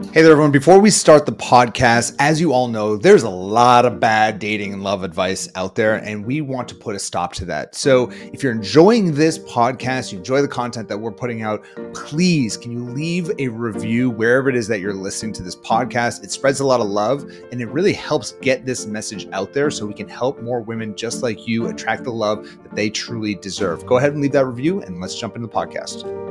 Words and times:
Hey 0.00 0.22
there, 0.22 0.32
everyone. 0.32 0.50
Before 0.50 0.80
we 0.80 0.90
start 0.90 1.24
the 1.24 1.32
podcast, 1.32 2.16
as 2.18 2.40
you 2.40 2.52
all 2.52 2.66
know, 2.66 2.96
there's 2.96 3.22
a 3.22 3.30
lot 3.30 3.84
of 3.84 4.00
bad 4.00 4.40
dating 4.40 4.72
and 4.72 4.82
love 4.82 5.04
advice 5.04 5.48
out 5.54 5.76
there, 5.76 5.96
and 5.96 6.24
we 6.24 6.40
want 6.40 6.66
to 6.70 6.74
put 6.74 6.96
a 6.96 6.98
stop 6.98 7.32
to 7.34 7.44
that. 7.44 7.76
So, 7.76 8.10
if 8.32 8.42
you're 8.42 8.50
enjoying 8.50 9.14
this 9.14 9.38
podcast, 9.38 10.10
you 10.10 10.18
enjoy 10.18 10.42
the 10.42 10.48
content 10.48 10.88
that 10.88 10.98
we're 10.98 11.12
putting 11.12 11.42
out, 11.42 11.64
please 11.94 12.56
can 12.56 12.72
you 12.72 12.82
leave 12.82 13.30
a 13.38 13.46
review 13.48 14.10
wherever 14.10 14.48
it 14.48 14.56
is 14.56 14.66
that 14.66 14.80
you're 14.80 14.94
listening 14.94 15.32
to 15.34 15.44
this 15.44 15.54
podcast? 15.54 16.24
It 16.24 16.32
spreads 16.32 16.58
a 16.58 16.66
lot 16.66 16.80
of 16.80 16.88
love 16.88 17.22
and 17.52 17.60
it 17.60 17.68
really 17.68 17.92
helps 17.92 18.32
get 18.40 18.66
this 18.66 18.86
message 18.86 19.28
out 19.32 19.52
there 19.52 19.70
so 19.70 19.86
we 19.86 19.94
can 19.94 20.08
help 20.08 20.42
more 20.42 20.60
women 20.60 20.96
just 20.96 21.22
like 21.22 21.46
you 21.46 21.68
attract 21.68 22.02
the 22.02 22.10
love 22.10 22.50
that 22.64 22.74
they 22.74 22.90
truly 22.90 23.36
deserve. 23.36 23.86
Go 23.86 23.98
ahead 23.98 24.12
and 24.12 24.20
leave 24.20 24.32
that 24.32 24.46
review, 24.46 24.80
and 24.80 25.00
let's 25.00 25.14
jump 25.14 25.36
into 25.36 25.46
the 25.46 25.52
podcast 25.52 26.30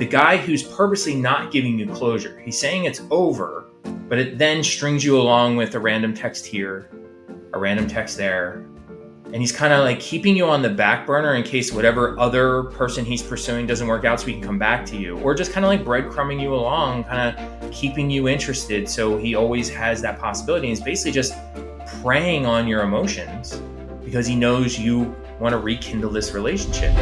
the 0.00 0.06
guy 0.06 0.38
who's 0.38 0.62
purposely 0.62 1.14
not 1.14 1.52
giving 1.52 1.78
you 1.78 1.86
closure. 1.86 2.40
He's 2.42 2.58
saying 2.58 2.86
it's 2.86 3.02
over, 3.10 3.66
but 4.08 4.18
it 4.18 4.38
then 4.38 4.64
strings 4.64 5.04
you 5.04 5.20
along 5.20 5.56
with 5.56 5.74
a 5.74 5.78
random 5.78 6.14
text 6.14 6.46
here, 6.46 6.90
a 7.52 7.58
random 7.58 7.86
text 7.86 8.16
there. 8.16 8.64
And 9.26 9.36
he's 9.36 9.52
kind 9.52 9.74
of 9.74 9.84
like 9.84 10.00
keeping 10.00 10.34
you 10.34 10.46
on 10.46 10.62
the 10.62 10.70
back 10.70 11.06
burner 11.06 11.34
in 11.34 11.42
case 11.42 11.70
whatever 11.70 12.18
other 12.18 12.62
person 12.62 13.04
he's 13.04 13.22
pursuing 13.22 13.66
doesn't 13.66 13.86
work 13.86 14.06
out 14.06 14.18
so 14.18 14.28
he 14.28 14.32
can 14.32 14.42
come 14.42 14.58
back 14.58 14.86
to 14.86 14.96
you. 14.96 15.18
Or 15.18 15.34
just 15.34 15.52
kind 15.52 15.66
of 15.66 15.68
like 15.68 15.84
breadcrumbing 15.84 16.40
you 16.40 16.54
along, 16.54 17.04
kind 17.04 17.36
of 17.36 17.70
keeping 17.70 18.08
you 18.08 18.26
interested. 18.26 18.88
So 18.88 19.18
he 19.18 19.34
always 19.34 19.68
has 19.68 20.00
that 20.00 20.18
possibility. 20.18 20.68
And 20.68 20.78
he's 20.78 20.82
basically 20.82 21.12
just 21.12 21.34
preying 22.00 22.46
on 22.46 22.66
your 22.66 22.84
emotions 22.84 23.60
because 24.02 24.26
he 24.26 24.34
knows 24.34 24.78
you 24.78 25.14
want 25.38 25.52
to 25.52 25.58
rekindle 25.58 26.10
this 26.10 26.32
relationship. 26.32 26.96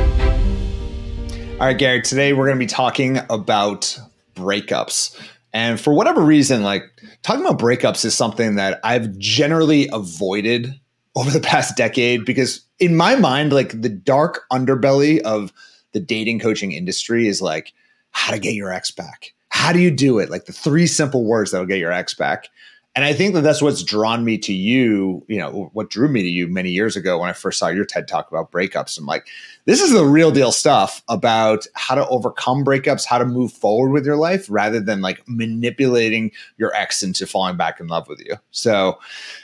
All 1.61 1.67
right, 1.67 1.77
Gary, 1.77 2.03
today 2.03 2.33
we're 2.35 2.47
going 2.47 2.57
to 2.57 2.65
be 2.65 2.69
talking 2.69 3.19
about 3.29 3.99
breakups. 4.37 5.21
And 5.53 5.81
for 5.81 5.93
whatever 5.93 6.23
reason, 6.23 6.63
like 6.63 6.85
talking 7.25 7.45
about 7.45 7.59
breakups 7.59 8.05
is 8.05 8.17
something 8.17 8.55
that 8.55 8.79
I've 8.85 9.19
generally 9.19 9.89
avoided 9.93 10.79
over 11.17 11.33
the 11.33 11.41
past 11.41 11.77
decade 11.77 12.25
because 12.25 12.65
in 12.79 12.95
my 12.95 13.17
mind, 13.17 13.53
like 13.53 13.83
the 13.83 13.89
dark 13.89 14.43
underbelly 14.53 15.19
of 15.23 15.53
the 15.91 15.99
dating 15.99 16.39
coaching 16.39 16.71
industry 16.71 17.27
is 17.27 17.43
like 17.43 17.73
how 18.13 18.33
to 18.33 18.39
get 18.39 18.55
your 18.55 18.73
ex 18.73 18.93
back. 18.93 19.35
How 19.49 19.73
do 19.73 19.81
you 19.81 19.91
do 19.91 20.21
it? 20.21 20.31
Like 20.31 20.45
the 20.45 20.53
three 20.53 20.87
simple 20.87 21.25
words 21.25 21.51
that'll 21.51 21.67
get 21.67 21.81
your 21.81 21.91
ex 21.91 22.15
back. 22.15 22.51
And 22.99 23.05
I 23.05 23.13
think 23.13 23.35
that 23.35 23.43
that's 23.43 23.63
what's 23.63 23.85
drawn 23.85 24.25
me 24.25 24.39
to 24.39 24.53
you, 24.53 25.25
you 25.29 25.39
know, 25.39 25.71
what 25.73 25.89
drew 25.89 26.09
me 26.09 26.21
to 26.21 26.29
you 26.29 26.49
many 26.49 26.71
years 26.71 26.97
ago 26.97 27.21
when 27.21 27.31
I 27.31 27.33
first 27.33 27.61
saw 27.61 27.69
your 27.69 27.85
TED 27.85 28.09
talk 28.09 28.29
about 28.29 28.51
breakups. 28.51 28.99
I'm 28.99 29.07
like, 29.07 29.29
this 29.67 29.81
is 29.81 29.93
the 29.93 30.05
real 30.05 30.33
deal 30.33 30.51
stuff 30.51 31.01
about 31.07 31.65
how 31.75 31.95
to 31.95 32.09
overcome 32.09 32.65
breakups, 32.65 33.07
how 33.07 33.19
to 33.19 33.25
move 33.25 33.53
forward 33.53 33.93
with 33.93 34.05
your 34.05 34.17
life 34.17 34.49
rather 34.51 34.81
than 34.81 35.01
like 35.01 35.23
manipulating 35.29 36.33
your 36.57 36.75
ex 36.75 37.05
into 37.05 37.25
falling 37.25 37.57
back 37.57 37.79
in 37.79 37.87
love 37.87 38.09
with 38.09 38.19
you. 38.19 38.35
So, 38.51 38.99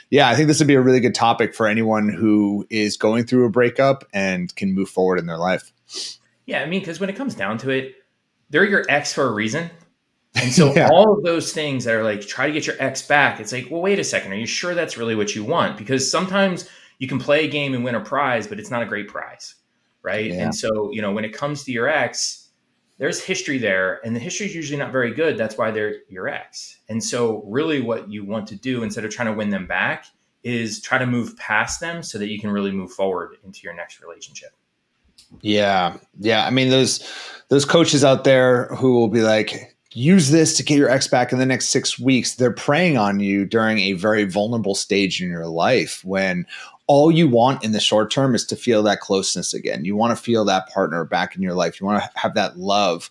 yeah, 0.09 0.27
I 0.27 0.35
think 0.35 0.49
this 0.49 0.59
would 0.59 0.67
be 0.67 0.75
a 0.75 0.81
really 0.81 0.99
good 0.99 1.15
topic 1.15 1.55
for 1.55 1.65
anyone 1.65 2.09
who 2.09 2.67
is 2.69 2.97
going 2.97 3.25
through 3.25 3.45
a 3.45 3.49
breakup 3.49 4.03
and 4.13 4.53
can 4.57 4.73
move 4.73 4.89
forward 4.89 5.17
in 5.17 5.27
their 5.27 5.37
life. 5.37 5.71
Yeah, 6.45 6.61
I 6.61 6.65
mean, 6.65 6.81
because 6.81 6.99
when 6.99 7.09
it 7.09 7.15
comes 7.15 7.35
down 7.35 7.57
to 7.59 7.69
it, 7.69 7.95
they're 8.49 8.65
your 8.65 8.83
ex 8.89 9.13
for 9.13 9.23
a 9.23 9.31
reason. 9.31 9.69
And 10.35 10.51
so 10.51 10.73
yeah. 10.75 10.89
all 10.91 11.13
of 11.17 11.23
those 11.23 11.53
things 11.53 11.85
that 11.85 11.95
are 11.95 12.03
like 12.03 12.21
try 12.21 12.47
to 12.47 12.53
get 12.53 12.67
your 12.67 12.75
ex 12.79 13.01
back, 13.01 13.39
it's 13.39 13.51
like, 13.51 13.69
well, 13.69 13.81
wait 13.81 13.99
a 13.99 14.03
second, 14.03 14.31
are 14.31 14.37
you 14.37 14.45
sure 14.45 14.73
that's 14.73 14.97
really 14.97 15.15
what 15.15 15.35
you 15.35 15.43
want? 15.43 15.77
Because 15.77 16.09
sometimes 16.09 16.69
you 16.99 17.07
can 17.07 17.19
play 17.19 17.45
a 17.45 17.47
game 17.47 17.73
and 17.73 17.83
win 17.83 17.95
a 17.95 18.01
prize, 18.01 18.47
but 18.47 18.59
it's 18.59 18.71
not 18.71 18.81
a 18.81 18.85
great 18.85 19.07
prize. 19.07 19.55
Right. 20.01 20.31
Yeah. 20.31 20.43
And 20.43 20.55
so, 20.55 20.91
you 20.91 21.01
know, 21.01 21.11
when 21.11 21.25
it 21.25 21.33
comes 21.33 21.63
to 21.63 21.71
your 21.71 21.87
ex, 21.89 22.49
there's 22.97 23.21
history 23.21 23.57
there, 23.57 23.99
and 24.05 24.15
the 24.15 24.19
history 24.19 24.45
is 24.45 24.55
usually 24.55 24.79
not 24.79 24.91
very 24.91 25.13
good. 25.13 25.37
That's 25.37 25.57
why 25.57 25.71
they're 25.71 25.95
your 26.09 26.29
ex. 26.29 26.77
And 26.87 27.03
so, 27.03 27.43
really, 27.45 27.81
what 27.81 28.09
you 28.09 28.23
want 28.23 28.47
to 28.49 28.55
do 28.55 28.83
instead 28.83 29.03
of 29.03 29.11
trying 29.11 29.27
to 29.27 29.33
win 29.33 29.49
them 29.49 29.67
back 29.67 30.05
is 30.43 30.79
try 30.79 30.97
to 30.97 31.05
move 31.05 31.35
past 31.37 31.79
them 31.79 32.03
so 32.03 32.17
that 32.19 32.27
you 32.27 32.39
can 32.39 32.51
really 32.51 32.71
move 32.71 32.91
forward 32.91 33.37
into 33.43 33.61
your 33.63 33.73
next 33.73 33.99
relationship. 33.99 34.51
Yeah. 35.41 35.97
Yeah. 36.19 36.45
I 36.45 36.51
mean, 36.51 36.69
those 36.69 37.11
those 37.49 37.65
coaches 37.65 38.05
out 38.05 38.23
there 38.23 38.67
who 38.67 38.93
will 38.93 39.07
be 39.07 39.21
like, 39.21 39.74
use 39.95 40.29
this 40.29 40.57
to 40.57 40.63
get 40.63 40.77
your 40.77 40.89
ex 40.89 41.07
back 41.07 41.31
in 41.31 41.39
the 41.39 41.45
next 41.45 41.69
six 41.69 41.97
weeks. 41.97 42.35
They're 42.35 42.51
preying 42.51 42.97
on 42.97 43.21
you 43.21 43.45
during 43.45 43.79
a 43.79 43.93
very 43.93 44.25
vulnerable 44.25 44.75
stage 44.75 45.21
in 45.21 45.29
your 45.29 45.47
life 45.47 46.03
when 46.03 46.45
all 46.87 47.09
you 47.09 47.27
want 47.29 47.63
in 47.63 47.71
the 47.71 47.79
short 47.79 48.11
term 48.11 48.35
is 48.35 48.45
to 48.47 48.55
feel 48.55 48.83
that 48.83 48.99
closeness 48.99 49.53
again. 49.53 49.85
You 49.85 49.95
want 49.95 50.15
to 50.15 50.21
feel 50.21 50.43
that 50.45 50.67
partner 50.67 51.05
back 51.05 51.35
in 51.35 51.41
your 51.41 51.53
life. 51.53 51.79
You 51.79 51.87
want 51.87 52.03
to 52.03 52.09
have 52.19 52.35
that 52.35 52.57
love 52.57 53.09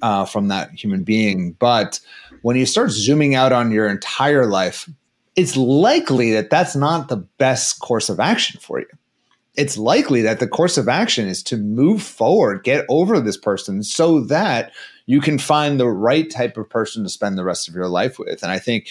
uh, 0.00 0.24
from 0.24 0.48
that 0.48 0.70
human 0.70 1.04
being. 1.04 1.52
But 1.52 2.00
when 2.42 2.56
you 2.56 2.64
start 2.64 2.90
zooming 2.90 3.34
out 3.34 3.52
on 3.52 3.70
your 3.70 3.86
entire 3.86 4.46
life, 4.46 4.88
it's 5.36 5.56
likely 5.56 6.32
that 6.32 6.48
that's 6.48 6.74
not 6.74 7.08
the 7.08 7.16
best 7.16 7.80
course 7.80 8.08
of 8.08 8.18
action 8.18 8.58
for 8.58 8.80
you. 8.80 8.88
It's 9.54 9.76
likely 9.76 10.22
that 10.22 10.40
the 10.40 10.48
course 10.48 10.78
of 10.78 10.88
action 10.88 11.28
is 11.28 11.42
to 11.44 11.56
move 11.58 12.02
forward, 12.02 12.64
get 12.64 12.86
over 12.88 13.20
this 13.20 13.36
person 13.36 13.82
so 13.82 14.20
that 14.24 14.72
you 15.06 15.20
can 15.20 15.38
find 15.38 15.78
the 15.78 15.88
right 15.88 16.28
type 16.30 16.56
of 16.56 16.68
person 16.68 17.04
to 17.04 17.08
spend 17.08 17.38
the 17.38 17.44
rest 17.44 17.68
of 17.68 17.74
your 17.74 17.88
life 17.88 18.18
with. 18.18 18.42
And 18.42 18.52
I 18.52 18.58
think 18.58 18.88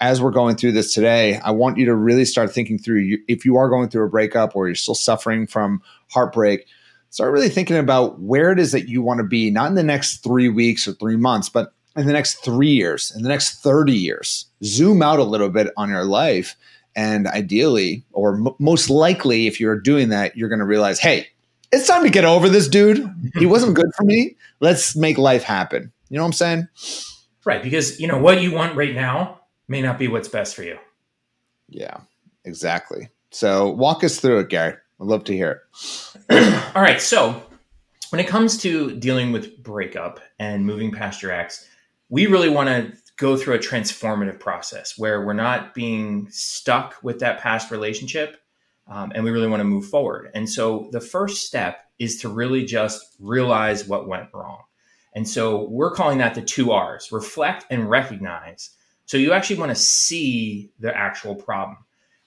as 0.00 0.20
we're 0.20 0.30
going 0.30 0.56
through 0.56 0.72
this 0.72 0.94
today, 0.94 1.38
I 1.38 1.50
want 1.50 1.76
you 1.76 1.86
to 1.86 1.94
really 1.94 2.24
start 2.24 2.52
thinking 2.52 2.78
through 2.78 3.18
if 3.28 3.44
you 3.44 3.56
are 3.56 3.68
going 3.68 3.88
through 3.88 4.06
a 4.06 4.08
breakup 4.08 4.56
or 4.56 4.66
you're 4.66 4.74
still 4.74 4.94
suffering 4.94 5.46
from 5.46 5.82
heartbreak, 6.10 6.66
start 7.10 7.32
really 7.32 7.48
thinking 7.48 7.76
about 7.76 8.20
where 8.20 8.50
it 8.50 8.58
is 8.58 8.72
that 8.72 8.88
you 8.88 9.02
want 9.02 9.18
to 9.18 9.24
be, 9.24 9.50
not 9.50 9.68
in 9.68 9.74
the 9.74 9.82
next 9.82 10.18
three 10.18 10.48
weeks 10.48 10.88
or 10.88 10.92
three 10.92 11.16
months, 11.16 11.48
but 11.48 11.72
in 11.96 12.06
the 12.06 12.12
next 12.12 12.36
three 12.44 12.70
years, 12.70 13.12
in 13.14 13.22
the 13.22 13.28
next 13.28 13.60
30 13.60 13.92
years. 13.92 14.46
Zoom 14.62 15.02
out 15.02 15.18
a 15.18 15.24
little 15.24 15.50
bit 15.50 15.72
on 15.76 15.88
your 15.88 16.04
life. 16.04 16.56
And 16.94 17.26
ideally, 17.26 18.04
or 18.12 18.34
m- 18.34 18.54
most 18.58 18.88
likely, 18.88 19.46
if 19.46 19.60
you're 19.60 19.78
doing 19.78 20.08
that, 20.08 20.36
you're 20.36 20.48
going 20.48 20.58
to 20.60 20.64
realize, 20.64 20.98
hey, 20.98 21.28
it's 21.72 21.86
time 21.86 22.02
to 22.04 22.10
get 22.10 22.24
over 22.24 22.48
this 22.48 22.68
dude. 22.68 23.32
He 23.34 23.46
wasn't 23.46 23.74
good 23.74 23.90
for 23.96 24.04
me. 24.04 24.36
Let's 24.60 24.96
make 24.96 25.18
life 25.18 25.42
happen. 25.42 25.92
You 26.08 26.16
know 26.16 26.22
what 26.22 26.28
I'm 26.28 26.32
saying? 26.32 26.68
Right. 27.44 27.62
Because, 27.62 28.00
you 28.00 28.06
know, 28.06 28.18
what 28.18 28.40
you 28.40 28.52
want 28.52 28.76
right 28.76 28.94
now 28.94 29.40
may 29.68 29.82
not 29.82 29.98
be 29.98 30.08
what's 30.08 30.28
best 30.28 30.56
for 30.56 30.62
you. 30.62 30.78
Yeah, 31.68 31.98
exactly. 32.44 33.10
So 33.30 33.70
walk 33.70 34.02
us 34.04 34.20
through 34.20 34.40
it, 34.40 34.48
Gary. 34.48 34.74
I'd 35.00 35.06
love 35.06 35.24
to 35.24 35.34
hear 35.34 35.62
it. 36.30 36.72
All 36.74 36.82
right. 36.82 37.00
So 37.00 37.42
when 38.10 38.20
it 38.20 38.26
comes 38.26 38.58
to 38.58 38.96
dealing 38.96 39.32
with 39.32 39.62
breakup 39.62 40.20
and 40.38 40.64
moving 40.64 40.90
past 40.90 41.22
your 41.22 41.32
ex, 41.32 41.66
we 42.08 42.26
really 42.26 42.48
want 42.48 42.68
to 42.68 42.96
go 43.16 43.36
through 43.36 43.54
a 43.54 43.58
transformative 43.58 44.40
process 44.40 44.96
where 44.96 45.24
we're 45.24 45.34
not 45.34 45.74
being 45.74 46.28
stuck 46.30 46.96
with 47.02 47.18
that 47.20 47.40
past 47.40 47.70
relationship 47.70 48.38
um, 48.88 49.12
and 49.14 49.24
we 49.24 49.30
really 49.30 49.48
want 49.48 49.60
to 49.60 49.64
move 49.64 49.86
forward. 49.86 50.30
And 50.34 50.48
so 50.48 50.88
the 50.92 51.00
first 51.00 51.46
step 51.46 51.80
is 51.98 52.20
to 52.20 52.28
really 52.28 52.64
just 52.64 53.16
realize 53.18 53.86
what 53.86 54.08
went 54.08 54.28
wrong. 54.32 54.62
And 55.14 55.28
so 55.28 55.68
we're 55.68 55.94
calling 55.94 56.18
that 56.18 56.34
the 56.34 56.42
two 56.42 56.72
R's 56.72 57.10
reflect 57.12 57.66
and 57.70 57.90
recognize. 57.90 58.70
So 59.06 59.16
you 59.16 59.32
actually 59.32 59.58
want 59.58 59.70
to 59.70 59.74
see 59.74 60.70
the 60.78 60.96
actual 60.96 61.34
problem. 61.34 61.78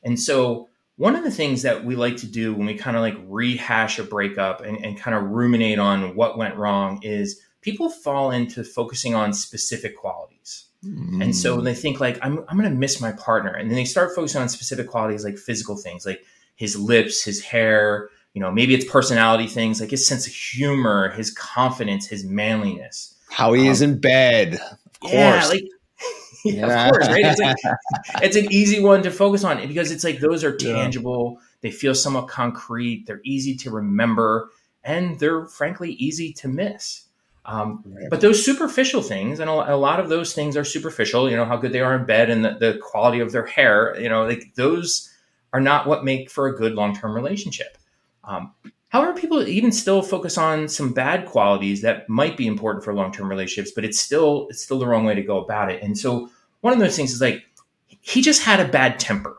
And 0.04 0.20
so 0.20 0.68
one 0.98 1.16
of 1.16 1.24
the 1.24 1.32
things 1.32 1.62
that 1.62 1.86
we 1.86 1.96
like 1.96 2.18
to 2.18 2.28
do 2.28 2.54
when 2.54 2.68
we 2.68 2.76
kind 2.76 2.98
of 2.98 3.02
like 3.02 3.18
rehash 3.26 3.98
a 3.98 4.04
breakup 4.04 4.62
and, 4.62 4.84
and 4.84 5.00
kind 5.00 5.16
of 5.16 5.30
ruminate 5.30 5.80
on 5.80 6.16
what 6.16 6.38
went 6.38 6.56
wrong 6.58 7.00
is 7.02 7.40
people 7.62 7.90
fall 7.90 8.32
into 8.32 8.64
focusing 8.64 9.16
on 9.16 9.34
specific 9.34 9.96
qualities. 9.96 10.66
Mm. 10.84 11.24
And 11.24 11.36
so 11.36 11.62
they 11.62 11.76
think 11.76 12.00
like, 12.00 12.18
I'm, 12.22 12.44
I'm 12.48 12.58
going 12.58 12.70
to 12.70 12.76
miss 12.76 13.00
my 13.00 13.12
partner. 13.14 13.52
And 13.52 13.70
then 13.70 13.76
they 13.76 13.86
start 13.86 14.16
focusing 14.16 14.42
on 14.42 14.50
specific 14.50 14.88
qualities 14.88 15.24
like 15.24 15.38
physical 15.38 15.78
things, 15.78 16.06
like 16.06 16.24
his 16.56 16.78
lips, 16.78 17.24
his 17.24 17.42
hair, 17.42 18.10
you 18.34 18.42
know, 18.42 18.52
maybe 18.52 18.74
it's 18.74 18.90
personality 18.90 19.48
things 19.48 19.82
like 19.82 19.92
his 19.92 20.08
sense 20.08 20.28
of 20.28 20.34
humor, 20.34 21.10
his 21.12 21.32
confidence, 21.32 22.08
his 22.08 22.24
manliness. 22.24 23.16
How 23.30 23.54
he 23.54 23.64
um, 23.64 23.68
is 23.68 23.82
in 23.82 24.00
bed. 24.00 24.54
Of 24.56 25.00
course. 25.00 25.14
Yeah, 25.14 25.46
like 25.48 25.64
yeah, 26.46 26.86
of 26.86 26.92
course, 26.92 27.08
right? 27.08 27.26
It's 27.26 27.40
like 27.40 27.58
it's 28.24 28.36
an 28.36 28.52
easy 28.52 28.80
one 28.80 29.04
to 29.04 29.12
focus 29.12 29.44
on 29.44 29.66
because 29.68 29.92
it's 29.92 30.04
like 30.04 30.20
those 30.20 30.44
are 30.44 30.56
tangible, 30.56 31.38
yeah. 31.38 31.46
they 31.62 31.72
feel 31.72 31.94
somewhat 31.94 32.28
concrete, 32.28 33.06
they're 33.06 33.22
easy 33.24 33.56
to 33.58 33.72
remember, 33.72 34.50
and 34.84 35.20
they're 35.20 35.46
frankly 35.46 35.92
easy 35.94 36.34
to 36.34 36.48
miss. 36.48 37.06
Um, 37.44 37.84
right. 37.86 38.10
But 38.10 38.22
those 38.22 38.44
superficial 38.44 39.02
things, 39.02 39.40
and 39.40 39.50
a, 39.50 39.74
a, 39.74 39.76
lot 39.76 40.00
of 40.00 40.10
those 40.10 40.34
things 40.34 40.56
are 40.56 40.64
superficial, 40.64 41.30
you 41.30 41.36
know, 41.36 41.46
how 41.46 41.58
good 41.58 41.74
they 41.74 41.82
are 41.82 41.96
in 41.96 42.06
bed 42.06 42.30
and 42.30 42.46
the, 42.46 42.52
the 42.60 42.80
quality 42.80 43.20
of 43.20 43.32
their 43.32 43.48
hair, 43.48 44.00
you 44.00 44.10
know, 44.10 44.26
like 44.26 44.54
those 44.56 45.11
are 45.54 45.62
not 45.62 45.88
what 45.88 46.04
make 46.04 46.30
for 46.30 46.48
a 46.48 46.56
good 46.56 46.74
long 46.74 46.96
term 46.96 47.14
relationship. 47.14 47.78
Um, 48.24 48.54
however, 48.90 49.14
people 49.14 49.46
even 49.48 49.72
still 49.72 50.02
focus 50.02 50.38
on 50.38 50.68
some 50.68 50.94
bad 50.94 51.26
qualities 51.26 51.82
that 51.82 52.08
might 52.08 52.38
be 52.38 52.48
important 52.48 52.84
for 52.84 52.94
long 52.94 53.12
term 53.12 53.30
relationships, 53.30 53.74
but 53.74 53.86
it's 53.86 54.00
still 54.00 54.48
it's 54.50 54.64
still 54.64 54.80
the 54.80 54.88
wrong 54.88 55.06
way 55.06 55.16
to 55.16 55.24
go 55.24 55.44
about 55.44 55.72
it. 55.72 55.82
And 55.82 55.98
so 55.98 56.30
one 56.62 56.74
of 56.74 56.80
those 56.80 56.96
things 56.96 57.12
is 57.12 57.22
like 57.22 57.44
he 57.88 58.22
just 58.22 58.44
had 58.44 58.60
a 58.60 58.68
bad 58.68 59.00
temper. 59.00 59.38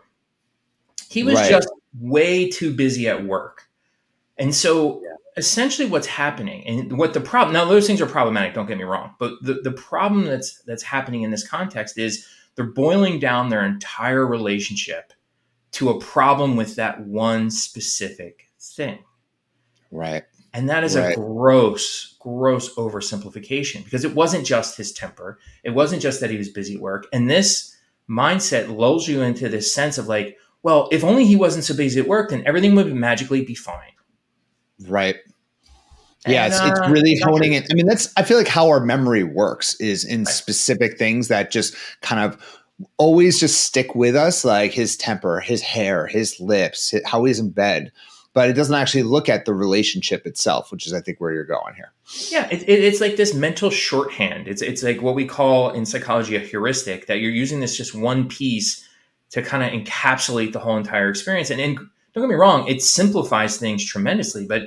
He 1.09 1.23
was 1.23 1.37
right. 1.37 1.51
just 1.51 1.69
way 2.01 2.49
too 2.49 2.75
busy 2.75 3.09
at 3.09 3.25
work. 3.25 3.69
And 4.39 4.55
so 4.55 5.03
essentially 5.37 5.89
what's 5.89 6.07
happening 6.07 6.67
and 6.67 6.99
what 6.99 7.15
the 7.15 7.21
problem 7.21 7.55
now 7.55 7.65
those 7.65 7.87
things 7.87 8.01
are 8.01 8.07
problematic 8.07 8.53
don't 8.53 8.67
get 8.67 8.77
me 8.77 8.85
wrong 8.85 9.15
but 9.19 9.33
the, 9.41 9.55
the 9.55 9.73
problem 9.73 10.25
that's 10.25 10.61
that's 10.63 10.83
happening 10.83 11.23
in 11.23 11.31
this 11.31 11.47
context 11.47 11.97
is 11.97 12.27
they're 12.55 12.67
boiling 12.67 13.19
down 13.19 13.49
their 13.49 13.65
entire 13.65 14.27
relationship 14.27 15.13
to 15.73 15.91
a 15.91 15.99
problem 16.01 16.57
with 16.57 16.77
that 16.77 17.01
one 17.07 17.51
specific 17.51 18.51
thing 18.61 18.99
right 19.91 20.25
and 20.55 20.69
that 20.69 20.85
is 20.85 20.97
right. 20.97 21.13
a 21.13 21.15
gross 21.17 22.17
gross 22.21 22.75
oversimplification 22.77 23.85
because 23.85 24.05
it 24.05 24.15
wasn't 24.15 24.47
just 24.47 24.77
his 24.77 24.93
temper 24.93 25.39
it 25.65 25.71
wasn't 25.71 26.01
just 26.01 26.21
that 26.21 26.31
he 26.31 26.37
was 26.37 26.49
busy 26.49 26.75
at 26.75 26.81
work 26.81 27.07
and 27.13 27.29
this 27.29 27.77
mindset 28.09 28.75
lulls 28.75 29.09
you 29.09 29.23
into 29.23 29.49
this 29.49 29.73
sense 29.73 29.99
of 29.99 30.07
like 30.07 30.37
well 30.63 30.89
if 30.93 31.03
only 31.03 31.25
he 31.25 31.37
wasn't 31.37 31.65
so 31.65 31.75
busy 31.75 31.99
at 32.01 32.09
work 32.09 32.31
then 32.31 32.43
everything 32.47 32.75
would 32.75 32.93
magically 32.95 33.45
be 33.45 33.55
fine 33.55 33.93
Right. 34.89 35.17
Yeah, 36.27 36.45
and, 36.45 36.53
it's, 36.53 36.63
it's 36.63 36.81
uh, 36.81 36.91
really 36.91 37.19
honing 37.21 37.55
it. 37.55 37.67
I 37.71 37.75
mean, 37.75 37.87
that's 37.87 38.13
I 38.17 38.23
feel 38.23 38.39
like 38.39 38.49
how 38.49 38.69
our 38.69 38.81
memory 38.81 39.25
works 39.25 39.75
is 39.81 40.05
in 40.05 40.21
right. 40.21 40.33
specific 40.33 40.97
things 40.97 41.29
that 41.29 41.51
just 41.51 41.75
kind 42.01 42.25
of 42.25 42.41
always 42.97 43.39
just 43.39 43.63
stick 43.63 43.95
with 43.95 44.17
us, 44.17 44.45
like 44.45 44.73
his 44.73 44.97
temper, 44.97 45.41
his 45.41 45.63
hair, 45.63 46.07
his 46.07 46.41
lips, 46.41 46.91
his, 46.91 47.03
how 47.07 47.25
he's 47.25 47.39
in 47.39 47.51
bed. 47.51 47.93
But 48.35 48.49
it 48.49 48.55
doesn't 48.55 48.75
actually 48.75 49.03
look 49.03 49.29
at 49.29 49.45
the 49.45 49.53
relationship 49.53 50.27
itself, 50.27 50.73
which 50.73 50.87
is, 50.87 50.95
I 50.95 51.03
think, 51.03 51.21
where 51.21 51.33
you're 51.33 51.45
going 51.45 51.75
here. 51.75 51.93
Yeah, 52.31 52.49
it, 52.51 52.63
it, 52.63 52.83
it's 52.83 53.01
like 53.01 53.17
this 53.17 53.35
mental 53.35 53.69
shorthand. 53.69 54.49
It's 54.49 54.63
it's 54.63 54.83
like 54.83 55.03
what 55.03 55.15
we 55.15 55.27
call 55.27 55.71
in 55.71 55.85
psychology 55.85 56.35
a 56.37 56.39
heuristic 56.39 57.09
that 57.09 57.19
you're 57.19 57.31
using 57.31 57.61
this 57.61 57.77
just 57.77 57.95
one 57.95 58.29
piece 58.29 58.89
to 59.33 59.43
kind 59.43 59.63
of 59.63 59.71
encapsulate 59.71 60.53
the 60.53 60.61
whole 60.61 60.77
entire 60.77 61.09
experience. 61.09 61.51
And, 61.51 61.61
and 61.61 61.77
don't 61.77 62.25
get 62.25 62.29
me 62.29 62.35
wrong, 62.35 62.69
it 62.69 62.83
simplifies 62.83 63.57
things 63.57 63.85
tremendously, 63.85 64.47
but 64.47 64.65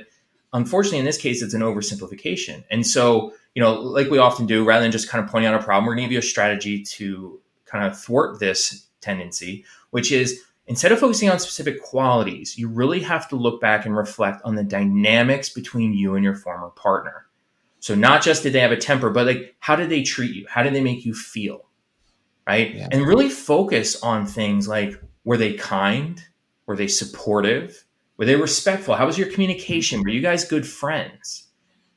unfortunately 0.52 0.98
in 0.98 1.04
this 1.04 1.18
case 1.18 1.40
it's 1.40 1.54
an 1.54 1.60
oversimplification. 1.60 2.64
And 2.70 2.84
so, 2.84 3.32
you 3.54 3.62
know, 3.62 3.74
like 3.74 4.10
we 4.10 4.18
often 4.18 4.46
do, 4.46 4.64
rather 4.64 4.82
than 4.82 4.92
just 4.92 5.08
kind 5.08 5.24
of 5.24 5.30
pointing 5.30 5.48
out 5.48 5.60
a 5.60 5.64
problem, 5.64 5.86
we're 5.86 5.94
going 5.94 6.04
to 6.04 6.08
give 6.08 6.12
you 6.12 6.18
a 6.18 6.22
strategy 6.22 6.82
to 6.82 7.40
kind 7.66 7.86
of 7.86 7.98
thwart 7.98 8.40
this 8.40 8.86
tendency, 9.00 9.64
which 9.90 10.10
is 10.10 10.42
instead 10.66 10.92
of 10.92 10.98
focusing 10.98 11.30
on 11.30 11.38
specific 11.38 11.82
qualities, 11.82 12.58
you 12.58 12.68
really 12.68 13.00
have 13.00 13.28
to 13.28 13.36
look 13.36 13.60
back 13.60 13.86
and 13.86 13.96
reflect 13.96 14.42
on 14.44 14.54
the 14.54 14.64
dynamics 14.64 15.48
between 15.48 15.92
you 15.92 16.14
and 16.14 16.24
your 16.24 16.34
former 16.34 16.70
partner. 16.70 17.26
So 17.80 17.94
not 17.94 18.22
just 18.22 18.42
did 18.42 18.52
they 18.52 18.60
have 18.60 18.72
a 18.72 18.76
temper, 18.76 19.10
but 19.10 19.26
like 19.26 19.54
how 19.60 19.76
did 19.76 19.90
they 19.90 20.02
treat 20.02 20.34
you? 20.34 20.46
How 20.48 20.62
did 20.62 20.74
they 20.74 20.80
make 20.80 21.04
you 21.04 21.14
feel? 21.14 21.66
Right? 22.46 22.74
Yeah. 22.74 22.88
And 22.90 23.06
really 23.06 23.28
focus 23.28 24.02
on 24.02 24.26
things 24.26 24.68
like 24.68 25.00
were 25.24 25.36
they 25.36 25.54
kind? 25.54 26.22
Were 26.66 26.76
they 26.76 26.88
supportive? 26.88 27.84
Were 28.16 28.24
they 28.24 28.36
respectful? 28.36 28.94
How 28.94 29.06
was 29.06 29.18
your 29.18 29.30
communication? 29.30 30.02
Were 30.02 30.08
you 30.08 30.22
guys 30.22 30.44
good 30.44 30.66
friends? 30.66 31.48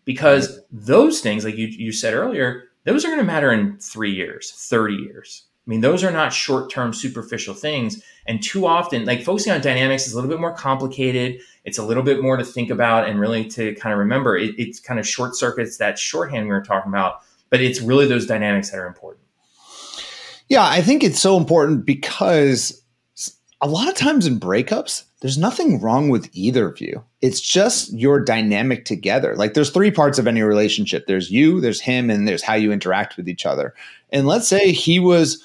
Because 0.06 0.60
those 0.72 1.22
things, 1.22 1.46
like 1.46 1.56
you, 1.56 1.68
you 1.68 1.92
said 1.92 2.14
earlier, 2.14 2.66
those 2.84 3.06
are 3.06 3.10
going 3.10 3.20
to 3.20 3.26
matter 3.26 3.52
in 3.52 3.78
three 3.78 4.12
years, 4.12 4.52
30 4.52 4.96
years. 4.96 5.46
I 5.70 5.72
mean, 5.72 5.82
those 5.82 6.04
are 6.04 6.10
not 6.10 6.34
short 6.34 6.72
term, 6.72 6.94
superficial 6.96 7.54
things. 7.54 8.02
And 8.26 8.42
too 8.42 8.66
often, 8.66 9.06
like 9.06 9.24
focusing 9.24 9.54
on 9.54 9.62
dynamics 9.62 10.08
is 10.08 10.14
a 10.14 10.16
little 10.16 10.32
bit 10.32 10.40
more 10.40 10.52
complicated. 10.52 11.42
It's 11.64 11.78
a 11.78 11.84
little 11.84 12.02
bit 12.02 12.24
more 12.24 12.38
to 12.38 12.44
think 12.44 12.72
about 12.72 13.08
and 13.08 13.20
really 13.20 13.46
to 13.50 13.76
kind 13.76 13.94
of 13.94 14.00
remember. 14.00 14.36
It, 14.36 14.56
it's 14.58 14.80
kind 14.80 15.00
of 15.00 15.08
short 15.08 15.36
circuits 15.36 15.78
that 15.78 16.00
shorthand 16.00 16.46
we 16.46 16.50
were 16.50 16.64
talking 16.64 16.90
about, 16.90 17.22
but 17.52 17.62
it's 17.62 17.82
really 17.82 18.08
those 18.08 18.26
dynamics 18.26 18.72
that 18.72 18.80
are 18.80 18.88
important. 18.88 19.24
Yeah, 20.48 20.66
I 20.66 20.82
think 20.82 21.04
it's 21.04 21.20
so 21.20 21.38
important 21.38 21.86
because 21.86 22.82
a 23.62 23.68
lot 23.68 23.88
of 23.88 23.94
times 23.94 24.26
in 24.26 24.40
breakups, 24.40 25.04
there's 25.22 25.38
nothing 25.38 25.80
wrong 25.82 26.10
with 26.10 26.32
either 26.34 26.68
of 26.68 26.82
you. 26.82 27.04
It's 27.22 27.42
just 27.42 27.94
your 27.94 28.20
dynamic 28.20 28.86
together. 28.86 29.36
Like 29.36 29.54
there's 29.54 29.70
three 29.70 29.92
parts 29.92 30.18
of 30.18 30.26
any 30.26 30.42
relationship. 30.42 31.06
There's 31.06 31.30
you, 31.30 31.62
there's 31.62 31.82
him, 31.82 32.10
and 32.10 32.28
there's 32.28 32.42
how 32.42 32.56
you 32.56 32.72
interact 32.72 33.18
with 33.18 33.30
each 33.30 33.46
other. 33.46 33.76
And 34.12 34.26
let's 34.26 34.48
say 34.48 34.72
he 34.72 34.98
was 34.98 35.44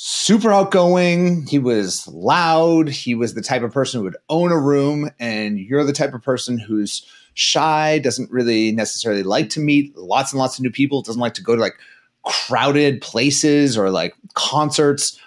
super 0.00 0.52
outgoing, 0.52 1.44
he 1.46 1.58
was 1.58 2.06
loud, 2.06 2.88
he 2.88 3.14
was 3.14 3.34
the 3.34 3.42
type 3.42 3.62
of 3.62 3.72
person 3.72 3.98
who 3.98 4.04
would 4.04 4.16
own 4.28 4.52
a 4.52 4.58
room, 4.58 5.10
and 5.18 5.58
you're 5.58 5.84
the 5.84 5.92
type 5.92 6.14
of 6.14 6.22
person 6.22 6.58
who's 6.58 7.04
shy, 7.34 7.98
doesn't 7.98 8.30
really 8.30 8.70
necessarily 8.70 9.22
like 9.22 9.50
to 9.50 9.60
meet 9.60 9.96
lots 9.96 10.32
and 10.32 10.38
lots 10.38 10.58
of 10.58 10.62
new 10.62 10.70
people, 10.70 11.02
doesn't 11.02 11.20
like 11.20 11.34
to 11.34 11.42
go 11.42 11.56
to 11.56 11.60
like 11.60 11.74
crowded 12.22 13.00
places 13.00 13.76
or 13.76 13.90
like 13.90 14.14
concerts 14.34 15.18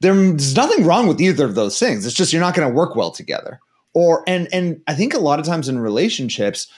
there's 0.00 0.54
nothing 0.54 0.84
wrong 0.84 1.06
with 1.06 1.20
either 1.20 1.44
of 1.44 1.54
those 1.54 1.78
things. 1.78 2.04
It's 2.04 2.14
just 2.14 2.32
you're 2.32 2.42
not 2.42 2.54
going 2.54 2.68
to 2.68 2.74
work 2.74 2.96
well 2.96 3.10
together. 3.10 3.60
Or 3.94 4.22
and 4.26 4.48
and 4.52 4.82
I 4.86 4.94
think 4.94 5.14
a 5.14 5.18
lot 5.18 5.40
of 5.40 5.46
times 5.46 5.68
in 5.68 5.78
relationships, 5.78 6.68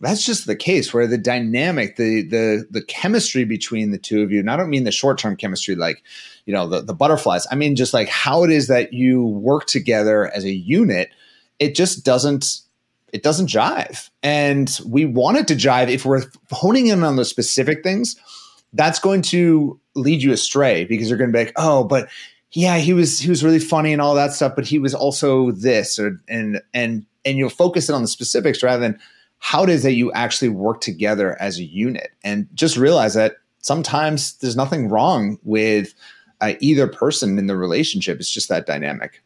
that's 0.00 0.24
just 0.24 0.46
the 0.46 0.56
case 0.56 0.92
where 0.92 1.06
the 1.06 1.18
dynamic, 1.18 1.96
the 1.96 2.22
the 2.22 2.66
the 2.70 2.82
chemistry 2.82 3.44
between 3.44 3.90
the 3.90 3.98
two 3.98 4.22
of 4.22 4.30
you, 4.30 4.40
and 4.40 4.50
I 4.50 4.56
don't 4.56 4.70
mean 4.70 4.84
the 4.84 4.92
short-term 4.92 5.36
chemistry 5.36 5.74
like, 5.74 6.02
you 6.44 6.52
know, 6.52 6.68
the, 6.68 6.82
the 6.82 6.94
butterflies. 6.94 7.46
I 7.50 7.54
mean 7.54 7.76
just 7.76 7.94
like 7.94 8.08
how 8.08 8.44
it 8.44 8.50
is 8.50 8.68
that 8.68 8.92
you 8.92 9.24
work 9.24 9.66
together 9.66 10.30
as 10.34 10.44
a 10.44 10.52
unit, 10.52 11.10
it 11.58 11.74
just 11.74 12.04
doesn't 12.04 12.60
it 13.12 13.22
doesn't 13.22 13.48
jive. 13.48 14.10
And 14.22 14.78
we 14.86 15.06
want 15.06 15.38
it 15.38 15.48
to 15.48 15.54
jive 15.54 15.88
if 15.88 16.04
we're 16.04 16.24
honing 16.50 16.88
in 16.88 17.02
on 17.02 17.16
the 17.16 17.24
specific 17.24 17.82
things, 17.82 18.16
that's 18.72 18.98
going 18.98 19.22
to 19.22 19.80
lead 19.94 20.22
you 20.22 20.32
astray 20.32 20.84
because 20.84 21.08
you're 21.08 21.18
going 21.18 21.32
to 21.32 21.36
be 21.36 21.44
like, 21.44 21.54
oh, 21.56 21.84
but 21.84 22.08
yeah, 22.52 22.78
he 22.78 22.92
was 22.92 23.18
he 23.18 23.30
was 23.30 23.42
really 23.42 23.58
funny 23.58 23.92
and 23.92 24.02
all 24.02 24.14
that 24.14 24.32
stuff, 24.32 24.54
but 24.54 24.66
he 24.66 24.78
was 24.78 24.94
also 24.94 25.50
this 25.52 25.98
or 25.98 26.20
and 26.28 26.60
and 26.74 27.06
and 27.24 27.38
you'll 27.38 27.48
focus 27.48 27.88
it 27.88 27.94
on 27.94 28.02
the 28.02 28.08
specifics 28.08 28.62
rather 28.62 28.80
than 28.80 29.00
how 29.38 29.64
it 29.64 29.70
is 29.70 29.82
that 29.82 29.94
you 29.94 30.12
actually 30.12 30.48
work 30.48 30.80
together 30.80 31.40
as 31.40 31.58
a 31.58 31.64
unit? 31.64 32.10
And 32.24 32.48
just 32.54 32.76
realize 32.76 33.14
that 33.14 33.36
sometimes 33.60 34.34
there's 34.38 34.56
nothing 34.56 34.88
wrong 34.88 35.38
with 35.42 35.94
uh, 36.40 36.54
either 36.60 36.86
person 36.86 37.38
in 37.38 37.46
the 37.46 37.56
relationship. 37.56 38.18
It's 38.18 38.30
just 38.30 38.48
that 38.48 38.66
dynamic. 38.66 39.22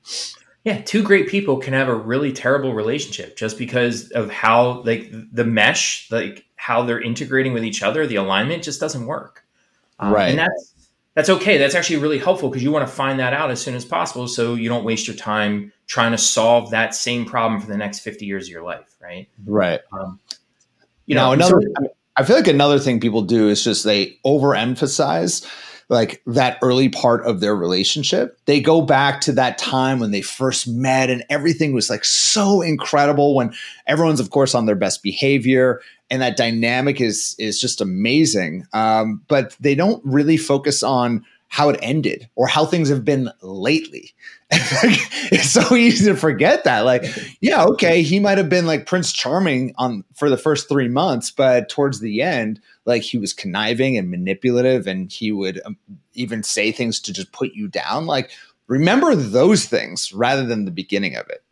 Yeah 0.65 0.83
two 0.83 1.03
great 1.03 1.29
people 1.29 1.57
can 1.57 1.73
have 1.73 1.89
a 1.89 1.95
really 1.95 2.33
terrible 2.33 2.75
relationship 2.75 3.35
just 3.37 3.57
because 3.57 4.11
of 4.11 4.31
how 4.31 4.83
like 4.83 5.11
the 5.33 5.45
mesh 5.45 6.07
like 6.11 6.45
how 6.57 6.83
they're 6.83 7.01
integrating 7.01 7.55
with 7.55 7.65
each 7.65 7.83
other 7.83 8.07
the 8.07 8.17
alignment 8.17 8.62
just 8.62 8.79
doesn't 8.79 9.07
work. 9.07 9.45
Um, 9.99 10.12
right. 10.12 10.29
and 10.29 10.39
that's 10.39 10.75
that's 11.15 11.29
okay. 11.29 11.59
That's 11.59 11.75
actually 11.75 11.97
really 11.97 12.19
helpful 12.19 12.49
because 12.49 12.62
you 12.62 12.71
want 12.71 12.87
to 12.89 12.93
find 12.93 13.19
that 13.19 13.33
out 13.33 13.51
as 13.51 13.61
soon 13.61 13.75
as 13.75 13.85
possible 13.85 14.29
so 14.29 14.55
you 14.55 14.69
don't 14.69 14.85
waste 14.85 15.07
your 15.09 15.17
time 15.17 15.73
trying 15.87 16.12
to 16.12 16.19
solve 16.19 16.71
that 16.71 16.95
same 16.95 17.25
problem 17.25 17.61
for 17.61 17.67
the 17.67 17.77
next 17.77 18.01
50 18.01 18.27
years 18.27 18.47
of 18.47 18.51
your 18.51 18.62
life, 18.62 18.97
right? 19.03 19.29
Right. 19.45 19.81
Um, 19.93 20.21
you 21.07 21.17
know, 21.17 21.33
another, 21.33 21.61
so, 21.61 21.89
I 22.17 22.23
feel 22.23 22.37
like 22.37 22.47
another 22.47 22.79
thing 22.79 23.01
people 23.01 23.23
do 23.23 23.49
is 23.49 23.65
just 23.65 23.83
they 23.83 24.19
overemphasize 24.25 25.45
like 25.89 26.23
that 26.27 26.59
early 26.62 26.89
part 26.89 27.27
of 27.27 27.41
their 27.41 27.57
relationship. 27.57 28.38
They 28.45 28.61
go 28.61 28.81
back 28.81 29.21
to 29.23 29.33
that 29.33 29.59
time 29.59 29.99
when 29.99 30.12
they 30.12 30.23
first 30.23 30.69
met 30.69 31.11
and 31.11 31.25
everything 31.29 31.73
was 31.73 31.90
like 31.90 32.05
so 32.05 32.62
incredible 32.62 33.35
when 33.35 33.52
everyone's 33.88 34.21
of 34.21 34.31
course 34.31 34.55
on 34.55 34.67
their 34.67 34.76
best 34.76 35.02
behavior 35.02 35.81
and 36.11 36.23
that 36.23 36.37
dynamic 36.37 37.00
is 37.00 37.37
is 37.38 37.61
just 37.61 37.81
amazing. 37.81 38.67
Um, 38.73 39.23
but 39.29 39.57
they 39.61 39.75
don't 39.75 40.02
really 40.05 40.37
focus 40.37 40.83
on 40.83 41.25
how 41.49 41.69
it 41.69 41.79
ended 41.83 42.29
or 42.37 42.47
how 42.47 42.64
things 42.64 42.88
have 42.88 43.05
been 43.05 43.29
lately. 43.43 44.14
it's 44.52 45.50
so 45.50 45.75
easy 45.75 46.07
to 46.07 46.17
forget 46.17 46.62
that. 46.64 46.81
Like, 46.81 47.05
yeah, 47.40 47.64
okay, 47.64 48.02
he 48.02 48.21
might 48.21 48.38
have 48.38 48.49
been 48.49 48.67
like 48.67 48.87
Prince 48.87 49.12
Charming 49.12 49.75
on 49.76 50.05
for 50.14 50.31
the 50.31 50.37
first 50.37 50.69
three 50.69 50.88
months, 50.88 51.31
but 51.31 51.69
towards 51.69 52.00
the 52.00 52.23
end, 52.23 52.61
like 52.85 53.02
he 53.02 53.19
was 53.19 53.33
conniving 53.33 53.97
and 53.97 54.11
manipulative, 54.11 54.87
and 54.87 55.11
he 55.11 55.33
would 55.33 55.61
um, 55.64 55.76
even 56.14 56.43
say 56.43 56.71
things 56.71 57.00
to 57.00 57.12
just 57.12 57.33
put 57.33 57.52
you 57.52 57.67
down. 57.67 58.07
Like, 58.07 58.31
remember 58.69 59.17
those 59.17 59.67
things 59.67 60.12
rather 60.12 60.47
than 60.47 60.64
the 60.64 60.71
beginning 60.71 61.17
of 61.17 61.29
it. 61.29 61.43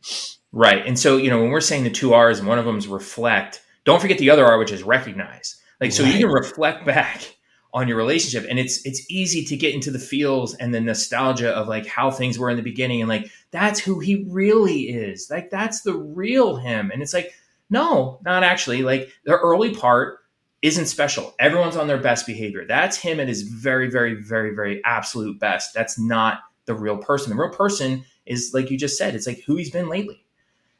Right. 0.53 0.87
And 0.87 0.99
so, 0.99 1.17
you 1.17 1.29
know, 1.29 1.41
when 1.41 1.51
we're 1.51 1.61
saying 1.61 1.85
the 1.85 1.91
two 1.91 2.15
R's 2.15 2.41
one 2.41 2.59
of 2.59 2.65
them 2.65 2.79
is 2.79 2.89
reflect, 2.89 3.63
don't 3.89 4.01
forget 4.03 4.19
the 4.19 4.29
other 4.29 4.45
R, 4.45 4.59
which 4.59 4.71
is 4.71 4.83
recognize. 4.83 5.57
Like, 5.81 5.93
so 5.93 6.05
right. 6.05 6.13
you 6.13 6.21
can 6.21 6.29
reflect 6.29 6.85
back 6.85 7.37
on 7.73 7.89
your 7.89 7.97
relationship, 7.97 8.47
and 8.47 8.59
it's 8.59 8.85
it's 8.85 9.11
easy 9.11 9.43
to 9.47 9.57
get 9.57 9.73
into 9.73 9.91
the 9.91 9.99
feels 9.99 10.55
and 10.55 10.75
the 10.75 10.81
nostalgia 10.81 11.51
of 11.53 11.69
like 11.69 11.87
how 11.87 12.11
things 12.11 12.39
were 12.39 12.51
in 12.51 12.59
the 12.59 12.63
beginning, 12.63 13.01
and 13.01 13.09
like 13.09 13.31
that's 13.51 13.81
who 13.81 13.99
he 13.99 14.27
really 14.29 14.91
is. 14.91 15.31
Like 15.31 15.49
that's 15.49 15.81
the 15.81 15.95
real 15.95 16.57
him, 16.57 16.91
and 16.91 17.01
it's 17.01 17.15
like 17.15 17.33
no, 17.71 18.21
not 18.27 18.43
actually. 18.43 18.83
Like 18.83 19.11
the 19.25 19.39
early 19.39 19.75
part 19.75 20.19
isn't 20.61 20.85
special. 20.85 21.35
Everyone's 21.39 21.77
on 21.77 21.87
their 21.87 21.97
best 21.97 22.27
behavior. 22.27 22.67
That's 22.67 22.99
him 22.99 23.21
at 23.21 23.29
his 23.29 23.41
very, 23.41 23.89
very, 23.89 24.17
very, 24.17 24.55
very 24.55 24.85
absolute 24.85 25.41
best. 25.41 25.73
That's 25.73 25.99
not 25.99 26.41
the 26.67 26.75
real 26.75 26.99
person. 26.99 27.31
The 27.31 27.43
real 27.43 27.55
person 27.55 28.05
is 28.27 28.51
like 28.53 28.71
you 28.71 28.77
just 28.77 28.99
said. 28.99 29.15
It's 29.15 29.27
like 29.27 29.45
who 29.47 29.57
he's 29.57 29.71
been 29.71 29.89
lately. 29.89 30.27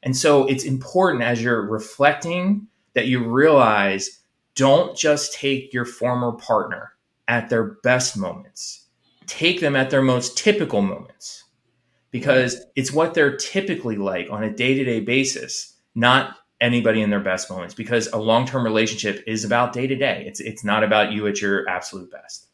And 0.03 0.17
so 0.17 0.47
it's 0.47 0.65
important 0.65 1.25
as 1.25 1.43
you're 1.43 1.63
reflecting 1.63 2.68
that 2.95 3.07
you 3.07 3.25
realize 3.25 4.21
don't 4.55 4.97
just 4.97 5.35
take 5.35 5.73
your 5.73 5.85
former 5.85 6.33
partner 6.33 6.93
at 7.29 7.49
their 7.49 7.77
best 7.83 8.17
moments, 8.17 8.87
take 9.27 9.61
them 9.61 9.77
at 9.77 9.91
their 9.91 10.03
most 10.03 10.37
typical 10.37 10.83
moments 10.83 11.45
because 12.11 12.65
it's 12.75 12.93
what 12.93 13.15
they're 13.15 13.37
typically 13.37 13.97
like 13.97 14.29
on 14.31 14.43
a 14.43 14.51
day 14.51 14.75
to 14.75 14.85
day 14.85 15.01
basis, 15.01 15.77
not 15.95 16.37
anybody 16.61 17.03
in 17.03 17.11
their 17.11 17.21
best 17.21 17.51
moments 17.51 17.75
because 17.75 18.09
a 18.09 18.19
long-term 18.19 18.65
relationship 18.65 19.23
is 19.27 19.45
about 19.45 19.73
day 19.73 19.87
to 19.87 19.95
day. 19.95 20.25
It's 20.27 20.41
it's 20.41 20.65
not 20.65 20.83
about 20.83 21.13
you 21.13 21.27
at 21.27 21.41
your 21.41 21.69
absolute 21.69 22.11
best. 22.11 22.47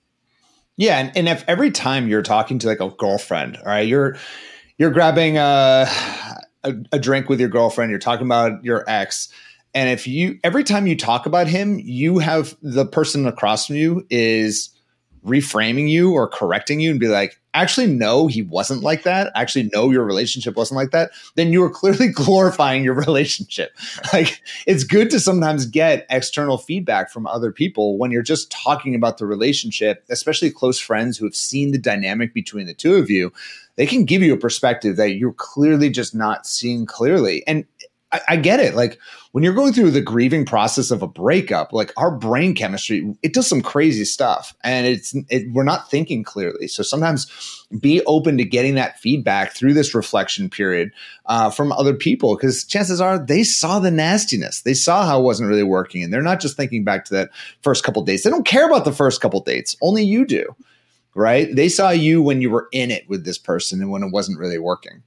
Yeah, 0.77 0.99
and, 0.99 1.17
and 1.17 1.29
if 1.29 1.45
every 1.47 1.71
time 1.71 2.09
you're 2.09 2.23
talking 2.23 2.59
to 2.61 2.67
like 2.67 2.81
a 2.81 2.91
girlfriend, 2.91 3.57
all 3.59 3.67
right, 3.67 3.87
you're 3.87 4.17
you're 4.77 4.91
grabbing 4.91 5.39
a, 5.39 5.87
a, 6.65 6.75
a 6.93 6.99
drink 6.99 7.29
with 7.29 7.39
your 7.39 7.49
girlfriend, 7.49 7.91
you're 7.91 8.01
talking 8.01 8.27
about 8.27 8.65
your 8.65 8.85
ex, 8.89 9.29
and 9.75 9.91
if 9.91 10.07
you 10.07 10.39
every 10.45 10.65
time 10.65 10.87
you 10.87 10.97
talk 10.97 11.27
about 11.27 11.49
him, 11.49 11.81
you 11.81 12.19
have 12.19 12.57
the 12.63 12.87
person 12.87 13.27
across 13.27 13.67
from 13.67 13.77
you 13.77 14.07
is 14.09 14.71
reframing 15.25 15.89
you 15.89 16.13
or 16.13 16.29
correcting 16.29 16.81
you 16.81 16.91
and 16.91 17.01
be 17.01 17.09
like, 17.09 17.41
actually, 17.55 17.87
no, 17.87 18.27
he 18.27 18.43
wasn't 18.43 18.83
like 18.83 19.05
that. 19.05 19.33
Actually, 19.35 19.71
no, 19.73 19.91
your 19.91 20.05
relationship 20.05 20.55
wasn't 20.55 20.77
like 20.77 20.91
that. 20.91 21.11
Then 21.35 21.51
you 21.51 21.63
are 21.63 21.71
clearly 21.71 22.09
glorifying 22.13 22.85
your 22.85 22.95
relationship. 22.95 23.73
Like, 24.13 24.43
it's 24.67 24.85
good 24.85 25.11
to 25.11 25.19
sometimes 25.19 25.67
get 25.67 26.07
external 26.09 26.59
feedback 26.59 27.11
from 27.11 27.27
other 27.27 27.51
people 27.51 27.99
when 27.99 28.13
you're 28.13 28.23
just 28.23 28.51
talking 28.51 28.95
about 28.95 29.19
the 29.19 29.27
relationship, 29.27 30.05
especially 30.09 30.51
close 30.51 30.79
friends 30.79 31.17
who 31.17 31.25
have 31.25 31.35
seen 31.35 31.73
the 31.73 31.79
dynamic 31.79 32.33
between 32.33 32.67
the 32.67 32.75
two 32.75 32.95
of 32.95 33.11
you. 33.11 33.33
They 33.77 33.87
can 33.87 34.05
give 34.05 34.23
you 34.23 34.35
a 34.35 34.39
perspective 34.39 34.97
that 34.97 35.15
you're 35.15 35.33
clearly 35.33 35.91
just 35.91 36.15
not 36.15 36.47
seeing 36.47 36.87
clearly. 36.87 37.45
And 37.47 37.65
I, 38.13 38.21
I 38.29 38.37
get 38.37 38.61
it. 38.61 38.75
Like 38.75 38.99
when 39.35 39.43
you're 39.43 39.53
going 39.53 39.73
through 39.73 39.91
the 39.91 40.01
grieving 40.01 40.45
process 40.45 40.93
of 40.93 41.03
a 41.03 41.09
breakup, 41.09 41.73
like 41.73 41.93
our 41.97 42.13
brain 42.13 42.55
chemistry, 42.55 43.17
it 43.21 43.35
does 43.35 43.49
some 43.49 43.63
crazy 43.63 44.05
stuff, 44.05 44.55
and 44.63 44.87
it's 44.87 45.13
it, 45.29 45.53
we're 45.53 45.65
not 45.65 45.91
thinking 45.91 46.23
clearly. 46.23 46.69
So 46.69 46.85
sometimes 46.85 47.67
be 47.81 48.01
open 48.07 48.39
to 48.39 48.45
getting 48.45 48.77
that 48.77 49.01
feedback 49.01 49.53
through 49.53 49.75
this 49.75 49.93
reflection 49.93 50.49
period 50.49 50.93
uh, 51.27 51.51
from 51.51 51.73
other 51.73 51.95
people, 51.95 52.37
because 52.37 52.63
chances 52.63 53.01
are 53.01 53.19
they 53.19 53.43
saw 53.43 53.81
the 53.81 53.91
nastiness, 53.91 54.61
they 54.61 54.73
saw 54.73 55.05
how 55.05 55.19
it 55.19 55.25
wasn't 55.25 55.49
really 55.49 55.65
working, 55.65 56.05
and 56.05 56.13
they're 56.13 56.23
not 56.23 56.39
just 56.39 56.57
thinking 56.57 56.85
back 56.85 57.05
to 57.07 57.15
that 57.15 57.31
first 57.61 57.83
couple 57.83 58.05
dates. 58.05 58.23
They 58.23 58.31
don't 58.31 58.47
care 58.47 58.69
about 58.69 58.85
the 58.85 58.93
first 58.93 59.21
couple 59.21 59.41
dates. 59.41 59.75
Only 59.83 60.05
you 60.05 60.25
do, 60.27 60.55
right? 61.17 61.53
They 61.53 61.69
saw 61.69 61.91
you 61.91 62.23
when 62.23 62.41
you 62.41 62.51
were 62.51 62.69
in 62.71 62.93
it 62.93 63.09
with 63.09 63.25
this 63.25 63.39
person 63.39 63.81
and 63.81 63.91
when 63.91 64.05
it 64.05 64.13
wasn't 64.13 64.39
really 64.39 64.59
working. 64.59 65.03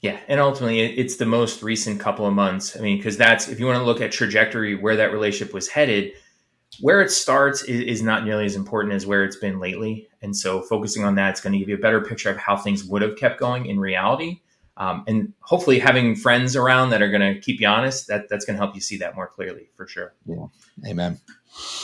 Yeah, 0.00 0.18
and 0.28 0.40
ultimately, 0.40 0.80
it's 0.80 1.16
the 1.16 1.26
most 1.26 1.62
recent 1.62 2.00
couple 2.00 2.26
of 2.26 2.32
months. 2.32 2.76
I 2.76 2.80
mean, 2.80 2.96
because 2.96 3.18
that's 3.18 3.48
if 3.48 3.60
you 3.60 3.66
want 3.66 3.78
to 3.78 3.84
look 3.84 4.00
at 4.00 4.12
trajectory 4.12 4.74
where 4.74 4.96
that 4.96 5.12
relationship 5.12 5.52
was 5.52 5.68
headed, 5.68 6.12
where 6.80 7.02
it 7.02 7.10
starts 7.10 7.62
is, 7.62 7.80
is, 7.82 8.02
not 8.02 8.24
nearly 8.24 8.46
as 8.46 8.56
important 8.56 8.94
as 8.94 9.06
where 9.06 9.24
it's 9.24 9.36
been 9.36 9.60
lately. 9.60 10.08
And 10.22 10.34
so, 10.34 10.62
focusing 10.62 11.04
on 11.04 11.16
that 11.16 11.34
is 11.34 11.40
going 11.40 11.52
to 11.52 11.58
give 11.58 11.68
you 11.68 11.74
a 11.74 11.80
better 11.80 12.00
picture 12.00 12.30
of 12.30 12.38
how 12.38 12.56
things 12.56 12.82
would 12.84 13.02
have 13.02 13.16
kept 13.16 13.38
going 13.38 13.66
in 13.66 13.78
reality. 13.78 14.40
Um, 14.78 15.04
and 15.06 15.34
hopefully, 15.40 15.78
having 15.78 16.16
friends 16.16 16.56
around 16.56 16.90
that 16.90 17.02
are 17.02 17.10
going 17.10 17.34
to 17.34 17.38
keep 17.38 17.60
you 17.60 17.68
honest 17.68 18.06
that 18.06 18.30
that's 18.30 18.46
going 18.46 18.56
to 18.58 18.64
help 18.64 18.74
you 18.74 18.80
see 18.80 18.96
that 18.98 19.14
more 19.14 19.26
clearly 19.26 19.68
for 19.76 19.86
sure. 19.86 20.14
Yeah. 20.24 20.46
Amen 20.86 21.20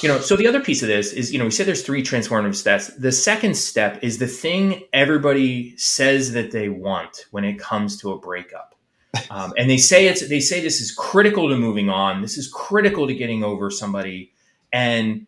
you 0.03 0.09
know 0.09 0.21
so 0.21 0.37
the 0.37 0.47
other 0.47 0.61
piece 0.61 0.83
of 0.83 0.89
this 0.89 1.13
is 1.13 1.33
you 1.33 1.39
know 1.39 1.45
we 1.45 1.51
said 1.51 1.67
there's 1.67 1.83
three 1.83 2.03
transformative 2.03 2.55
steps. 2.55 2.89
The 2.89 3.13
second 3.13 3.57
step 3.57 3.99
is 4.03 4.19
the 4.19 4.27
thing 4.27 4.85
everybody 4.93 5.77
says 5.77 6.33
that 6.33 6.51
they 6.51 6.69
want 6.69 7.27
when 7.31 7.45
it 7.45 7.59
comes 7.59 7.97
to 7.99 8.13
a 8.13 8.19
breakup. 8.19 8.75
Um, 9.31 9.55
and 9.57 9.71
they 9.71 9.79
say 9.79 10.07
it's 10.07 10.29
they 10.29 10.41
say 10.41 10.61
this 10.61 10.81
is 10.81 10.93
critical 10.93 11.49
to 11.49 11.57
moving 11.57 11.89
on. 11.89 12.21
This 12.21 12.37
is 12.37 12.49
critical 12.49 13.07
to 13.07 13.15
getting 13.15 13.43
over 13.43 13.71
somebody. 13.71 14.33
And 14.73 15.27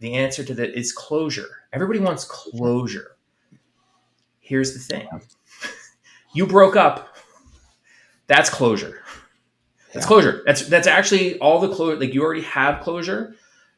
the 0.00 0.14
answer 0.14 0.44
to 0.44 0.54
that 0.54 0.78
is 0.78 0.92
closure. 0.92 1.48
Everybody 1.72 1.98
wants 1.98 2.24
closure. 2.24 3.16
Here's 4.40 4.74
the 4.74 4.80
thing. 4.80 5.08
You 6.34 6.46
broke 6.46 6.76
up. 6.76 7.14
That's 8.26 8.48
closure. 8.48 9.02
That's 9.92 10.06
closure. 10.06 10.42
That's 10.46 10.66
that's 10.66 10.86
actually 10.86 11.38
all 11.38 11.60
the 11.60 11.68
closure 11.68 12.00
like 12.00 12.14
you 12.14 12.22
already 12.22 12.42
have 12.42 12.80
closure 12.80 13.34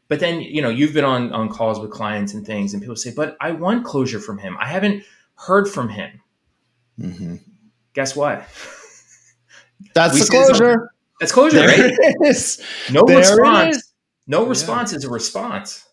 but 0.08 0.20
then, 0.20 0.40
you 0.40 0.60
know, 0.60 0.68
you've 0.68 0.92
been 0.92 1.04
on, 1.04 1.32
on 1.32 1.48
calls 1.48 1.80
with 1.80 1.90
clients 1.90 2.34
and 2.34 2.46
things, 2.46 2.74
and 2.74 2.82
people 2.82 2.96
say, 2.96 3.12
but 3.14 3.36
I 3.40 3.52
want 3.52 3.84
closure 3.84 4.20
from 4.20 4.38
him. 4.38 4.56
I 4.60 4.68
haven't 4.68 5.04
heard 5.36 5.68
from 5.68 5.88
him. 5.88 6.20
Mm-hmm. 7.00 7.36
Guess 7.94 8.14
what? 8.14 8.46
That's 9.94 10.18
the 10.18 10.30
closure. 10.30 10.90
That's 11.20 11.32
closure, 11.32 11.58
there 11.58 11.68
right? 11.68 12.42
No 12.90 13.04
there 13.06 13.18
response. 13.18 13.92
No 14.26 14.46
response 14.46 14.92
yeah. 14.92 14.98
is 14.98 15.04
a 15.04 15.10
response. 15.10 15.86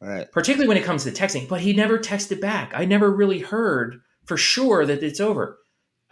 Right. 0.00 0.30
Particularly 0.32 0.68
when 0.68 0.76
it 0.76 0.84
comes 0.84 1.04
to 1.04 1.10
texting. 1.10 1.48
But 1.48 1.60
he 1.60 1.72
never 1.72 1.98
texted 1.98 2.40
back. 2.40 2.72
I 2.74 2.84
never 2.84 3.10
really 3.10 3.40
heard 3.40 4.00
for 4.24 4.36
sure 4.36 4.84
that 4.86 5.02
it's 5.02 5.20
over 5.20 5.58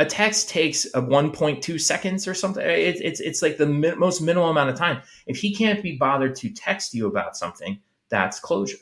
a 0.02 0.04
text 0.04 0.49
takes 0.49 0.85
uh, 0.94 0.99
a 0.99 1.02
1.2 1.02 1.80
seconds 1.80 2.26
or 2.26 2.35
something. 2.35 2.64
It, 2.64 3.00
it's 3.00 3.21
it's 3.21 3.40
like 3.40 3.56
the 3.56 3.66
mi- 3.66 3.94
most 3.94 4.21
minimal 4.21 4.50
amount 4.50 4.71
of 4.71 4.76
time. 4.76 5.00
If 5.26 5.38
he 5.38 5.54
can't 5.54 5.82
be 5.82 5.97
bothered 5.97 6.35
to 6.37 6.50
text 6.50 6.92
you 6.92 7.06
about 7.06 7.37
something, 7.37 7.80
that's 8.11 8.40
closure. 8.40 8.78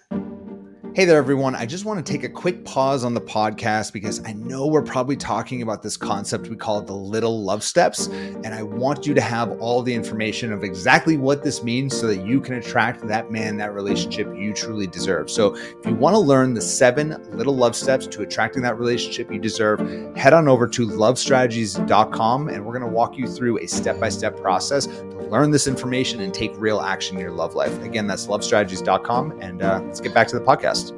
Hey 0.92 1.04
there, 1.04 1.18
everyone. 1.18 1.54
I 1.54 1.66
just 1.66 1.84
want 1.84 2.04
to 2.04 2.12
take 2.12 2.24
a 2.24 2.28
quick 2.28 2.64
pause 2.64 3.04
on 3.04 3.14
the 3.14 3.20
podcast 3.20 3.92
because 3.92 4.20
I 4.24 4.32
know 4.32 4.66
we're 4.66 4.82
probably 4.82 5.16
talking 5.16 5.62
about 5.62 5.84
this 5.84 5.96
concept 5.96 6.48
we 6.48 6.56
call 6.56 6.82
the 6.82 6.92
little 6.92 7.44
love 7.44 7.62
steps. 7.62 8.08
And 8.08 8.48
I 8.48 8.64
want 8.64 9.06
you 9.06 9.14
to 9.14 9.20
have 9.20 9.52
all 9.60 9.82
the 9.82 9.94
information 9.94 10.52
of 10.52 10.64
exactly 10.64 11.16
what 11.16 11.44
this 11.44 11.62
means 11.62 11.96
so 11.96 12.08
that 12.08 12.26
you 12.26 12.40
can 12.40 12.54
attract 12.54 13.06
that 13.06 13.30
man, 13.30 13.56
that 13.58 13.72
relationship 13.72 14.34
you 14.36 14.52
truly 14.52 14.88
deserve. 14.88 15.30
So 15.30 15.54
if 15.54 15.86
you 15.86 15.94
want 15.94 16.14
to 16.14 16.18
learn 16.18 16.54
the 16.54 16.60
seven 16.60 17.24
little 17.36 17.54
love 17.54 17.76
steps 17.76 18.08
to 18.08 18.22
attracting 18.22 18.62
that 18.62 18.76
relationship 18.76 19.30
you 19.30 19.38
deserve, 19.38 19.78
head 20.16 20.32
on 20.32 20.48
over 20.48 20.66
to 20.66 20.88
lovestrategies.com 20.88 22.48
and 22.48 22.66
we're 22.66 22.76
going 22.76 22.90
to 22.90 22.92
walk 22.92 23.16
you 23.16 23.28
through 23.28 23.60
a 23.60 23.68
step 23.68 24.00
by 24.00 24.08
step 24.08 24.36
process 24.40 24.86
to 24.86 25.22
learn 25.30 25.52
this 25.52 25.68
information 25.68 26.20
and 26.20 26.34
take 26.34 26.50
real 26.56 26.80
action 26.80 27.14
in 27.14 27.22
your 27.22 27.30
love 27.30 27.54
life. 27.54 27.80
Again, 27.84 28.08
that's 28.08 28.26
lovestrategies.com. 28.26 29.38
And 29.40 29.62
uh, 29.62 29.80
let's 29.84 30.00
get 30.00 30.12
back 30.12 30.26
to 30.26 30.36
the 30.36 30.44
podcast 30.44 30.80
podcast. 30.80 30.89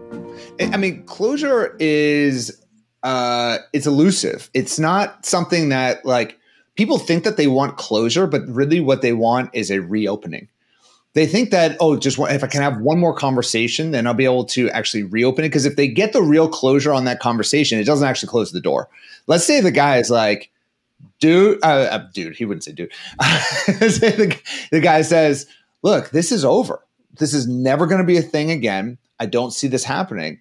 I 0.61 0.77
mean, 0.77 1.05
closure 1.05 1.77
is 1.79 2.59
uh 3.03 3.59
it's 3.73 3.87
elusive. 3.87 4.51
It's 4.55 4.79
not 4.79 5.27
something 5.27 5.71
that 5.71 6.05
like 6.05 6.39
people 6.77 6.99
think 6.99 7.25
that 7.25 7.37
they 7.37 7.47
want 7.47 7.77
closure, 7.77 8.27
but 8.27 8.47
really 8.47 8.81
what 8.81 9.03
they 9.03 9.13
want 9.13 9.51
is 9.53 9.71
a 9.71 9.81
reopening. 9.81 10.49
They 11.15 11.27
think 11.27 11.51
that 11.51 11.77
oh, 11.81 11.97
just 11.97 12.19
if 12.19 12.43
I 12.43 12.47
can 12.47 12.63
have 12.63 12.81
one 12.81 12.99
more 12.99 13.15
conversation, 13.15 13.91
then 13.91 14.07
I'll 14.07 14.15
be 14.15 14.25
able 14.25 14.47
to 14.47 14.71
actually 14.71 15.03
reopen 15.03 15.45
it. 15.45 15.49
Because 15.49 15.67
if 15.67 15.77
they 15.77 15.89
get 15.89 16.13
the 16.13 16.23
real 16.23 16.49
closure 16.49 16.93
on 16.93 17.05
that 17.05 17.21
conversation, 17.21 17.79
it 17.79 17.85
doesn't 17.85 18.09
actually 18.09 18.31
close 18.31 18.53
the 18.53 18.61
door. 18.61 18.89
Let's 19.27 19.45
say 19.45 19.61
the 19.61 19.71
guy 19.71 19.99
is 19.99 20.11
like, 20.11 20.51
dude, 21.21 21.59
uh, 21.63 21.67
uh, 21.67 22.09
dude, 22.15 22.37
he 22.37 22.47
wouldn't 22.47 22.65
say 22.65 22.73
dude. 22.73 22.93
the, 23.19 24.41
the 24.71 24.81
guy 24.81 25.03
says, 25.03 25.47
look, 25.83 26.11
this 26.11 26.33
is 26.33 26.45
over. 26.45 26.83
This 27.19 27.35
is 27.35 27.47
never 27.47 27.87
going 27.87 28.01
to 28.01 28.07
be 28.07 28.17
a 28.17 28.23
thing 28.23 28.51
again. 28.51 28.97
I 29.23 29.27
don't 29.27 29.53
see 29.53 29.69
this 29.69 29.85
happening. 29.85 30.41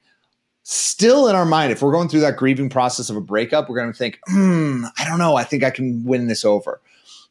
Still 0.64 1.28
in 1.28 1.36
our 1.36 1.46
mind, 1.46 1.72
if 1.72 1.84
we're 1.84 1.92
going 1.92 2.10
through 2.10 2.22
that 2.22 2.36
grieving 2.36 2.68
process 2.68 3.12
of 3.12 3.16
a 3.16 3.22
breakup, 3.22 3.70
we're 3.70 3.78
going 3.78 3.92
to 3.92 3.98
think, 3.98 4.18
hmm, 4.26 4.86
I 4.98 5.06
don't 5.06 5.20
know. 5.20 5.36
I 5.36 5.44
think 5.44 5.64
I 5.64 5.70
can 5.70 6.04
win 6.04 6.26
this 6.28 6.44
over. 6.44 6.82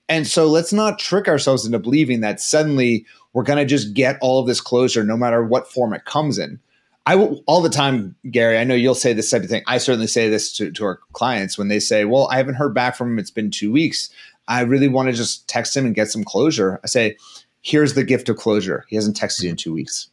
And 0.09 0.29
so 0.29 0.47
let's 0.47 0.73
not 0.73 1.01
trick 1.01 1.27
ourselves 1.27 1.67
into 1.67 1.81
believing 1.81 2.21
that 2.21 2.41
suddenly 2.41 3.05
we're 3.33 3.43
going 3.43 3.59
to 3.59 3.65
just 3.65 3.95
get 3.95 4.17
all 4.21 4.39
of 4.39 4.47
this 4.47 4.61
closure 4.61 5.03
no 5.03 5.17
matter 5.17 5.45
what 5.45 5.71
form 5.71 5.93
it 5.93 6.05
comes 6.05 6.39
in. 6.39 6.61
I 7.05 7.17
will 7.17 7.43
all 7.47 7.61
the 7.61 7.69
time, 7.69 8.15
Gary. 8.31 8.57
I 8.57 8.63
know 8.63 8.75
you'll 8.77 8.95
say 8.95 9.13
this 9.13 9.31
type 9.31 9.43
of 9.43 9.49
thing. 9.49 9.65
I 9.67 9.79
certainly 9.79 10.07
say 10.07 10.29
this 10.29 10.53
to, 10.59 10.71
to 10.71 10.85
our 10.85 11.01
clients 11.13 11.59
when 11.59 11.67
they 11.67 11.81
say, 11.81 12.05
Well, 12.05 12.29
I 12.31 12.37
haven't 12.37 12.55
heard 12.55 12.75
back 12.75 12.95
from 12.95 13.13
him. 13.13 13.19
It's 13.19 13.33
been 13.33 13.51
two 13.51 13.73
weeks. 13.73 14.11
I 14.47 14.61
really 14.61 14.89
want 14.89 15.09
to 15.09 15.13
just 15.13 15.49
text 15.49 15.77
him 15.77 15.87
and 15.87 15.97
get 15.97 16.11
some 16.11 16.23
closure. 16.23 16.79
I 16.85 16.87
say, 16.87 17.17
Here's 17.63 17.95
the 17.95 18.05
gift 18.05 18.29
of 18.29 18.37
closure. 18.37 18.85
He 18.89 18.95
hasn't 18.95 19.17
texted 19.17 19.43
you 19.43 19.51
in 19.51 19.57
two 19.57 19.73
weeks. 19.73 20.10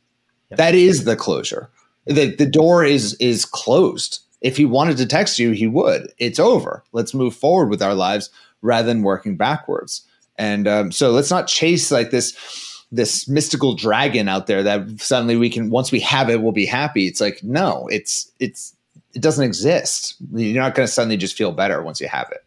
That 0.51 0.75
is 0.75 1.03
the 1.03 1.15
closure. 1.15 1.69
The 2.05 2.35
the 2.35 2.45
door 2.45 2.83
is 2.83 3.15
is 3.15 3.45
closed. 3.45 4.19
If 4.41 4.55
he 4.55 4.65
wanted 4.65 4.97
to 4.97 5.05
text 5.05 5.39
you, 5.39 5.51
he 5.51 5.67
would. 5.67 6.11
It's 6.19 6.39
over. 6.39 6.83
Let's 6.91 7.13
move 7.13 7.35
forward 7.35 7.69
with 7.69 7.81
our 7.81 7.95
lives 7.95 8.29
rather 8.61 8.87
than 8.87 9.01
working 9.01 9.35
backwards. 9.35 10.03
And 10.37 10.67
um, 10.67 10.91
so 10.91 11.11
let's 11.11 11.31
not 11.31 11.47
chase 11.47 11.91
like 11.91 12.11
this 12.11 12.35
this 12.91 13.27
mystical 13.27 13.75
dragon 13.75 14.29
out 14.29 14.47
there 14.47 14.63
that 14.63 15.01
suddenly 15.01 15.35
we 15.35 15.49
can 15.49 15.69
once 15.69 15.91
we 15.91 15.99
have 15.99 16.29
it 16.29 16.41
we'll 16.41 16.51
be 16.51 16.65
happy. 16.65 17.07
It's 17.07 17.19
like 17.19 17.43
no, 17.43 17.87
it's 17.87 18.31
it's 18.39 18.75
it 19.13 19.21
doesn't 19.21 19.43
exist. 19.43 20.15
You're 20.33 20.61
not 20.61 20.75
going 20.75 20.87
to 20.87 20.91
suddenly 20.91 21.17
just 21.17 21.37
feel 21.37 21.51
better 21.51 21.81
once 21.81 21.99
you 21.99 22.07
have 22.07 22.31
it. 22.31 22.45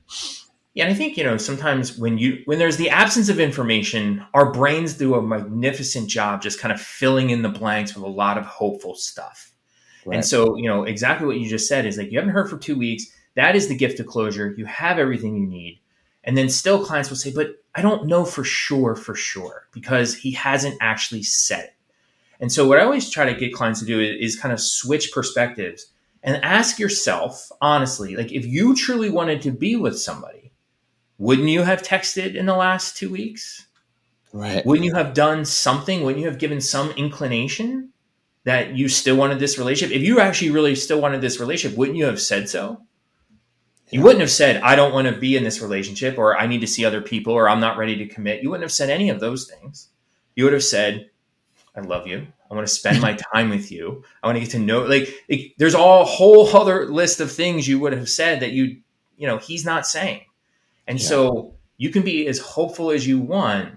Yeah, 0.81 0.87
and 0.87 0.95
I 0.95 0.97
think 0.97 1.19
you 1.19 1.25
know 1.25 1.37
sometimes 1.37 1.99
when 1.99 2.17
you 2.17 2.41
when 2.47 2.59
there's 2.59 2.79
the 2.79 2.89
absence 2.89 3.29
of 3.29 3.39
information, 3.39 4.25
our 4.33 4.51
brains 4.51 4.95
do 4.95 5.15
a 5.15 5.21
magnificent 5.21 6.09
job 6.09 6.41
just 6.41 6.59
kind 6.59 6.73
of 6.73 6.81
filling 6.81 7.29
in 7.29 7.43
the 7.43 7.51
blanks 7.51 7.95
with 7.95 8.03
a 8.03 8.09
lot 8.09 8.39
of 8.39 8.47
hopeful 8.47 8.95
stuff. 8.95 9.53
Right. 10.07 10.15
And 10.15 10.25
so 10.25 10.57
you 10.57 10.71
know 10.71 10.85
exactly 10.85 11.27
what 11.27 11.37
you 11.37 11.51
just 11.51 11.69
said 11.69 11.85
is 11.85 11.99
like 11.99 12.11
you 12.11 12.19
haven't 12.19 12.33
heard 12.33 12.49
for 12.49 12.57
two 12.57 12.79
weeks. 12.79 13.13
That 13.35 13.57
is 13.57 13.69
the 13.69 13.77
gift 13.77 14.01
of 14.01 14.07
closure. 14.07 14.55
You 14.57 14.65
have 14.65 14.99
everything 14.99 15.37
you 15.37 15.47
need, 15.47 15.81
and 16.25 16.35
then 16.35 16.49
still 16.49 16.83
clients 16.83 17.11
will 17.11 17.19
say, 17.19 17.31
"But 17.31 17.63
I 17.75 17.83
don't 17.83 18.07
know 18.07 18.25
for 18.25 18.43
sure, 18.43 18.97
for 18.97 19.15
sure, 19.15 19.69
because 19.73 20.15
he 20.15 20.33
hasn't 20.33 20.79
actually 20.81 21.25
said 21.25 21.65
it." 21.65 21.75
And 22.41 22.51
so 22.51 22.67
what 22.67 22.81
I 22.81 22.85
always 22.85 23.11
try 23.11 23.31
to 23.31 23.39
get 23.39 23.53
clients 23.53 23.81
to 23.81 23.87
do 23.87 24.01
is, 24.01 24.33
is 24.33 24.41
kind 24.41 24.51
of 24.51 24.61
switch 24.61 25.13
perspectives 25.13 25.89
and 26.23 26.43
ask 26.43 26.79
yourself 26.79 27.53
honestly, 27.61 28.17
like 28.17 28.33
if 28.33 28.47
you 28.47 28.75
truly 28.75 29.11
wanted 29.11 29.43
to 29.43 29.51
be 29.51 29.77
with 29.77 30.01
somebody 30.01 30.50
wouldn't 31.21 31.49
you 31.49 31.63
have 31.63 31.83
texted 31.83 32.35
in 32.35 32.47
the 32.47 32.57
last 32.57 32.97
two 32.97 33.11
weeks? 33.11 33.67
Right. 34.33 34.65
Wouldn't 34.65 34.87
you 34.87 34.95
have 34.95 35.13
done 35.13 35.45
something? 35.45 36.03
Wouldn't 36.03 36.23
you 36.23 36.29
have 36.29 36.39
given 36.39 36.63
some 36.63 36.91
inclination 36.93 37.91
that 38.45 38.75
you 38.75 38.89
still 38.89 39.17
wanted 39.17 39.39
this 39.39 39.59
relationship? 39.59 39.95
If 39.95 40.03
you 40.03 40.19
actually 40.19 40.51
really 40.51 40.75
still 40.75 40.99
wanted 40.99 41.21
this 41.21 41.39
relationship, 41.39 41.77
wouldn't 41.77 41.99
you 41.99 42.07
have 42.07 42.23
said 42.23 42.49
so? 42.49 42.81
You 43.91 44.01
wouldn't 44.01 44.21
have 44.21 44.31
said, 44.31 44.63
I 44.63 44.77
don't 44.77 44.95
want 44.95 45.09
to 45.09 45.21
be 45.21 45.37
in 45.37 45.45
this 45.45 45.61
relationship, 45.61 46.17
or 46.17 46.39
I 46.39 46.47
need 46.47 46.63
to 46.63 46.67
see 46.67 46.87
other 46.87 47.03
people, 47.03 47.35
or 47.35 47.51
I'm 47.51 47.61
not 47.61 47.77
ready 47.77 47.97
to 47.97 48.07
commit. 48.07 48.43
You 48.43 48.49
wouldn't 48.49 48.65
have 48.65 48.73
said 48.73 48.89
any 48.89 49.11
of 49.11 49.21
those 49.21 49.47
things. 49.47 49.89
You 50.37 50.45
would 50.45 50.55
have 50.55 50.65
said, 50.65 51.11
I 51.77 51.81
love 51.81 52.07
you. 52.07 52.27
I 52.51 52.55
want 52.55 52.67
to 52.67 52.73
spend 52.73 53.03
my 53.03 53.19
time 53.35 53.51
with 53.51 53.71
you. 53.71 54.05
I 54.23 54.29
want 54.29 54.37
to 54.37 54.41
get 54.41 54.53
to 54.53 54.59
know 54.59 54.85
like 54.85 55.09
there's 55.59 55.75
all 55.75 56.07
whole 56.07 56.49
other 56.57 56.87
list 56.87 57.21
of 57.21 57.31
things 57.31 57.69
you 57.69 57.79
would 57.81 57.93
have 57.93 58.09
said 58.09 58.41
that 58.41 58.53
you 58.53 58.81
you 59.19 59.27
know 59.27 59.37
he's 59.37 59.67
not 59.67 59.87
saying. 59.87 60.23
And 60.91 61.01
yeah. 61.01 61.07
so 61.07 61.55
you 61.79 61.91
can 61.91 62.03
be 62.03 62.27
as 62.27 62.41
hopeful 62.41 62.91
as 62.91 63.07
you 63.07 63.21
want, 63.21 63.73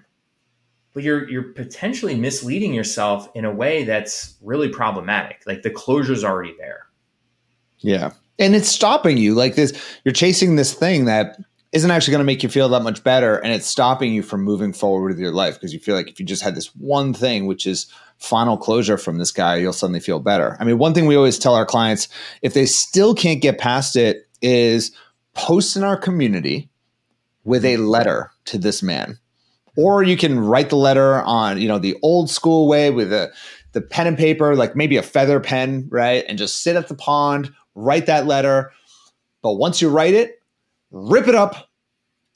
but 0.93 1.03
you're 1.03 1.29
you're 1.29 1.53
potentially 1.53 2.15
misleading 2.15 2.74
yourself 2.74 3.29
in 3.36 3.46
a 3.46 3.51
way 3.51 3.84
that's 3.84 4.36
really 4.41 4.67
problematic. 4.67 5.43
Like 5.46 5.62
the 5.62 5.70
closure's 5.70 6.24
already 6.24 6.55
there. 6.58 6.88
Yeah. 7.77 8.13
And 8.39 8.55
it's 8.55 8.67
stopping 8.67 9.17
you 9.17 9.36
like 9.36 9.53
this 9.53 9.79
you're 10.03 10.12
chasing 10.12 10.55
this 10.55 10.74
thing 10.74 11.05
that 11.05 11.38
isn't 11.72 11.91
actually 11.91 12.13
going 12.13 12.20
to 12.20 12.25
make 12.25 12.41
you 12.41 12.50
feel 12.50 12.67
that 12.70 12.82
much 12.82 13.03
better 13.03 13.38
and 13.38 13.53
it's 13.53 13.67
stopping 13.67 14.12
you 14.12 14.24
from 14.24 14.41
moving 14.41 14.74
forward 14.74 15.10
with 15.10 15.20
your 15.20 15.32
life 15.32 15.53
because 15.53 15.72
you 15.72 15.79
feel 15.79 15.96
like 15.96 16.10
if 16.10 16.20
you 16.20 16.25
just 16.25 16.41
had 16.41 16.55
this 16.55 16.75
one 16.75 17.13
thing 17.13 17.46
which 17.46 17.67
is 17.67 17.86
final 18.17 18.58
closure 18.58 18.98
from 18.98 19.17
this 19.17 19.32
guy 19.32 19.55
you'll 19.55 19.74
suddenly 19.74 20.00
feel 20.00 20.20
better 20.20 20.55
i 20.60 20.63
mean 20.63 20.77
one 20.77 20.93
thing 20.93 21.08
we 21.08 21.15
always 21.15 21.39
tell 21.39 21.55
our 21.55 21.65
clients 21.65 22.08
if 22.43 22.53
they 22.53 22.65
still 22.65 23.15
can't 23.15 23.41
get 23.41 23.58
past 23.58 23.96
it 23.96 24.27
is 24.41 24.91
post 25.34 25.75
in 25.75 25.84
our 25.84 25.98
community 25.98 26.70
with 27.43 27.65
a 27.65 27.77
letter 27.77 28.31
to 28.45 28.57
this 28.57 28.81
man 28.83 29.17
or 29.75 30.03
you 30.03 30.15
can 30.15 30.39
write 30.39 30.69
the 30.69 30.75
letter 30.75 31.21
on 31.23 31.59
you 31.59 31.67
know 31.67 31.79
the 31.79 31.97
old 32.01 32.29
school 32.29 32.67
way 32.67 32.89
with 32.89 33.12
a 33.12 33.31
the 33.71 33.81
pen 33.81 34.07
and 34.07 34.17
paper 34.17 34.55
like 34.55 34.75
maybe 34.75 34.97
a 34.97 35.03
feather 35.03 35.39
pen 35.39 35.88
right 35.89 36.25
and 36.27 36.38
just 36.38 36.62
sit 36.62 36.75
at 36.75 36.88
the 36.88 36.95
pond 36.95 37.51
write 37.75 38.05
that 38.05 38.27
letter 38.27 38.71
but 39.41 39.53
once 39.53 39.81
you 39.81 39.89
write 39.89 40.13
it 40.13 40.39
rip 40.93 41.27
it 41.27 41.35
up, 41.35 41.69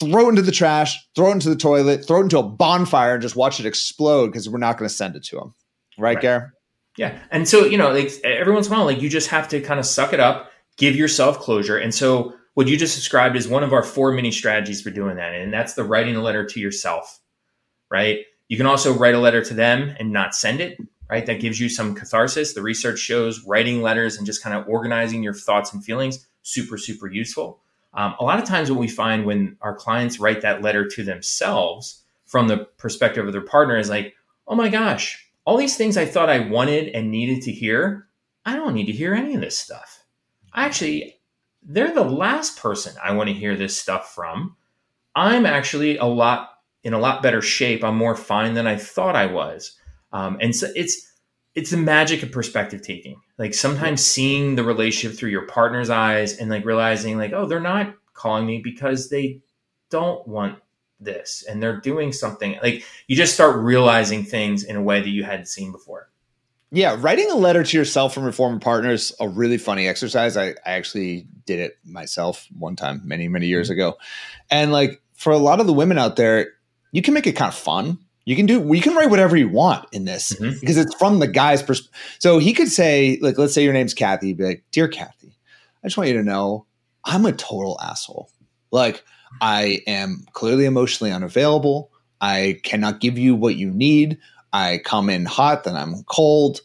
throw 0.01 0.25
it 0.25 0.29
into 0.29 0.41
the 0.41 0.51
trash, 0.51 1.07
throw 1.15 1.29
it 1.29 1.33
into 1.33 1.49
the 1.49 1.55
toilet, 1.55 2.05
throw 2.05 2.19
it 2.19 2.23
into 2.23 2.39
a 2.39 2.43
bonfire, 2.43 3.13
and 3.13 3.21
just 3.21 3.35
watch 3.37 3.59
it 3.59 3.65
explode 3.65 4.27
because 4.27 4.49
we're 4.49 4.57
not 4.57 4.77
going 4.77 4.89
to 4.89 4.93
send 4.93 5.15
it 5.15 5.23
to 5.23 5.37
them. 5.37 5.55
Right, 5.97 6.15
right. 6.15 6.21
Gare? 6.21 6.53
Yeah. 6.97 7.17
And 7.31 7.47
so, 7.47 7.65
you 7.65 7.77
know, 7.77 7.91
like 7.91 8.11
every 8.23 8.53
once 8.53 8.67
in 8.67 8.73
a 8.73 8.75
while, 8.75 8.85
like 8.85 9.01
you 9.01 9.09
just 9.09 9.29
have 9.29 9.47
to 9.49 9.61
kind 9.61 9.79
of 9.79 9.85
suck 9.85 10.13
it 10.13 10.19
up, 10.19 10.51
give 10.77 10.95
yourself 10.95 11.39
closure. 11.39 11.77
And 11.77 11.93
so, 11.93 12.33
what 12.57 12.67
you 12.67 12.75
just 12.75 12.95
described 12.95 13.35
is 13.35 13.47
one 13.47 13.63
of 13.63 13.71
our 13.71 13.83
four 13.83 14.11
mini 14.11 14.31
strategies 14.31 14.81
for 14.81 14.89
doing 14.89 15.17
that. 15.17 15.35
And 15.35 15.53
that's 15.53 15.75
the 15.75 15.83
writing 15.83 16.15
a 16.15 16.23
letter 16.23 16.43
to 16.43 16.59
yourself, 16.59 17.19
right? 17.91 18.21
You 18.47 18.57
can 18.57 18.65
also 18.65 18.95
write 18.95 19.13
a 19.13 19.19
letter 19.19 19.43
to 19.43 19.53
them 19.53 19.95
and 19.99 20.11
not 20.11 20.33
send 20.33 20.59
it, 20.59 20.79
right? 21.07 21.23
That 21.27 21.39
gives 21.39 21.59
you 21.59 21.69
some 21.69 21.93
catharsis. 21.93 22.55
The 22.55 22.63
research 22.63 22.97
shows 22.97 23.45
writing 23.45 23.83
letters 23.83 24.17
and 24.17 24.25
just 24.25 24.41
kind 24.41 24.55
of 24.55 24.67
organizing 24.67 25.21
your 25.21 25.35
thoughts 25.35 25.71
and 25.71 25.85
feelings 25.85 26.25
super, 26.41 26.79
super 26.79 27.05
useful. 27.05 27.59
Um, 27.93 28.15
a 28.19 28.23
lot 28.23 28.39
of 28.39 28.45
times, 28.45 28.71
what 28.71 28.79
we 28.79 28.87
find 28.87 29.27
when 29.27 29.55
our 29.61 29.75
clients 29.75 30.19
write 30.19 30.41
that 30.41 30.63
letter 30.63 30.87
to 30.87 31.03
themselves 31.03 32.01
from 32.25 32.47
the 32.47 32.65
perspective 32.79 33.27
of 33.27 33.33
their 33.33 33.41
partner 33.41 33.77
is 33.77 33.91
like, 33.91 34.15
oh 34.47 34.55
my 34.55 34.69
gosh, 34.69 35.29
all 35.45 35.57
these 35.57 35.77
things 35.77 35.95
I 35.95 36.05
thought 36.05 36.27
I 36.27 36.39
wanted 36.39 36.87
and 36.87 37.11
needed 37.11 37.43
to 37.43 37.51
hear, 37.51 38.07
I 38.47 38.55
don't 38.55 38.73
need 38.73 38.87
to 38.87 38.93
hear 38.93 39.13
any 39.13 39.35
of 39.35 39.41
this 39.41 39.59
stuff. 39.59 40.03
Actually, 40.55 41.16
they're 41.67 41.93
the 41.93 42.03
last 42.03 42.57
person 42.57 42.95
I 43.03 43.13
want 43.13 43.27
to 43.27 43.33
hear 43.33 43.55
this 43.55 43.77
stuff 43.77 44.13
from. 44.15 44.55
I'm 45.15 45.45
actually 45.45 45.97
a 45.97 46.05
lot 46.05 46.49
in 46.83 46.93
a 46.93 46.99
lot 46.99 47.21
better 47.21 47.41
shape. 47.41 47.83
I'm 47.83 47.97
more 47.97 48.15
fine 48.15 48.53
than 48.53 48.65
I 48.65 48.77
thought 48.77 49.15
I 49.15 49.25
was. 49.25 49.77
Um, 50.13 50.37
and 50.39 50.55
so 50.55 50.67
it's 50.75 51.11
it's 51.53 51.71
the 51.71 51.77
magic 51.77 52.23
of 52.23 52.31
perspective 52.31 52.81
taking. 52.81 53.19
Like 53.37 53.53
sometimes 53.53 54.03
seeing 54.03 54.55
the 54.55 54.63
relationship 54.63 55.17
through 55.17 55.31
your 55.31 55.47
partner's 55.47 55.89
eyes 55.89 56.37
and 56.37 56.49
like 56.49 56.65
realizing 56.65 57.17
like, 57.17 57.33
oh, 57.33 57.45
they're 57.45 57.59
not 57.59 57.93
calling 58.13 58.45
me 58.45 58.61
because 58.63 59.09
they 59.09 59.41
don't 59.89 60.25
want 60.27 60.59
this 60.99 61.43
and 61.49 61.61
they're 61.61 61.81
doing 61.81 62.13
something. 62.13 62.57
Like 62.61 62.83
you 63.07 63.15
just 63.15 63.33
start 63.33 63.57
realizing 63.57 64.23
things 64.23 64.63
in 64.63 64.75
a 64.75 64.81
way 64.81 65.01
that 65.01 65.09
you 65.09 65.23
hadn't 65.23 65.47
seen 65.47 65.71
before. 65.71 66.09
Yeah, 66.71 66.97
writing 66.99 67.31
a 67.31 67.35
letter 67.35 67.63
to 67.63 67.77
yourself 67.77 68.13
from 68.13 68.23
your 68.23 68.33
former 68.33 68.59
partner 68.59 68.91
is 68.91 69.15
a 69.19 69.29
really 69.29 69.57
funny 69.57 69.87
exercise. 69.87 70.35
I, 70.35 70.49
I 70.49 70.71
actually 70.71 71.25
did 71.45 71.59
it 71.59 71.77
myself 71.85 72.45
one 72.57 72.75
time 72.75 73.01
many, 73.05 73.27
many 73.27 73.47
years 73.47 73.67
mm-hmm. 73.67 73.79
ago. 73.79 73.97
And 74.51 74.71
like 74.71 75.01
for 75.13 75.31
a 75.31 75.37
lot 75.37 75.61
of 75.61 75.67
the 75.67 75.73
women 75.73 75.97
out 75.97 76.17
there, 76.17 76.53
you 76.91 77.01
can 77.01 77.13
make 77.13 77.27
it 77.27 77.33
kind 77.33 77.49
of 77.49 77.57
fun 77.57 77.99
you 78.27 78.35
can 78.35 78.45
do 78.45 78.73
you 78.73 78.81
can 78.81 78.93
write 78.93 79.09
whatever 79.09 79.37
you 79.37 79.47
want 79.47 79.87
in 79.93 80.03
this 80.03 80.33
mm-hmm. 80.33 80.59
because 80.59 80.75
it's 80.75 80.93
from 80.95 81.19
the 81.19 81.29
guy's 81.29 81.63
perspective. 81.63 82.17
So 82.19 82.39
he 82.39 82.51
could 82.51 82.67
say, 82.67 83.17
like, 83.21 83.37
let's 83.37 83.53
say 83.53 83.63
your 83.63 83.71
name's 83.71 83.93
Kathy, 83.93 84.33
be 84.33 84.43
like, 84.43 84.65
Dear 84.71 84.89
Kathy, 84.89 85.31
I 85.81 85.87
just 85.87 85.95
want 85.95 86.09
you 86.09 86.17
to 86.17 86.23
know 86.23 86.65
I'm 87.05 87.25
a 87.25 87.31
total 87.31 87.79
asshole. 87.81 88.29
Like, 88.69 89.01
I 89.39 89.79
am 89.87 90.25
clearly 90.33 90.65
emotionally 90.65 91.13
unavailable. 91.13 91.89
I 92.19 92.59
cannot 92.63 92.99
give 92.99 93.17
you 93.17 93.33
what 93.33 93.55
you 93.55 93.71
need. 93.71 94.17
I 94.57 94.79
come 94.79 95.07
in 95.11 95.25
hot, 95.25 95.65
then 95.65 95.75
I'm 95.75 96.03
cold. 96.05 96.61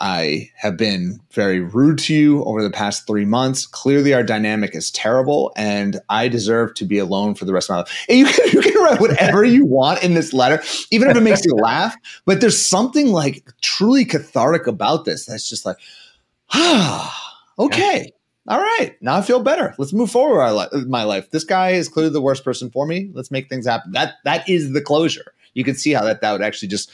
I 0.00 0.50
have 0.56 0.78
been 0.78 1.20
very 1.30 1.60
rude 1.60 1.98
to 1.98 2.14
you 2.14 2.42
over 2.44 2.62
the 2.62 2.70
past 2.70 3.06
three 3.06 3.26
months. 3.26 3.66
Clearly, 3.66 4.14
our 4.14 4.22
dynamic 4.22 4.74
is 4.74 4.90
terrible, 4.90 5.52
and 5.54 6.00
I 6.08 6.28
deserve 6.28 6.72
to 6.74 6.86
be 6.86 6.98
alone 6.98 7.34
for 7.34 7.44
the 7.44 7.52
rest 7.52 7.68
of 7.68 7.74
my 7.74 7.78
life. 7.80 8.06
And 8.08 8.18
you 8.18 8.24
can, 8.24 8.48
you 8.50 8.62
can 8.62 8.82
write 8.82 8.98
whatever 8.98 9.44
you 9.44 9.66
want 9.66 10.02
in 10.02 10.14
this 10.14 10.32
letter, 10.32 10.62
even 10.90 11.10
if 11.10 11.16
it 11.18 11.20
makes 11.20 11.44
you 11.44 11.54
laugh. 11.54 11.94
But 12.24 12.40
there's 12.40 12.60
something 12.60 13.08
like 13.08 13.44
truly 13.60 14.06
cathartic 14.06 14.66
about 14.66 15.04
this 15.04 15.26
that's 15.26 15.48
just 15.48 15.66
like, 15.66 15.76
ah, 16.54 17.42
okay. 17.58 18.10
All 18.48 18.60
right, 18.60 18.96
now 19.02 19.16
I 19.16 19.22
feel 19.22 19.40
better. 19.40 19.74
Let's 19.76 19.92
move 19.92 20.10
forward 20.10 20.70
with 20.72 20.88
my 20.88 21.04
life. 21.04 21.30
This 21.30 21.44
guy 21.44 21.70
is 21.70 21.90
clearly 21.90 22.12
the 22.12 22.22
worst 22.22 22.42
person 22.42 22.70
for 22.70 22.86
me. 22.86 23.10
Let's 23.12 23.30
make 23.30 23.50
things 23.50 23.66
happen. 23.66 23.92
That 23.92 24.14
that 24.24 24.48
is 24.48 24.72
the 24.72 24.82
closure 24.82 25.34
you 25.54 25.64
can 25.64 25.74
see 25.74 25.92
how 25.92 26.04
that 26.04 26.20
that 26.20 26.32
would 26.32 26.42
actually 26.42 26.68
just 26.68 26.90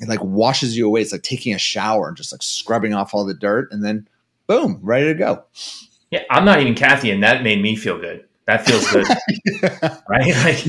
it 0.00 0.08
like 0.08 0.22
washes 0.22 0.76
you 0.76 0.86
away. 0.86 1.02
It's 1.02 1.12
like 1.12 1.22
taking 1.22 1.54
a 1.54 1.58
shower 1.58 2.08
and 2.08 2.16
just 2.16 2.32
like 2.32 2.42
scrubbing 2.42 2.94
off 2.94 3.14
all 3.14 3.24
the 3.24 3.34
dirt, 3.34 3.70
and 3.72 3.84
then 3.84 4.08
boom, 4.46 4.80
ready 4.82 5.06
to 5.06 5.14
go. 5.14 5.44
Yeah, 6.10 6.22
I'm 6.30 6.44
not 6.44 6.60
even 6.60 6.74
Kathy, 6.74 7.10
and 7.10 7.22
that 7.22 7.42
made 7.42 7.60
me 7.60 7.76
feel 7.76 7.98
good. 7.98 8.24
That 8.46 8.66
feels 8.66 8.90
good, 8.90 9.06
yeah. 9.62 10.00
right? 10.08 10.34
Like, 10.44 10.66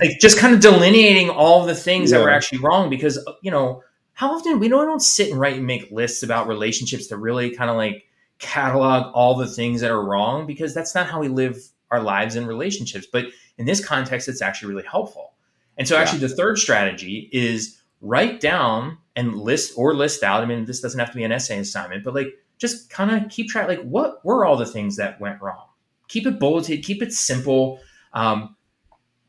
like 0.00 0.20
just 0.20 0.38
kind 0.38 0.54
of 0.54 0.60
delineating 0.60 1.30
all 1.30 1.64
the 1.64 1.74
things 1.74 2.10
yeah. 2.10 2.18
that 2.18 2.24
were 2.24 2.30
actually 2.30 2.58
wrong 2.58 2.90
because 2.90 3.18
uh, 3.18 3.32
you 3.42 3.50
know 3.50 3.82
how 4.12 4.34
often 4.34 4.58
we 4.58 4.68
don't, 4.68 4.80
we 4.80 4.86
don't 4.86 5.00
sit 5.00 5.30
and 5.30 5.40
write 5.40 5.56
and 5.56 5.66
make 5.66 5.90
lists 5.90 6.22
about 6.22 6.48
relationships 6.48 7.06
that 7.06 7.16
really 7.18 7.54
kind 7.54 7.70
of 7.70 7.76
like 7.76 8.04
catalog 8.38 9.12
all 9.14 9.36
the 9.36 9.46
things 9.46 9.80
that 9.80 9.90
are 9.90 10.04
wrong 10.04 10.46
because 10.46 10.74
that's 10.74 10.94
not 10.94 11.06
how 11.06 11.20
we 11.20 11.28
live 11.28 11.56
our 11.90 12.00
lives 12.00 12.36
and 12.36 12.46
relationships. 12.46 13.06
But 13.10 13.26
in 13.56 13.64
this 13.64 13.84
context, 13.84 14.28
it's 14.28 14.42
actually 14.42 14.74
really 14.74 14.86
helpful. 14.88 15.32
And 15.78 15.86
so, 15.86 15.96
actually, 15.96 16.20
yeah. 16.20 16.28
the 16.28 16.36
third 16.36 16.58
strategy 16.58 17.30
is 17.32 17.80
write 18.00 18.40
down 18.40 18.98
and 19.16 19.36
list 19.36 19.72
or 19.76 19.94
list 19.94 20.22
out. 20.22 20.42
I 20.42 20.46
mean, 20.46 20.64
this 20.64 20.80
doesn't 20.80 20.98
have 20.98 21.10
to 21.10 21.16
be 21.16 21.24
an 21.24 21.32
essay 21.32 21.58
assignment, 21.58 22.04
but 22.04 22.14
like 22.14 22.34
just 22.58 22.90
kind 22.90 23.10
of 23.10 23.30
keep 23.30 23.48
track. 23.48 23.68
Like, 23.68 23.82
what 23.82 24.24
were 24.24 24.44
all 24.44 24.56
the 24.56 24.66
things 24.66 24.96
that 24.96 25.20
went 25.20 25.40
wrong? 25.40 25.66
Keep 26.08 26.26
it 26.26 26.40
bulleted. 26.40 26.84
Keep 26.84 27.02
it 27.02 27.12
simple. 27.12 27.80
Um, 28.12 28.56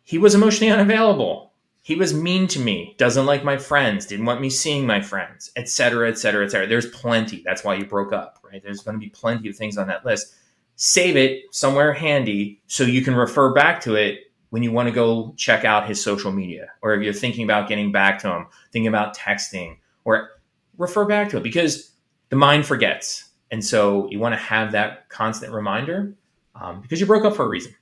he 0.03 0.17
was 0.17 0.35
emotionally 0.35 0.71
unavailable. 0.71 1.53
He 1.81 1.95
was 1.95 2.13
mean 2.13 2.47
to 2.49 2.59
me. 2.59 2.95
Doesn't 2.97 3.25
like 3.25 3.43
my 3.43 3.57
friends. 3.57 4.05
Didn't 4.05 4.25
want 4.25 4.41
me 4.41 4.49
seeing 4.49 4.85
my 4.85 5.01
friends, 5.01 5.51
etc., 5.55 6.09
etc., 6.09 6.45
etc. 6.45 6.67
There's 6.67 6.87
plenty. 6.87 7.41
That's 7.45 7.63
why 7.63 7.75
you 7.75 7.85
broke 7.85 8.13
up, 8.13 8.39
right? 8.43 8.61
There's 8.61 8.81
going 8.81 8.95
to 8.95 8.99
be 8.99 9.09
plenty 9.09 9.49
of 9.49 9.55
things 9.55 9.77
on 9.77 9.87
that 9.87 10.05
list. 10.05 10.35
Save 10.75 11.17
it 11.17 11.43
somewhere 11.51 11.93
handy 11.93 12.61
so 12.67 12.83
you 12.83 13.01
can 13.01 13.15
refer 13.15 13.53
back 13.53 13.81
to 13.81 13.95
it 13.95 14.28
when 14.49 14.63
you 14.63 14.71
want 14.71 14.87
to 14.87 14.91
go 14.91 15.33
check 15.37 15.63
out 15.63 15.87
his 15.87 16.03
social 16.03 16.31
media, 16.31 16.71
or 16.81 16.93
if 16.93 17.03
you're 17.03 17.13
thinking 17.13 17.43
about 17.43 17.67
getting 17.67 17.91
back 17.91 18.19
to 18.19 18.29
him, 18.29 18.47
thinking 18.71 18.87
about 18.87 19.15
texting, 19.15 19.77
or 20.05 20.29
refer 20.77 21.05
back 21.05 21.29
to 21.29 21.37
it 21.37 21.43
because 21.43 21.91
the 22.29 22.35
mind 22.35 22.65
forgets. 22.65 23.29
And 23.51 23.63
so 23.63 24.09
you 24.09 24.19
want 24.19 24.33
to 24.33 24.39
have 24.39 24.71
that 24.71 25.09
constant 25.09 25.53
reminder 25.53 26.13
um, 26.55 26.81
because 26.81 26.99
you 26.99 27.05
broke 27.05 27.25
up 27.25 27.35
for 27.35 27.45
a 27.45 27.47
reason. 27.47 27.75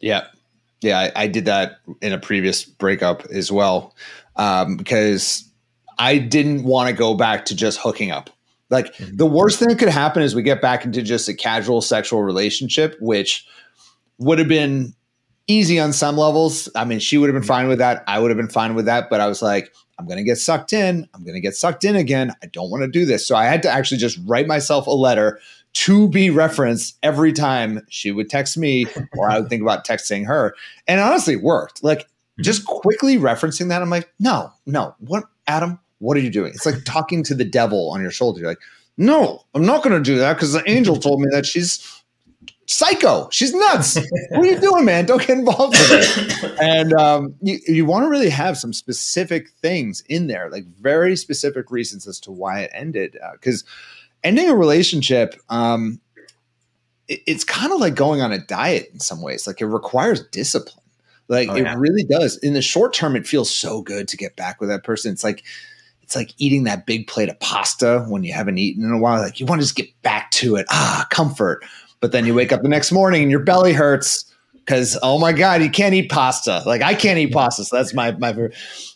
Yeah. 0.00 0.26
Yeah. 0.80 0.98
I, 0.98 1.12
I 1.14 1.26
did 1.28 1.44
that 1.46 1.78
in 2.00 2.12
a 2.12 2.18
previous 2.18 2.64
breakup 2.64 3.24
as 3.26 3.52
well 3.52 3.94
um, 4.36 4.76
because 4.76 5.48
I 5.98 6.18
didn't 6.18 6.64
want 6.64 6.88
to 6.88 6.94
go 6.94 7.14
back 7.14 7.46
to 7.46 7.56
just 7.56 7.78
hooking 7.78 8.10
up. 8.10 8.30
Like 8.70 8.94
mm-hmm. 8.94 9.16
the 9.16 9.26
worst 9.26 9.58
thing 9.58 9.68
that 9.68 9.78
could 9.78 9.90
happen 9.90 10.22
is 10.22 10.34
we 10.34 10.42
get 10.42 10.62
back 10.62 10.84
into 10.84 11.02
just 11.02 11.28
a 11.28 11.34
casual 11.34 11.82
sexual 11.82 12.22
relationship, 12.22 12.96
which 13.00 13.46
would 14.18 14.38
have 14.38 14.48
been 14.48 14.94
easy 15.46 15.78
on 15.80 15.92
some 15.92 16.16
levels. 16.16 16.68
I 16.74 16.84
mean, 16.84 16.98
she 16.98 17.18
would 17.18 17.28
have 17.28 17.34
been 17.34 17.46
fine 17.46 17.68
with 17.68 17.78
that. 17.78 18.04
I 18.06 18.18
would 18.18 18.30
have 18.30 18.36
been 18.36 18.48
fine 18.48 18.74
with 18.74 18.86
that. 18.86 19.10
But 19.10 19.20
I 19.20 19.26
was 19.26 19.42
like, 19.42 19.72
I'm 19.98 20.06
going 20.06 20.18
to 20.18 20.24
get 20.24 20.38
sucked 20.38 20.72
in. 20.72 21.08
I'm 21.14 21.22
going 21.22 21.34
to 21.34 21.40
get 21.40 21.54
sucked 21.54 21.84
in 21.84 21.96
again. 21.96 22.32
I 22.42 22.46
don't 22.46 22.70
want 22.70 22.82
to 22.82 22.88
do 22.88 23.04
this. 23.04 23.26
So 23.26 23.36
I 23.36 23.44
had 23.44 23.62
to 23.62 23.70
actually 23.70 23.98
just 23.98 24.18
write 24.24 24.46
myself 24.46 24.86
a 24.86 24.90
letter 24.90 25.40
to 25.74 26.08
be 26.08 26.30
referenced 26.30 26.98
every 27.02 27.32
time 27.32 27.80
she 27.88 28.10
would 28.10 28.28
text 28.28 28.58
me 28.58 28.86
or 29.16 29.30
I 29.30 29.40
would 29.40 29.48
think 29.48 29.62
about 29.62 29.86
texting 29.86 30.26
her. 30.26 30.54
And 30.86 31.00
honestly, 31.00 31.36
worked. 31.36 31.82
Like 31.82 32.00
mm-hmm. 32.00 32.42
just 32.42 32.66
quickly 32.66 33.16
referencing 33.16 33.68
that, 33.68 33.82
I'm 33.82 33.90
like, 33.90 34.12
no, 34.18 34.52
no, 34.66 34.94
what, 34.98 35.24
Adam, 35.46 35.78
what 35.98 36.16
are 36.16 36.20
you 36.20 36.30
doing? 36.30 36.52
It's 36.54 36.66
like 36.66 36.84
talking 36.84 37.22
to 37.24 37.34
the 37.34 37.44
devil 37.44 37.90
on 37.90 38.02
your 38.02 38.10
shoulder. 38.10 38.40
You're 38.40 38.50
like, 38.50 38.60
no, 38.98 39.44
I'm 39.54 39.64
not 39.64 39.82
going 39.82 39.96
to 39.96 40.02
do 40.02 40.18
that 40.18 40.34
because 40.34 40.52
the 40.52 40.68
angel 40.68 40.96
told 40.96 41.20
me 41.20 41.28
that 41.30 41.46
she's 41.46 42.01
psycho. 42.72 43.28
She's 43.30 43.54
nuts. 43.54 43.96
what 44.30 44.40
are 44.40 44.46
you 44.46 44.58
doing, 44.58 44.84
man? 44.84 45.06
Don't 45.06 45.20
get 45.20 45.38
involved 45.38 45.76
with 45.78 45.90
it. 45.92 46.52
And 46.62 46.92
um, 46.92 47.34
you, 47.40 47.58
you 47.66 47.84
want 47.84 48.04
to 48.04 48.08
really 48.08 48.30
have 48.30 48.56
some 48.56 48.72
specific 48.72 49.50
things 49.60 50.02
in 50.08 50.28
there, 50.28 50.48
like 50.48 50.64
very 50.66 51.16
specific 51.16 51.70
reasons 51.70 52.06
as 52.06 52.20
to 52.20 52.30
why 52.30 52.60
it 52.60 52.70
ended. 52.72 53.16
Because 53.32 53.64
uh, 53.64 53.66
ending 54.24 54.48
a 54.48 54.54
relationship, 54.54 55.34
um, 55.48 56.00
it, 57.08 57.20
it's 57.26 57.44
kind 57.44 57.72
of 57.72 57.80
like 57.80 57.94
going 57.94 58.20
on 58.20 58.32
a 58.32 58.38
diet 58.38 58.90
in 58.92 59.00
some 59.00 59.20
ways. 59.22 59.46
Like 59.46 59.60
it 59.60 59.66
requires 59.66 60.26
discipline. 60.28 60.84
Like 61.28 61.48
oh, 61.48 61.56
yeah. 61.56 61.72
it 61.72 61.78
really 61.78 62.04
does. 62.04 62.36
In 62.38 62.54
the 62.54 62.62
short 62.62 62.92
term, 62.92 63.16
it 63.16 63.26
feels 63.26 63.52
so 63.52 63.82
good 63.82 64.08
to 64.08 64.16
get 64.16 64.36
back 64.36 64.60
with 64.60 64.68
that 64.68 64.84
person. 64.84 65.12
It's 65.12 65.24
like 65.24 65.42
it's 66.02 66.16
like 66.16 66.34
eating 66.36 66.64
that 66.64 66.84
big 66.84 67.06
plate 67.06 67.30
of 67.30 67.40
pasta 67.40 68.04
when 68.08 68.22
you 68.22 68.32
haven't 68.32 68.58
eaten 68.58 68.84
in 68.84 68.92
a 68.92 68.98
while. 68.98 69.22
Like 69.22 69.40
you 69.40 69.46
want 69.46 69.60
to 69.60 69.64
just 69.64 69.76
get 69.76 69.88
back 70.02 70.30
to 70.32 70.56
it. 70.56 70.66
Ah, 70.68 71.06
comfort. 71.10 71.64
But 72.02 72.12
then 72.12 72.26
you 72.26 72.34
wake 72.34 72.52
up 72.52 72.62
the 72.62 72.68
next 72.68 72.92
morning 72.92 73.22
and 73.22 73.30
your 73.30 73.40
belly 73.40 73.72
hurts 73.72 74.26
because 74.54 74.98
oh 75.02 75.18
my 75.18 75.32
god, 75.32 75.62
you 75.62 75.70
can't 75.70 75.94
eat 75.94 76.10
pasta. 76.10 76.62
Like 76.66 76.82
I 76.82 76.94
can't 76.94 77.18
eat 77.18 77.32
pasta, 77.32 77.64
so 77.64 77.76
that's 77.76 77.94
my 77.94 78.10
my. 78.12 78.34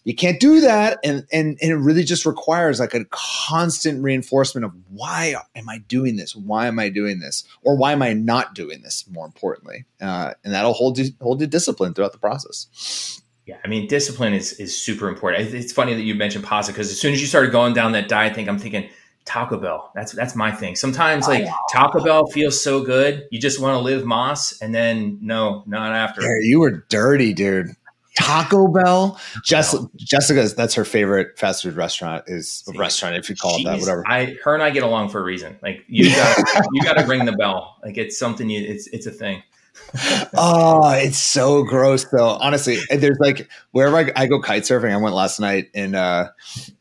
You 0.05 0.15
can't 0.15 0.41
do 0.41 0.61
that, 0.63 0.99
and 1.05 1.25
and 1.33 1.57
and 1.61 1.71
it 1.71 1.77
really 1.77 2.05
just 2.05 2.27
requires 2.27 2.81
like 2.81 2.95
a 2.95 3.05
constant 3.11 4.03
reinforcement 4.03 4.65
of 4.65 4.73
why 4.91 5.37
am 5.55 5.69
I 5.69 5.79
doing 5.79 6.17
this? 6.17 6.35
Why 6.35 6.67
am 6.67 6.81
I 6.81 6.89
doing 6.89 7.21
this? 7.21 7.45
Or 7.63 7.77
why 7.77 7.93
am 7.93 8.03
I 8.03 8.13
not 8.13 8.55
doing 8.55 8.83
this? 8.83 9.05
More 9.09 9.25
importantly, 9.25 9.85
uh, 10.01 10.35
and 10.45 10.53
that'll 10.53 10.73
hold 10.73 10.99
you 10.99 11.13
hold 11.21 11.41
you 11.41 11.47
disciplined 11.47 11.97
throughout 11.97 12.13
the 12.13 12.19
process. 12.19 13.23
Yeah, 13.47 13.59
I 13.65 13.69
mean, 13.69 13.87
discipline 13.87 14.35
is 14.35 14.55
is 14.55 14.77
super 14.77 15.09
important. 15.09 15.55
It's 15.55 15.73
funny 15.73 15.95
that 15.95 16.03
you 16.03 16.17
mentioned 16.17 16.45
pasta 16.45 16.73
because 16.73 16.91
as 16.91 17.01
soon 17.01 17.13
as 17.13 17.21
you 17.21 17.29
started 17.29 17.53
going 17.53 17.73
down 17.73 17.93
that 17.93 18.09
diet 18.09 18.35
thing, 18.35 18.49
I'm 18.49 18.59
thinking 18.59 18.89
Taco 19.27 19.59
Bell. 19.59 19.91
That's 19.95 20.13
that's 20.13 20.35
my 20.35 20.51
thing. 20.51 20.77
Sometimes 20.77 21.29
oh, 21.29 21.33
like 21.33 21.45
oh, 21.47 21.55
Taco 21.71 22.03
Bell 22.03 22.27
feels 22.27 22.61
so 22.61 22.83
good, 22.83 23.27
you 23.31 23.39
just 23.39 23.61
want 23.61 23.75
to 23.75 23.81
live 23.81 24.05
Más, 24.05 24.61
and 24.63 24.75
then 24.75 25.19
no, 25.21 25.63
not 25.67 25.93
after. 25.93 26.23
Yeah, 26.23 26.39
you 26.41 26.61
were 26.61 26.87
dirty, 26.89 27.35
dude. 27.35 27.77
Taco 28.17 28.69
Bell. 28.69 29.21
Jess, 29.45 29.77
Jessica's 29.97 30.55
that's 30.55 30.73
her 30.75 30.87
favorite 30.87 31.39
fast 31.39 31.65
food 31.65 31.77
restaurant 31.77 32.25
is 32.29 32.65
See, 32.67 32.79
restaurant 32.79 33.17
if 33.17 33.29
you 33.29 33.37
call 33.37 33.59
it 33.61 33.65
that, 33.65 33.79
whatever. 33.79 34.05
I 34.07 34.37
her 34.43 34.55
and 34.55 34.63
I 34.63 34.71
get 34.71 34.85
along 34.85 35.11
for 35.11 35.21
a 35.21 35.23
reason. 35.23 35.59
Like 35.63 35.85
you 35.87 36.09
got 36.11 36.39
you 36.73 36.83
got 36.83 36.95
to 36.95 37.05
ring 37.07 37.27
the 37.27 37.33
bell. 37.33 37.77
Like 37.83 37.99
it's 37.99 38.19
something 38.19 38.49
you 38.49 38.63
it's 38.63 38.87
it's 38.89 39.07
a 39.07 39.11
thing 39.11 39.43
oh, 40.37 40.91
it's 40.91 41.19
so 41.19 41.63
gross 41.63 42.05
though. 42.05 42.37
Honestly, 42.41 42.79
there's 42.91 43.19
like 43.19 43.49
wherever 43.73 43.97
I, 43.97 44.13
I, 44.17 44.27
go 44.27 44.41
kite 44.41 44.63
surfing. 44.63 44.93
I 44.93 44.97
went 44.97 45.15
last 45.15 45.41
night 45.41 45.71
in 45.75 45.95
uh, 45.95 46.29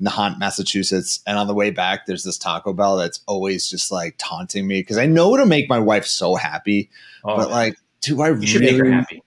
Nahant, 0.01 0.39
Massachusetts, 0.39 1.21
and 1.25 1.37
on 1.37 1.47
the 1.47 1.53
way 1.53 1.71
back, 1.71 2.05
there's 2.05 2.23
this 2.23 2.37
Taco 2.37 2.73
Bell 2.73 2.97
that's 2.97 3.21
always 3.27 3.69
just 3.69 3.91
like 3.91 4.15
taunting 4.17 4.67
me 4.67 4.81
because 4.81 4.97
I 4.97 5.05
know 5.05 5.33
it'll 5.33 5.45
make 5.45 5.69
my 5.69 5.79
wife 5.79 6.05
so 6.05 6.35
happy, 6.35 6.89
oh, 7.23 7.35
but 7.37 7.49
like, 7.49 7.77
do 8.01 8.21
I 8.21 8.29
really? 8.29 9.21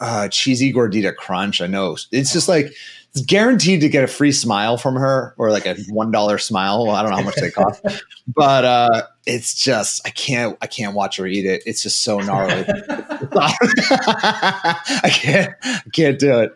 Uh, 0.00 0.26
cheesy 0.28 0.72
gordita 0.72 1.14
crunch. 1.14 1.60
I 1.60 1.68
know 1.68 1.96
it's 2.10 2.32
just 2.32 2.48
like 2.48 2.72
guaranteed 3.20 3.82
to 3.82 3.90
get 3.90 4.04
a 4.04 4.06
free 4.06 4.32
smile 4.32 4.78
from 4.78 4.94
her 4.94 5.34
or 5.36 5.50
like 5.50 5.66
a 5.66 5.74
one 5.90 6.10
dollar 6.10 6.38
smile. 6.38 6.86
Well, 6.86 6.96
I 6.96 7.02
don't 7.02 7.10
know 7.10 7.18
how 7.18 7.24
much 7.24 7.34
they 7.34 7.50
cost, 7.50 7.84
but 8.26 8.64
uh, 8.64 9.02
it's 9.26 9.54
just 9.54 10.00
I 10.06 10.10
can't 10.10 10.56
I 10.62 10.66
can't 10.66 10.94
watch 10.94 11.18
her 11.18 11.26
eat 11.26 11.44
it. 11.44 11.62
It's 11.66 11.82
just 11.82 12.02
so 12.02 12.18
gnarly. 12.18 12.64
I 13.34 15.10
can't 15.12 15.52
I 15.62 15.82
can't 15.92 16.18
do 16.18 16.40
it. 16.40 16.52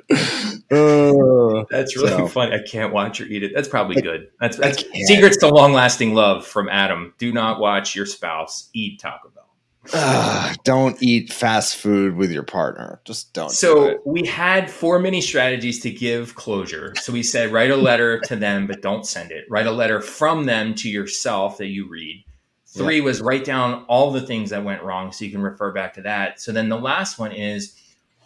Uh, 0.71 1.64
that's 1.71 1.95
really 1.97 2.09
so. 2.09 2.27
funny. 2.27 2.55
I 2.55 2.62
can't 2.66 2.92
watch 2.92 3.19
her 3.19 3.27
eat 3.27 3.42
it. 3.42 3.53
That's 3.55 3.69
probably 3.69 4.01
good. 4.01 4.29
That's, 4.40 4.57
that's 4.57 4.83
secrets 5.05 5.37
to 5.38 5.49
long 5.49 5.75
lasting 5.75 6.14
love 6.14 6.47
from 6.47 6.69
Adam. 6.71 7.12
Do 7.19 7.33
not 7.33 7.61
watch 7.61 7.95
your 7.95 8.07
spouse 8.07 8.71
eat 8.73 8.99
Taco. 8.99 9.31
Ugh, 9.92 10.57
don't 10.64 11.01
eat 11.03 11.33
fast 11.33 11.77
food 11.77 12.16
with 12.16 12.31
your 12.31 12.42
partner. 12.42 13.01
Just 13.05 13.33
don't. 13.33 13.51
So 13.51 13.90
do 13.90 14.01
we 14.05 14.27
had 14.27 14.70
four 14.70 14.99
mini 14.99 15.20
strategies 15.20 15.81
to 15.81 15.90
give 15.90 16.35
closure. 16.35 16.94
So 17.01 17.12
we 17.12 17.22
said 17.22 17.53
write 17.53 17.70
a 17.70 17.77
letter 17.77 18.20
to 18.20 18.37
them, 18.37 18.66
but 18.66 18.83
don't 18.83 19.07
send 19.07 19.31
it. 19.31 19.44
Write 19.49 19.66
a 19.66 19.72
letter 19.72 20.01
from 20.01 20.44
them 20.44 20.75
to 20.77 20.88
yourself 20.88 21.59
that 21.59 21.66
you 21.66 21.88
read. 21.88 22.25
Three 22.66 22.99
yeah. 22.99 23.05
was 23.05 23.20
write 23.20 23.44
down 23.44 23.85
all 23.88 24.11
the 24.11 24.20
things 24.20 24.51
that 24.51 24.64
went 24.64 24.83
wrong 24.83 25.12
so 25.12 25.25
you 25.25 25.31
can 25.31 25.40
refer 25.40 25.72
back 25.72 25.94
to 25.94 26.03
that. 26.03 26.40
So 26.40 26.53
then 26.53 26.68
the 26.68 26.79
last 26.79 27.18
one 27.18 27.33
is 27.33 27.75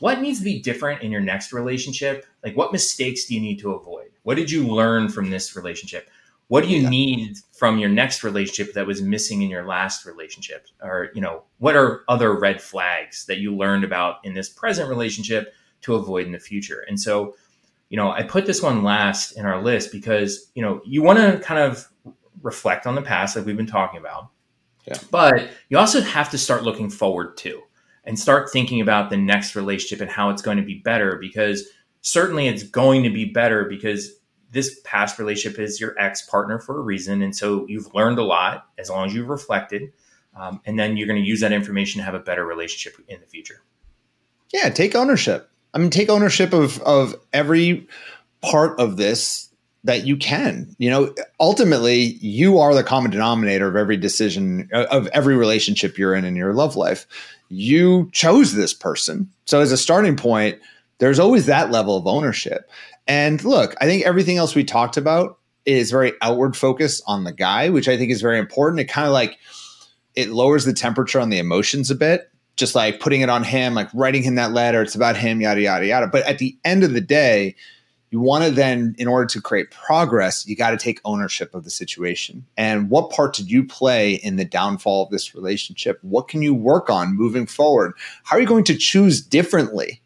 what 0.00 0.20
needs 0.20 0.38
to 0.38 0.44
be 0.44 0.60
different 0.60 1.02
in 1.02 1.12
your 1.12 1.20
next 1.20 1.52
relationship? 1.52 2.26
Like 2.42 2.56
what 2.56 2.72
mistakes 2.72 3.26
do 3.26 3.34
you 3.34 3.40
need 3.40 3.58
to 3.60 3.72
avoid? 3.72 4.10
What 4.22 4.36
did 4.36 4.50
you 4.50 4.66
learn 4.66 5.08
from 5.08 5.30
this 5.30 5.54
relationship? 5.54 6.10
What 6.50 6.64
do 6.64 6.68
you 6.68 6.82
yeah. 6.82 6.88
need 6.88 7.38
from 7.52 7.78
your 7.78 7.88
next 7.88 8.24
relationship 8.24 8.74
that 8.74 8.84
was 8.84 9.00
missing 9.00 9.42
in 9.42 9.48
your 9.48 9.64
last 9.64 10.04
relationship 10.04 10.66
or 10.82 11.10
you 11.14 11.20
know 11.20 11.44
what 11.58 11.76
are 11.76 12.02
other 12.08 12.36
red 12.36 12.60
flags 12.60 13.24
that 13.26 13.38
you 13.38 13.56
learned 13.56 13.84
about 13.84 14.16
in 14.24 14.34
this 14.34 14.48
present 14.48 14.88
relationship 14.88 15.54
to 15.80 15.94
avoid 15.94 16.26
in 16.26 16.32
the 16.32 16.40
future 16.40 16.84
and 16.88 16.98
so 16.98 17.34
you 17.88 17.96
know 17.96 18.10
i 18.10 18.22
put 18.22 18.46
this 18.46 18.62
one 18.62 18.82
last 18.82 19.32
in 19.32 19.46
our 19.46 19.62
list 19.62 19.92
because 19.92 20.50
you 20.56 20.62
know 20.62 20.80
you 20.84 21.02
want 21.02 21.18
to 21.18 21.38
kind 21.38 21.60
of 21.60 21.86
reflect 22.42 22.84
on 22.84 22.96
the 22.96 23.02
past 23.02 23.36
like 23.36 23.46
we've 23.46 23.56
been 23.56 23.64
talking 23.66 24.00
about 24.00 24.28
yeah. 24.88 24.98
but 25.12 25.50
you 25.68 25.78
also 25.78 26.00
have 26.00 26.30
to 26.30 26.38
start 26.38 26.64
looking 26.64 26.90
forward 26.90 27.36
to 27.36 27.62
and 28.04 28.18
start 28.18 28.50
thinking 28.50 28.80
about 28.80 29.08
the 29.08 29.16
next 29.16 29.54
relationship 29.54 30.00
and 30.00 30.10
how 30.10 30.30
it's 30.30 30.42
going 30.42 30.56
to 30.56 30.64
be 30.64 30.80
better 30.80 31.16
because 31.16 31.68
certainly 32.00 32.48
it's 32.48 32.64
going 32.64 33.04
to 33.04 33.10
be 33.10 33.26
better 33.26 33.66
because 33.66 34.19
this 34.50 34.80
past 34.84 35.18
relationship 35.18 35.60
is 35.60 35.80
your 35.80 35.98
ex 35.98 36.22
partner 36.22 36.58
for 36.58 36.78
a 36.78 36.82
reason. 36.82 37.22
And 37.22 37.34
so 37.34 37.66
you've 37.68 37.94
learned 37.94 38.18
a 38.18 38.24
lot 38.24 38.66
as 38.78 38.90
long 38.90 39.06
as 39.06 39.14
you've 39.14 39.28
reflected. 39.28 39.92
Um, 40.34 40.60
and 40.64 40.78
then 40.78 40.96
you're 40.96 41.06
going 41.06 41.22
to 41.22 41.26
use 41.28 41.40
that 41.40 41.52
information 41.52 41.98
to 41.98 42.04
have 42.04 42.14
a 42.14 42.20
better 42.20 42.44
relationship 42.44 43.00
in 43.08 43.20
the 43.20 43.26
future. 43.26 43.62
Yeah, 44.52 44.68
take 44.68 44.94
ownership. 44.94 45.50
I 45.74 45.78
mean, 45.78 45.90
take 45.90 46.08
ownership 46.08 46.52
of 46.52 46.80
of 46.82 47.14
every 47.32 47.86
part 48.40 48.78
of 48.80 48.96
this 48.96 49.48
that 49.84 50.06
you 50.06 50.16
can. 50.16 50.74
You 50.78 50.90
know, 50.90 51.14
ultimately, 51.38 52.18
you 52.20 52.58
are 52.58 52.74
the 52.74 52.84
common 52.84 53.10
denominator 53.10 53.68
of 53.68 53.76
every 53.76 53.96
decision 53.96 54.68
of 54.72 55.06
every 55.08 55.36
relationship 55.36 55.96
you're 55.98 56.14
in 56.14 56.24
in 56.24 56.36
your 56.36 56.52
love 56.52 56.76
life. 56.76 57.06
You 57.48 58.08
chose 58.12 58.54
this 58.54 58.74
person, 58.74 59.28
so 59.44 59.60
as 59.60 59.72
a 59.72 59.76
starting 59.76 60.16
point, 60.16 60.58
there's 60.98 61.18
always 61.18 61.46
that 61.46 61.70
level 61.70 61.96
of 61.96 62.06
ownership. 62.06 62.70
And 63.06 63.42
look, 63.44 63.74
I 63.80 63.86
think 63.86 64.04
everything 64.04 64.36
else 64.36 64.54
we 64.54 64.64
talked 64.64 64.96
about 64.96 65.38
is 65.66 65.90
very 65.90 66.12
outward 66.22 66.56
focused 66.56 67.02
on 67.06 67.24
the 67.24 67.32
guy, 67.32 67.68
which 67.68 67.88
I 67.88 67.96
think 67.96 68.10
is 68.10 68.22
very 68.22 68.38
important. 68.38 68.80
It 68.80 68.84
kind 68.84 69.06
of 69.06 69.12
like 69.12 69.38
it 70.14 70.30
lowers 70.30 70.64
the 70.64 70.72
temperature 70.72 71.20
on 71.20 71.30
the 71.30 71.38
emotions 71.38 71.90
a 71.90 71.94
bit, 71.94 72.30
just 72.56 72.74
like 72.74 73.00
putting 73.00 73.20
it 73.20 73.28
on 73.28 73.44
him, 73.44 73.74
like 73.74 73.88
writing 73.94 74.22
him 74.22 74.36
that 74.36 74.52
letter. 74.52 74.82
It's 74.82 74.94
about 74.94 75.16
him, 75.16 75.40
yada, 75.40 75.60
yada, 75.60 75.86
yada. 75.86 76.06
But 76.06 76.26
at 76.26 76.38
the 76.38 76.56
end 76.64 76.84
of 76.84 76.92
the 76.92 77.00
day, 77.00 77.56
you 78.10 78.20
want 78.20 78.44
to 78.44 78.50
then, 78.50 78.96
in 78.98 79.06
order 79.06 79.26
to 79.26 79.40
create 79.40 79.70
progress, 79.70 80.44
you 80.46 80.56
got 80.56 80.70
to 80.70 80.76
take 80.76 81.00
ownership 81.04 81.54
of 81.54 81.62
the 81.62 81.70
situation. 81.70 82.44
And 82.56 82.90
what 82.90 83.10
part 83.10 83.34
did 83.34 83.50
you 83.50 83.64
play 83.64 84.14
in 84.14 84.34
the 84.34 84.44
downfall 84.44 85.04
of 85.04 85.10
this 85.10 85.32
relationship? 85.34 86.00
What 86.02 86.26
can 86.26 86.42
you 86.42 86.52
work 86.52 86.90
on 86.90 87.16
moving 87.16 87.46
forward? 87.46 87.92
How 88.24 88.36
are 88.36 88.40
you 88.40 88.48
going 88.48 88.64
to 88.64 88.76
choose 88.76 89.20
differently? 89.20 89.99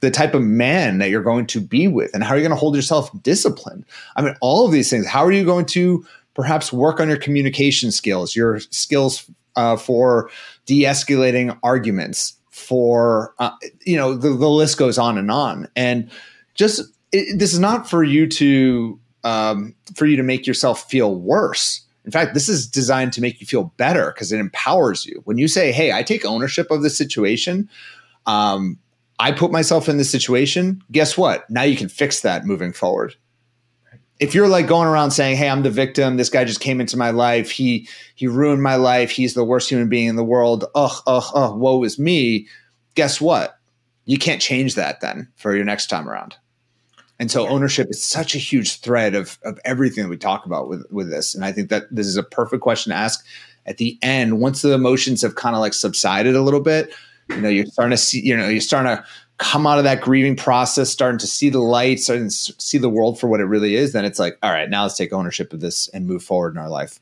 The 0.00 0.10
type 0.10 0.34
of 0.34 0.42
man 0.42 0.98
that 0.98 1.10
you're 1.10 1.22
going 1.22 1.46
to 1.46 1.60
be 1.60 1.88
with 1.88 2.10
and 2.14 2.22
how 2.22 2.34
are 2.34 2.36
you 2.36 2.42
going 2.42 2.50
to 2.50 2.56
hold 2.56 2.76
yourself 2.76 3.10
disciplined. 3.22 3.84
I 4.16 4.22
mean 4.22 4.36
all 4.40 4.64
of 4.64 4.72
these 4.72 4.90
things 4.90 5.06
how 5.06 5.24
are 5.24 5.32
you 5.32 5.44
going 5.44 5.66
to 5.66 6.06
perhaps 6.34 6.72
work 6.72 7.00
on 7.00 7.08
your 7.08 7.16
communication 7.16 7.90
skills 7.90 8.36
your 8.36 8.60
skills 8.60 9.28
uh, 9.56 9.76
for 9.76 10.30
de-escalating 10.66 11.58
arguments 11.64 12.36
for 12.50 13.34
uh, 13.38 13.50
you 13.84 13.96
know 13.96 14.14
the, 14.14 14.30
the, 14.30 14.48
list 14.48 14.78
goes 14.78 14.98
on 14.98 15.18
and 15.18 15.30
on. 15.30 15.68
And 15.74 16.10
just 16.54 16.82
it, 17.12 17.38
this 17.38 17.52
is 17.52 17.58
not 17.58 17.88
for 17.88 18.04
you 18.04 18.26
to 18.28 19.00
um, 19.24 19.74
for 19.96 20.06
you 20.06 20.16
to 20.16 20.22
make 20.22 20.46
yourself 20.46 20.88
feel 20.88 21.14
worse. 21.14 21.84
In 22.04 22.12
fact 22.12 22.34
this 22.34 22.48
is 22.48 22.66
designed 22.66 23.12
to 23.14 23.20
make 23.20 23.40
you 23.40 23.46
feel 23.46 23.72
better 23.76 24.12
because 24.12 24.32
it 24.32 24.38
empowers 24.38 25.04
you. 25.04 25.20
When 25.24 25.38
you 25.38 25.48
say 25.48 25.72
hey 25.72 25.92
i 25.92 26.02
take 26.02 26.24
ownership 26.24 26.70
of 26.70 26.82
the 26.82 26.90
situation 26.90 27.68
um, 28.26 28.78
I 29.18 29.32
put 29.32 29.50
myself 29.50 29.88
in 29.88 29.98
this 29.98 30.10
situation, 30.10 30.82
guess 30.92 31.18
what? 31.18 31.48
Now 31.50 31.62
you 31.62 31.76
can 31.76 31.88
fix 31.88 32.20
that 32.20 32.44
moving 32.44 32.72
forward. 32.72 33.14
If 34.20 34.34
you're 34.34 34.48
like 34.48 34.66
going 34.66 34.88
around 34.88 35.12
saying, 35.12 35.36
"Hey, 35.36 35.48
I'm 35.48 35.62
the 35.62 35.70
victim. 35.70 36.16
This 36.16 36.28
guy 36.28 36.44
just 36.44 36.60
came 36.60 36.80
into 36.80 36.96
my 36.96 37.10
life. 37.10 37.50
He 37.50 37.88
he 38.16 38.26
ruined 38.26 38.62
my 38.62 38.74
life. 38.74 39.10
He's 39.10 39.34
the 39.34 39.44
worst 39.44 39.70
human 39.70 39.88
being 39.88 40.08
in 40.08 40.16
the 40.16 40.24
world. 40.24 40.64
Ugh, 40.74 41.02
ugh, 41.06 41.30
ugh. 41.34 41.56
Woe 41.56 41.84
is 41.84 41.98
me." 41.98 42.48
Guess 42.96 43.20
what? 43.20 43.58
You 44.06 44.18
can't 44.18 44.42
change 44.42 44.74
that 44.74 45.00
then 45.00 45.28
for 45.36 45.54
your 45.54 45.64
next 45.64 45.86
time 45.86 46.08
around. 46.08 46.36
And 47.20 47.30
so 47.30 47.46
ownership 47.48 47.88
is 47.90 48.02
such 48.02 48.34
a 48.34 48.38
huge 48.38 48.80
thread 48.80 49.14
of, 49.14 49.38
of 49.44 49.58
everything 49.64 50.04
that 50.04 50.10
we 50.10 50.16
talk 50.16 50.46
about 50.46 50.68
with, 50.68 50.84
with 50.90 51.10
this. 51.10 51.34
And 51.34 51.44
I 51.44 51.52
think 51.52 51.68
that 51.70 51.84
this 51.90 52.06
is 52.06 52.16
a 52.16 52.22
perfect 52.22 52.62
question 52.62 52.90
to 52.90 52.96
ask 52.96 53.24
at 53.66 53.76
the 53.76 53.98
end, 54.02 54.40
once 54.40 54.62
the 54.62 54.72
emotions 54.72 55.22
have 55.22 55.34
kind 55.34 55.54
of 55.54 55.60
like 55.60 55.74
subsided 55.74 56.34
a 56.34 56.42
little 56.42 56.60
bit, 56.60 56.92
you 57.30 57.40
know, 57.40 57.48
you're 57.48 57.66
starting 57.66 57.90
to 57.90 57.96
see, 57.96 58.20
you 58.20 58.36
know, 58.36 58.48
you're 58.48 58.60
starting 58.60 58.96
to 58.96 59.04
come 59.38 59.66
out 59.66 59.78
of 59.78 59.84
that 59.84 60.00
grieving 60.00 60.36
process, 60.36 60.90
starting 60.90 61.18
to 61.18 61.26
see 61.26 61.48
the 61.48 61.60
light, 61.60 62.00
starting 62.00 62.28
to 62.28 62.30
see 62.30 62.78
the 62.78 62.88
world 62.88 63.18
for 63.18 63.28
what 63.28 63.40
it 63.40 63.44
really 63.44 63.76
is, 63.76 63.92
then 63.92 64.04
it's 64.04 64.18
like, 64.18 64.36
all 64.42 64.50
right, 64.50 64.68
now 64.68 64.82
let's 64.82 64.96
take 64.96 65.12
ownership 65.12 65.52
of 65.52 65.60
this 65.60 65.88
and 65.88 66.06
move 66.06 66.22
forward 66.22 66.54
in 66.54 66.58
our 66.58 66.68
life. 66.68 67.00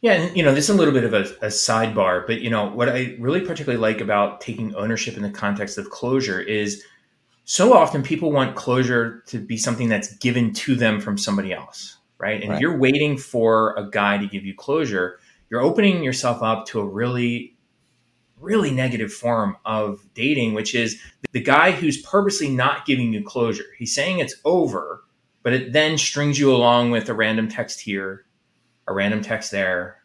Yeah, 0.00 0.12
and 0.12 0.36
you 0.36 0.42
know, 0.42 0.54
this 0.54 0.68
is 0.68 0.70
a 0.70 0.78
little 0.78 0.94
bit 0.94 1.04
of 1.04 1.12
a, 1.12 1.22
a, 1.44 1.48
sidebar, 1.48 2.24
but 2.26 2.40
you 2.40 2.48
know, 2.48 2.70
what 2.70 2.88
I 2.88 3.16
really 3.18 3.40
particularly 3.40 3.80
like 3.80 4.00
about 4.00 4.40
taking 4.40 4.74
ownership 4.76 5.16
in 5.16 5.22
the 5.22 5.30
context 5.30 5.76
of 5.76 5.90
closure 5.90 6.40
is 6.40 6.84
so 7.44 7.74
often 7.74 8.02
people 8.02 8.30
want 8.30 8.54
closure 8.54 9.24
to 9.26 9.38
be 9.38 9.56
something 9.56 9.88
that's 9.88 10.14
given 10.18 10.52
to 10.52 10.76
them 10.76 11.00
from 11.00 11.18
somebody 11.18 11.52
else, 11.52 11.96
right? 12.18 12.40
And 12.40 12.50
right. 12.50 12.56
if 12.56 12.60
you're 12.60 12.78
waiting 12.78 13.18
for 13.18 13.74
a 13.76 13.90
guy 13.90 14.18
to 14.18 14.26
give 14.26 14.44
you 14.44 14.54
closure, 14.54 15.18
you're 15.50 15.62
opening 15.62 16.04
yourself 16.04 16.42
up 16.42 16.66
to 16.66 16.80
a 16.80 16.86
really 16.86 17.57
really 18.40 18.70
negative 18.70 19.12
form 19.12 19.56
of 19.64 20.06
dating, 20.14 20.54
which 20.54 20.74
is 20.74 21.00
the 21.32 21.40
guy 21.40 21.72
who's 21.72 22.02
purposely 22.02 22.48
not 22.48 22.86
giving 22.86 23.12
you 23.12 23.22
closure. 23.22 23.64
He's 23.78 23.94
saying 23.94 24.18
it's 24.18 24.36
over, 24.44 25.04
but 25.42 25.52
it 25.52 25.72
then 25.72 25.98
strings 25.98 26.38
you 26.38 26.54
along 26.54 26.90
with 26.90 27.08
a 27.08 27.14
random 27.14 27.48
text 27.48 27.80
here, 27.80 28.26
a 28.86 28.92
random 28.92 29.22
text 29.22 29.50
there. 29.50 30.02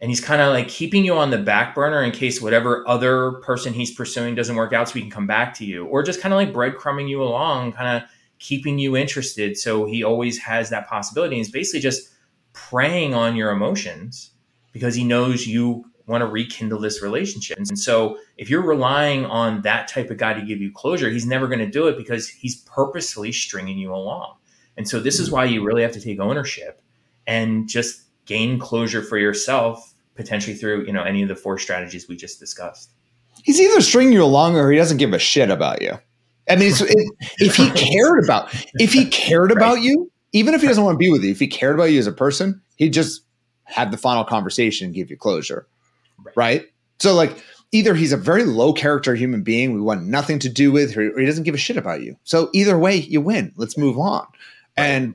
And 0.00 0.10
he's 0.10 0.20
kind 0.20 0.42
of 0.42 0.52
like 0.52 0.66
keeping 0.66 1.04
you 1.04 1.14
on 1.14 1.30
the 1.30 1.38
back 1.38 1.76
burner 1.76 2.02
in 2.02 2.10
case 2.10 2.42
whatever 2.42 2.86
other 2.88 3.34
person 3.34 3.72
he's 3.72 3.94
pursuing 3.94 4.34
doesn't 4.34 4.56
work 4.56 4.72
out 4.72 4.88
so 4.88 4.94
he 4.94 5.00
can 5.00 5.10
come 5.10 5.28
back 5.28 5.54
to 5.54 5.64
you, 5.64 5.86
or 5.86 6.02
just 6.02 6.20
kind 6.20 6.34
of 6.34 6.38
like 6.38 6.52
breadcrumbing 6.52 7.08
you 7.08 7.22
along, 7.22 7.72
kind 7.72 8.02
of 8.02 8.08
keeping 8.40 8.80
you 8.80 8.96
interested. 8.96 9.56
So 9.56 9.84
he 9.84 10.02
always 10.02 10.38
has 10.40 10.70
that 10.70 10.88
possibility. 10.88 11.36
And 11.36 11.38
he's 11.44 11.52
basically 11.52 11.80
just 11.80 12.10
preying 12.52 13.14
on 13.14 13.36
your 13.36 13.52
emotions 13.52 14.32
because 14.72 14.96
he 14.96 15.04
knows 15.04 15.46
you 15.46 15.84
want 16.06 16.22
to 16.22 16.26
rekindle 16.26 16.80
this 16.80 17.02
relationship. 17.02 17.58
And 17.58 17.78
so 17.78 18.18
if 18.36 18.50
you're 18.50 18.62
relying 18.62 19.24
on 19.24 19.62
that 19.62 19.88
type 19.88 20.10
of 20.10 20.16
guy 20.16 20.34
to 20.34 20.42
give 20.42 20.60
you 20.60 20.72
closure, 20.72 21.10
he's 21.10 21.26
never 21.26 21.46
going 21.46 21.60
to 21.60 21.70
do 21.70 21.86
it 21.86 21.96
because 21.96 22.28
he's 22.28 22.62
purposefully 22.62 23.32
stringing 23.32 23.78
you 23.78 23.94
along. 23.94 24.34
And 24.76 24.88
so 24.88 25.00
this 25.00 25.20
is 25.20 25.28
mm. 25.28 25.32
why 25.32 25.44
you 25.44 25.64
really 25.64 25.82
have 25.82 25.92
to 25.92 26.00
take 26.00 26.18
ownership 26.18 26.82
and 27.26 27.68
just 27.68 28.02
gain 28.26 28.58
closure 28.58 29.02
for 29.02 29.18
yourself 29.18 29.94
potentially 30.14 30.54
through, 30.54 30.86
you 30.86 30.92
know, 30.92 31.02
any 31.02 31.22
of 31.22 31.28
the 31.28 31.36
four 31.36 31.58
strategies 31.58 32.08
we 32.08 32.16
just 32.16 32.38
discussed. 32.38 32.90
He's 33.42 33.60
either 33.60 33.80
stringing 33.80 34.12
you 34.12 34.22
along 34.22 34.56
or 34.56 34.70
he 34.70 34.78
doesn't 34.78 34.98
give 34.98 35.12
a 35.12 35.18
shit 35.18 35.50
about 35.50 35.82
you. 35.82 35.98
I 36.50 36.56
mean, 36.56 36.72
if 37.38 37.56
he 37.56 37.70
cared 37.70 38.24
about 38.24 38.52
if 38.74 38.92
he 38.92 39.06
cared 39.06 39.52
about 39.52 39.80
you, 39.80 40.10
even 40.32 40.54
if 40.54 40.60
he 40.60 40.66
doesn't 40.66 40.82
want 40.82 40.94
to 40.94 40.98
be 40.98 41.10
with 41.10 41.22
you, 41.22 41.30
if 41.30 41.38
he 41.38 41.46
cared 41.46 41.76
about 41.76 41.84
you 41.84 41.98
as 41.98 42.06
a 42.06 42.12
person, 42.12 42.60
he'd 42.76 42.92
just 42.92 43.22
have 43.64 43.90
the 43.90 43.96
final 43.96 44.24
conversation 44.24 44.86
and 44.86 44.94
give 44.94 45.08
you 45.08 45.16
closure 45.16 45.66
right. 46.24 46.36
right? 46.36 46.72
So 46.98 47.14
like 47.14 47.36
either 47.72 47.94
he's 47.94 48.12
a 48.12 48.16
very 48.16 48.44
low 48.44 48.72
character 48.72 49.14
human 49.14 49.42
being 49.42 49.72
we 49.72 49.80
want 49.80 50.04
nothing 50.04 50.38
to 50.40 50.48
do 50.48 50.70
with, 50.70 50.96
or 50.96 51.18
he 51.18 51.26
doesn't 51.26 51.44
give 51.44 51.54
a 51.54 51.58
shit 51.58 51.76
about 51.76 52.02
you. 52.02 52.16
So 52.24 52.50
either 52.52 52.78
way, 52.78 52.96
you 52.96 53.20
win. 53.20 53.52
Let's 53.56 53.76
move 53.78 53.98
on. 53.98 54.26
Right. 54.78 54.86
And 54.86 55.14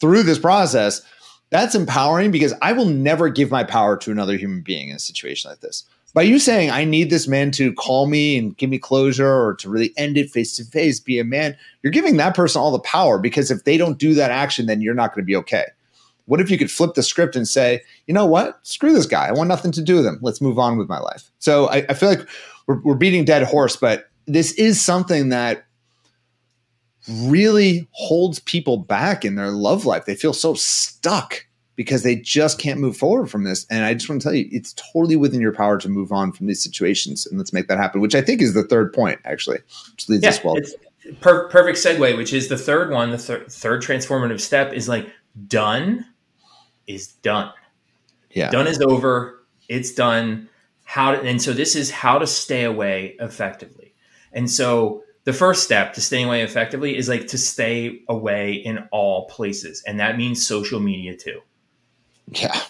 through 0.00 0.24
this 0.24 0.38
process, 0.38 1.02
that's 1.50 1.74
empowering 1.74 2.30
because 2.30 2.52
I 2.62 2.72
will 2.72 2.86
never 2.86 3.28
give 3.28 3.50
my 3.50 3.64
power 3.64 3.96
to 3.98 4.10
another 4.10 4.36
human 4.36 4.60
being 4.60 4.88
in 4.88 4.96
a 4.96 5.00
situation 5.00 5.50
like 5.50 5.60
this. 5.60 5.84
By 6.12 6.22
you 6.22 6.38
saying 6.38 6.70
I 6.70 6.84
need 6.84 7.10
this 7.10 7.26
man 7.26 7.50
to 7.52 7.72
call 7.72 8.06
me 8.06 8.38
and 8.38 8.56
give 8.56 8.70
me 8.70 8.78
closure 8.78 9.28
or 9.28 9.54
to 9.54 9.68
really 9.68 9.92
end 9.96 10.16
it 10.16 10.30
face 10.30 10.56
to 10.56 10.64
face, 10.64 11.00
be 11.00 11.18
a 11.18 11.24
man, 11.24 11.56
you're 11.82 11.90
giving 11.90 12.16
that 12.18 12.36
person 12.36 12.60
all 12.60 12.70
the 12.70 12.78
power 12.78 13.18
because 13.18 13.50
if 13.50 13.64
they 13.64 13.76
don't 13.76 13.98
do 13.98 14.14
that 14.14 14.30
action, 14.30 14.66
then 14.66 14.80
you're 14.80 14.94
not 14.94 15.12
going 15.12 15.22
to 15.22 15.26
be 15.26 15.34
okay. 15.36 15.66
What 16.26 16.40
if 16.40 16.50
you 16.50 16.58
could 16.58 16.70
flip 16.70 16.94
the 16.94 17.02
script 17.02 17.36
and 17.36 17.46
say, 17.46 17.82
you 18.06 18.14
know 18.14 18.26
what? 18.26 18.58
Screw 18.66 18.92
this 18.92 19.06
guy. 19.06 19.28
I 19.28 19.32
want 19.32 19.48
nothing 19.48 19.72
to 19.72 19.82
do 19.82 19.96
with 19.96 20.06
him. 20.06 20.18
Let's 20.22 20.40
move 20.40 20.58
on 20.58 20.78
with 20.78 20.88
my 20.88 20.98
life. 20.98 21.30
So 21.38 21.68
I, 21.68 21.84
I 21.88 21.94
feel 21.94 22.08
like 22.08 22.26
we're, 22.66 22.80
we're 22.82 22.94
beating 22.94 23.24
dead 23.24 23.42
horse, 23.42 23.76
but 23.76 24.08
this 24.26 24.52
is 24.52 24.80
something 24.80 25.28
that 25.28 25.66
really 27.20 27.86
holds 27.92 28.38
people 28.40 28.78
back 28.78 29.24
in 29.24 29.34
their 29.34 29.50
love 29.50 29.84
life. 29.84 30.06
They 30.06 30.14
feel 30.14 30.32
so 30.32 30.54
stuck 30.54 31.46
because 31.76 32.02
they 32.04 32.16
just 32.16 32.58
can't 32.58 32.80
move 32.80 32.96
forward 32.96 33.30
from 33.30 33.44
this. 33.44 33.66
And 33.68 33.84
I 33.84 33.94
just 33.94 34.08
want 34.08 34.22
to 34.22 34.26
tell 34.26 34.34
you, 34.34 34.48
it's 34.50 34.74
totally 34.74 35.16
within 35.16 35.40
your 35.40 35.52
power 35.52 35.76
to 35.78 35.88
move 35.88 36.12
on 36.12 36.32
from 36.32 36.46
these 36.46 36.62
situations. 36.62 37.26
And 37.26 37.36
let's 37.36 37.52
make 37.52 37.68
that 37.68 37.78
happen, 37.78 38.00
which 38.00 38.14
I 38.14 38.22
think 38.22 38.40
is 38.40 38.54
the 38.54 38.62
third 38.62 38.92
point, 38.92 39.20
actually, 39.24 39.58
which 39.92 40.08
leads 40.08 40.22
yeah, 40.22 40.30
us 40.30 40.44
well. 40.44 40.56
Per- 41.20 41.48
perfect 41.48 41.78
segue, 41.78 42.16
which 42.16 42.32
is 42.32 42.48
the 42.48 42.56
third 42.56 42.90
one. 42.90 43.10
The 43.10 43.18
thir- 43.18 43.44
third 43.44 43.82
transformative 43.82 44.40
step 44.40 44.72
is 44.72 44.88
like 44.88 45.06
done 45.48 46.06
is 46.86 47.08
done. 47.08 47.52
Yeah. 48.30 48.50
Done 48.50 48.66
is 48.66 48.80
over. 48.80 49.44
It's 49.68 49.92
done. 49.92 50.48
How 50.84 51.12
to, 51.12 51.20
and 51.22 51.40
so 51.40 51.52
this 51.52 51.76
is 51.76 51.90
how 51.90 52.18
to 52.18 52.26
stay 52.26 52.64
away 52.64 53.16
effectively. 53.20 53.94
And 54.32 54.50
so 54.50 55.02
the 55.24 55.32
first 55.32 55.64
step 55.64 55.94
to 55.94 56.00
staying 56.00 56.26
away 56.26 56.42
effectively 56.42 56.96
is 56.96 57.08
like 57.08 57.28
to 57.28 57.38
stay 57.38 58.02
away 58.08 58.54
in 58.54 58.86
all 58.92 59.26
places. 59.28 59.82
And 59.86 59.98
that 60.00 60.16
means 60.18 60.46
social 60.46 60.80
media 60.80 61.16
too. 61.16 61.40
Yeah. 62.28 62.60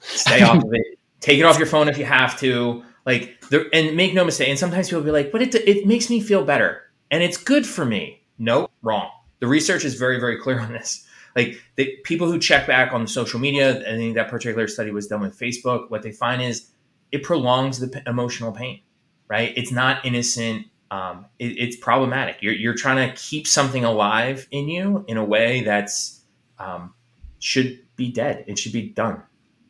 Stay 0.00 0.42
off 0.42 0.64
of 0.64 0.72
it. 0.72 0.98
Take 1.20 1.38
it 1.38 1.42
off 1.42 1.58
your 1.58 1.66
phone 1.66 1.88
if 1.88 1.98
you 1.98 2.06
have 2.06 2.38
to. 2.40 2.82
Like 3.04 3.40
there, 3.50 3.66
and 3.72 3.96
make 3.96 4.14
no 4.14 4.24
mistake. 4.24 4.48
And 4.48 4.58
sometimes 4.58 4.88
people 4.88 5.02
be 5.02 5.10
like, 5.10 5.32
but 5.32 5.42
it, 5.42 5.54
it 5.54 5.86
makes 5.86 6.08
me 6.08 6.20
feel 6.20 6.44
better 6.44 6.82
and 7.10 7.22
it's 7.22 7.36
good 7.36 7.66
for 7.66 7.84
me. 7.84 8.22
No, 8.38 8.68
wrong. 8.82 9.10
The 9.40 9.46
research 9.46 9.84
is 9.84 9.94
very, 9.94 10.18
very 10.20 10.38
clear 10.38 10.60
on 10.60 10.72
this. 10.72 11.06
Like 11.36 11.60
the 11.76 11.96
people 12.04 12.30
who 12.30 12.38
check 12.38 12.66
back 12.66 12.92
on 12.92 13.02
the 13.02 13.08
social 13.08 13.40
media, 13.40 13.80
I 13.80 13.96
think 13.96 14.14
that 14.16 14.28
particular 14.28 14.66
study 14.68 14.90
was 14.90 15.06
done 15.06 15.20
with 15.20 15.38
Facebook. 15.38 15.90
What 15.90 16.02
they 16.02 16.12
find 16.12 16.42
is 16.42 16.70
it 17.12 17.22
prolongs 17.22 17.78
the 17.78 17.88
p- 17.88 18.00
emotional 18.06 18.52
pain, 18.52 18.80
right? 19.28 19.52
It's 19.56 19.72
not 19.72 20.04
innocent. 20.04 20.66
Um, 20.90 21.26
it, 21.38 21.56
it's 21.58 21.76
problematic. 21.76 22.38
You're, 22.40 22.54
you're 22.54 22.74
trying 22.74 23.08
to 23.08 23.14
keep 23.16 23.46
something 23.46 23.84
alive 23.84 24.48
in 24.50 24.68
you 24.68 25.04
in 25.06 25.16
a 25.16 25.24
way 25.24 25.62
that's 25.62 26.22
um, 26.58 26.94
should 27.38 27.80
be 27.96 28.10
dead. 28.10 28.44
It 28.48 28.58
should 28.58 28.72
be 28.72 28.88
done. 28.88 29.22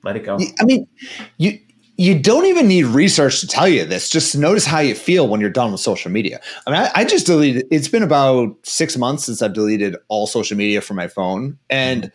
Let 0.03 0.17
it 0.17 0.21
go. 0.21 0.39
I 0.59 0.65
mean, 0.65 0.89
you 1.37 1.61
you 2.01 2.19
don't 2.19 2.47
even 2.47 2.67
need 2.67 2.85
research 2.87 3.41
to 3.41 3.47
tell 3.47 3.69
you 3.69 3.85
this. 3.85 4.09
Just 4.09 4.35
notice 4.35 4.65
how 4.65 4.79
you 4.79 4.95
feel 4.95 5.29
when 5.29 5.39
you're 5.39 5.51
done 5.51 5.71
with 5.71 5.83
social 5.83 6.11
media. 6.11 6.41
I 6.67 6.71
mean, 6.71 6.81
I, 6.81 6.91
I, 6.95 7.05
just 7.05 7.27
deleted. 7.27 7.67
It's 7.71 7.89
been 7.89 8.03
about 8.03 8.57
six 8.63 8.97
months 8.97 9.27
since 9.27 9.43
I've 9.43 9.53
deleted 9.53 9.97
all 10.09 10.27
social 10.27 10.57
media 10.57 10.81
from 10.81 10.97
my 10.97 11.09
phone, 11.09 11.59
and 11.69 12.11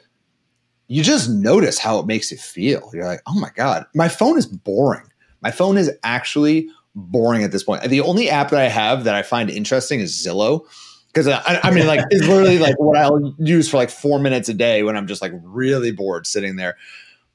you 0.87 1.03
just 1.03 1.29
notice 1.29 1.77
how 1.77 1.99
it 1.99 2.07
makes 2.07 2.31
you 2.31 2.37
feel. 2.37 2.89
You're 2.93 3.05
like, 3.05 3.21
oh 3.27 3.39
my 3.39 3.51
god, 3.53 3.85
my 3.93 4.07
phone 4.07 4.39
is 4.39 4.47
boring. 4.47 5.05
My 5.41 5.51
phone 5.51 5.77
is 5.77 5.91
actually 6.01 6.67
boring 6.95 7.43
at 7.43 7.51
this 7.51 7.61
point. 7.61 7.83
The 7.83 8.01
only 8.01 8.27
app 8.27 8.49
that 8.49 8.61
I 8.61 8.69
have 8.69 9.03
that 9.03 9.13
I 9.13 9.21
find 9.21 9.51
interesting 9.51 9.99
is 9.99 10.13
Zillow. 10.13 10.65
Because 11.09 11.27
I, 11.27 11.59
I 11.63 11.69
mean, 11.69 11.85
like, 11.85 12.01
it's 12.09 12.27
literally 12.27 12.57
like 12.57 12.79
what 12.79 12.97
I'll 12.97 13.35
use 13.37 13.69
for 13.69 13.77
like 13.77 13.91
four 13.91 14.17
minutes 14.17 14.49
a 14.49 14.53
day 14.55 14.81
when 14.81 14.97
I'm 14.97 15.05
just 15.05 15.21
like 15.21 15.31
really 15.43 15.91
bored 15.91 16.25
sitting 16.25 16.55
there. 16.55 16.75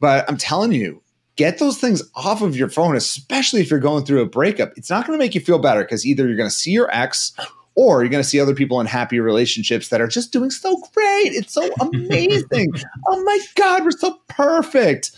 But 0.01 0.29
I'm 0.29 0.37
telling 0.37 0.73
you, 0.73 1.01
get 1.41 1.59
those 1.59 1.79
things 1.79 2.03
off 2.15 2.43
of 2.43 2.55
your 2.55 2.69
phone, 2.69 2.95
especially 2.95 3.63
if 3.63 3.71
you're 3.71 3.81
going 3.81 4.05
through 4.05 4.21
a 4.21 4.27
breakup. 4.27 4.77
It's 4.77 4.91
not 4.91 5.07
going 5.07 5.19
to 5.19 5.25
make 5.25 5.35
you 5.35 5.41
feel 5.41 5.59
better 5.59 5.81
because 5.81 6.05
either 6.05 6.27
you're 6.27 6.37
going 6.37 6.51
to 6.51 6.55
see 6.55 6.71
your 6.71 6.91
ex 6.95 7.33
or 7.75 8.03
you're 8.03 8.11
going 8.11 8.23
to 8.23 8.29
see 8.29 8.39
other 8.39 8.55
people 8.55 8.79
in 8.79 8.87
happy 8.87 9.21
relationships 9.21 9.89
that 9.89 10.03
are 10.03 10.07
just 10.07 10.35
doing 10.35 10.51
so 10.51 10.77
great. 10.93 11.33
It's 11.33 11.55
so 11.55 11.71
amazing. 11.81 12.75
oh 13.09 13.25
my 13.25 13.39
God, 13.55 13.85
we're 13.85 13.91
so 13.93 14.21
perfect. 14.29 15.13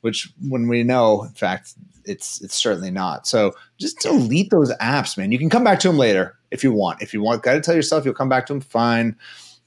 Which, 0.00 0.28
when 0.48 0.66
we 0.66 0.82
know, 0.82 1.22
in 1.22 1.34
fact, 1.34 1.74
it's 2.04 2.40
it's 2.42 2.56
certainly 2.56 2.90
not. 2.90 3.28
So 3.28 3.52
just 3.78 4.00
delete 4.00 4.50
those 4.50 4.72
apps, 4.78 5.16
man. 5.16 5.30
You 5.30 5.38
can 5.38 5.50
come 5.50 5.62
back 5.62 5.78
to 5.80 5.88
them 5.88 5.96
later 5.96 6.36
if 6.50 6.64
you 6.64 6.72
want. 6.72 7.02
If 7.02 7.14
you 7.14 7.22
want, 7.22 7.44
got 7.44 7.54
to 7.54 7.60
tell 7.60 7.76
yourself 7.76 8.04
you'll 8.04 8.14
come 8.14 8.28
back 8.28 8.46
to 8.46 8.52
them, 8.52 8.60
fine. 8.60 9.16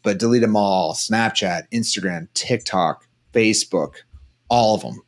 But 0.04 0.19
delete 0.19 0.41
them 0.41 0.58
all: 0.58 0.93
Snapchat, 0.93 1.69
Instagram, 1.71 2.28
TikTok, 2.34 3.08
Facebook, 3.34 3.93
all 4.50 4.76
of 4.76 4.82
them 4.82 5.02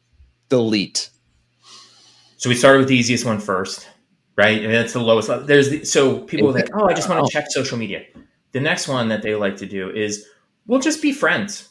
delete. 0.54 1.10
So 2.38 2.48
we 2.48 2.54
started 2.54 2.78
with 2.78 2.88
the 2.88 2.96
easiest 2.96 3.26
one 3.26 3.40
first, 3.40 3.90
right? 4.38 4.64
And 4.64 4.72
that's 4.72 4.94
the 4.94 5.00
lowest. 5.00 5.48
There's 5.48 5.72
the, 5.72 5.84
so 5.84 6.20
people 6.20 6.54
think, 6.54 6.70
oh, 6.76 6.86
I 6.86 6.94
just 6.94 7.10
want 7.10 7.26
to 7.26 7.34
check 7.34 7.46
social 7.50 7.76
media. 7.76 8.04
The 8.52 8.60
next 8.60 8.88
one 8.88 9.08
that 9.08 9.24
they 9.24 9.34
like 9.34 9.58
to 9.58 9.66
do 9.66 9.90
is 9.90 10.28
we'll 10.68 10.80
just 10.80 11.02
be 11.02 11.12
friends, 11.12 11.70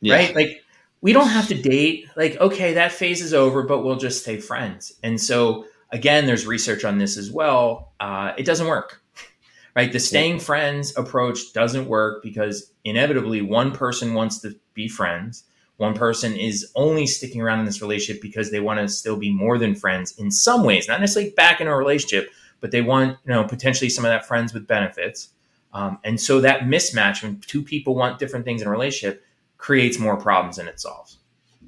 yeah. 0.00 0.14
right? 0.14 0.34
Like 0.34 0.62
we 1.02 1.12
don't 1.12 1.28
have 1.28 1.48
to 1.48 1.54
date. 1.54 2.08
Like 2.16 2.40
okay, 2.40 2.72
that 2.72 2.92
phase 2.92 3.20
is 3.20 3.34
over, 3.34 3.62
but 3.62 3.84
we'll 3.84 3.96
just 3.96 4.22
stay 4.22 4.38
friends. 4.38 4.94
And 5.02 5.20
so 5.20 5.66
again, 5.92 6.24
there's 6.24 6.46
research 6.46 6.82
on 6.82 6.96
this 6.96 7.18
as 7.18 7.30
well. 7.30 7.92
Uh, 8.00 8.32
it 8.38 8.46
doesn't 8.46 8.68
work, 8.68 9.02
right? 9.76 9.92
The 9.92 10.00
staying 10.00 10.38
friends 10.38 10.96
approach 10.96 11.52
doesn't 11.52 11.88
work 11.88 12.22
because 12.22 12.72
inevitably 12.84 13.42
one 13.42 13.70
person 13.70 14.14
wants 14.14 14.38
to 14.38 14.58
be 14.72 14.88
friends 14.88 15.44
one 15.76 15.94
person 15.94 16.36
is 16.36 16.70
only 16.76 17.06
sticking 17.06 17.40
around 17.40 17.58
in 17.60 17.64
this 17.66 17.82
relationship 17.82 18.22
because 18.22 18.50
they 18.50 18.60
want 18.60 18.78
to 18.80 18.88
still 18.88 19.16
be 19.16 19.32
more 19.32 19.58
than 19.58 19.74
friends 19.74 20.12
in 20.18 20.30
some 20.30 20.62
ways, 20.62 20.86
not 20.86 21.00
necessarily 21.00 21.30
back 21.32 21.60
in 21.60 21.66
a 21.66 21.76
relationship, 21.76 22.30
but 22.60 22.70
they 22.70 22.80
want, 22.80 23.18
you 23.26 23.32
know, 23.32 23.44
potentially 23.44 23.88
some 23.90 24.04
of 24.04 24.10
that 24.10 24.26
friends 24.26 24.54
with 24.54 24.66
benefits. 24.66 25.30
Um, 25.72 25.98
and 26.04 26.20
so 26.20 26.40
that 26.40 26.60
mismatch 26.60 27.22
when 27.22 27.40
two 27.40 27.62
people 27.62 27.96
want 27.96 28.20
different 28.20 28.44
things 28.44 28.62
in 28.62 28.68
a 28.68 28.70
relationship 28.70 29.24
creates 29.58 29.98
more 29.98 30.16
problems 30.16 30.56
than 30.56 30.68
it 30.68 30.80
solves. 30.80 31.18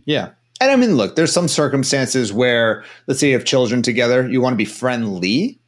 Yeah. 0.04 0.30
And 0.60 0.70
I 0.70 0.76
mean, 0.76 0.96
look, 0.96 1.16
there's 1.16 1.32
some 1.32 1.48
circumstances 1.48 2.32
where, 2.32 2.84
let's 3.08 3.18
say 3.20 3.28
you 3.28 3.34
have 3.34 3.44
children 3.44 3.82
together, 3.82 4.28
you 4.28 4.40
want 4.40 4.52
to 4.52 4.56
be 4.58 4.64
friendly. 4.64 5.58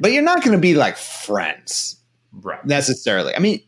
but 0.00 0.12
you're 0.12 0.22
not 0.22 0.42
going 0.44 0.52
to 0.52 0.60
be 0.60 0.74
like 0.74 0.96
friends 0.98 1.96
Right. 2.32 2.62
necessarily. 2.66 3.34
I 3.34 3.38
mean, 3.38 3.62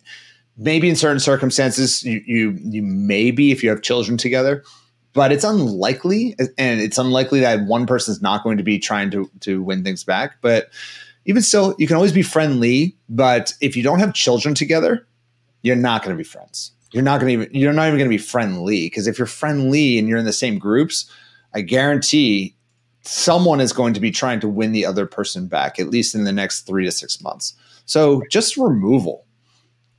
maybe 0.59 0.89
in 0.89 0.97
certain 0.97 1.21
circumstances 1.21 2.03
you 2.03 2.23
you 2.27 2.59
you 2.61 2.83
maybe 2.83 3.53
if 3.53 3.63
you 3.63 3.71
have 3.71 3.83
children 3.83 4.19
together, 4.19 4.65
but 5.15 5.33
it's 5.33 5.45
unlikely, 5.45 6.37
and 6.59 6.81
it's 6.81 6.99
unlikely 6.99 7.41
that 7.41 7.67
one 7.67 7.87
person's 7.87 8.21
not 8.21 8.43
going 8.43 8.59
to 8.59 8.65
be 8.65 8.79
trying 8.79 9.11
to 9.13 9.31
to 9.41 9.63
win 9.63 9.85
things 9.85 10.05
back. 10.05 10.37
But 10.41 10.71
even 11.25 11.43
still, 11.43 11.75
you 11.79 11.87
can 11.87 11.97
always 11.97 12.13
be 12.13 12.23
friendly. 12.23 12.97
But 13.09 13.55
if 13.61 13.77
you 13.77 13.83
don't 13.83 14.01
have 14.01 14.15
children 14.15 14.55
together, 14.55 15.07
you're 15.63 15.77
not 15.77 16.03
going 16.03 16.17
to 16.17 16.19
be 16.19 16.29
friends. 16.29 16.73
You're 16.93 17.03
not 17.03 17.21
going 17.21 17.39
to 17.39 17.45
even 17.45 17.55
you're 17.55 17.73
not 17.73 17.87
even 17.87 17.99
going 17.99 18.11
to 18.11 18.17
be 18.17 18.23
friendly 18.23 18.87
because 18.87 19.07
if 19.07 19.19
you're 19.19 19.27
friendly 19.27 19.99
and 19.99 20.09
you're 20.09 20.19
in 20.19 20.25
the 20.25 20.33
same 20.33 20.59
groups, 20.59 21.11
I 21.55 21.61
guarantee 21.61 22.55
someone 23.03 23.61
is 23.61 23.73
going 23.73 23.95
to 23.95 24.01
be 24.01 24.11
trying 24.11 24.41
to 24.41 24.49
win 24.49 24.73
the 24.73 24.85
other 24.85 25.07
person 25.07 25.47
back 25.47 25.79
at 25.79 25.89
least 25.89 26.15
in 26.15 26.25
the 26.25 26.33
next 26.33 26.63
three 26.63 26.85
to 26.85 26.93
six 26.93 27.21
months. 27.23 27.55
So 27.87 28.23
just 28.31 28.57
removal, 28.57 29.25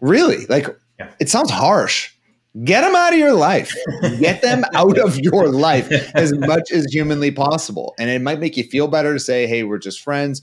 really, 0.02 0.46
like 0.48 0.68
Yeah. 1.00 1.10
it 1.20 1.30
sounds 1.30 1.52
harsh. 1.52 2.12
Get 2.64 2.82
them 2.82 2.96
out 2.96 3.14
of 3.14 3.20
your 3.20 3.34
life. 3.34 3.74
Get 4.20 4.42
them 4.42 4.66
out 4.74 4.98
of 4.98 5.20
your 5.20 5.48
life 5.50 5.90
as 6.16 6.34
much 6.34 6.72
as 6.72 6.86
humanly 6.92 7.30
possible. 7.32 7.94
And 8.00 8.10
it 8.10 8.22
might 8.24 8.40
make 8.40 8.58
you 8.58 8.64
feel 8.64 8.88
better 8.88 9.14
to 9.14 9.20
say, 9.20 9.46
"Hey, 9.46 9.64
we're 9.64 9.78
just 9.78 10.02
friends." 10.02 10.42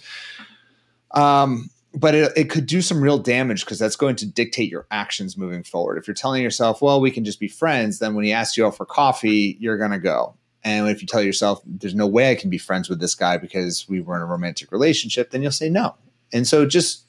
Um, 1.12 1.70
but 1.94 2.14
it, 2.14 2.32
it 2.36 2.50
could 2.50 2.66
do 2.66 2.82
some 2.82 3.00
real 3.00 3.18
damage 3.18 3.64
because 3.64 3.78
that's 3.78 3.96
going 3.96 4.16
to 4.16 4.26
dictate 4.26 4.70
your 4.70 4.86
actions 4.90 5.36
moving 5.36 5.62
forward. 5.62 5.98
If 5.98 6.06
you're 6.06 6.14
telling 6.14 6.42
yourself, 6.42 6.80
"Well, 6.82 7.00
we 7.00 7.10
can 7.10 7.24
just 7.24 7.40
be 7.40 7.48
friends," 7.48 7.98
then 7.98 8.14
when 8.14 8.24
he 8.24 8.32
asks 8.32 8.56
you 8.56 8.66
out 8.66 8.76
for 8.76 8.86
coffee, 8.86 9.56
you're 9.58 9.78
gonna 9.78 9.98
go. 9.98 10.34
And 10.62 10.88
if 10.88 11.00
you 11.00 11.06
tell 11.06 11.22
yourself, 11.22 11.60
"There's 11.66 11.94
no 11.94 12.06
way 12.06 12.30
I 12.30 12.34
can 12.34 12.50
be 12.50 12.58
friends 12.58 12.88
with 12.88 13.00
this 13.00 13.14
guy 13.14 13.36
because 13.36 13.86
we 13.88 14.00
were 14.00 14.16
in 14.16 14.22
a 14.22 14.26
romantic 14.26 14.70
relationship," 14.72 15.30
then 15.30 15.42
you'll 15.42 15.50
say 15.52 15.70
no. 15.70 15.94
And 16.32 16.46
so 16.46 16.66
just 16.66 17.02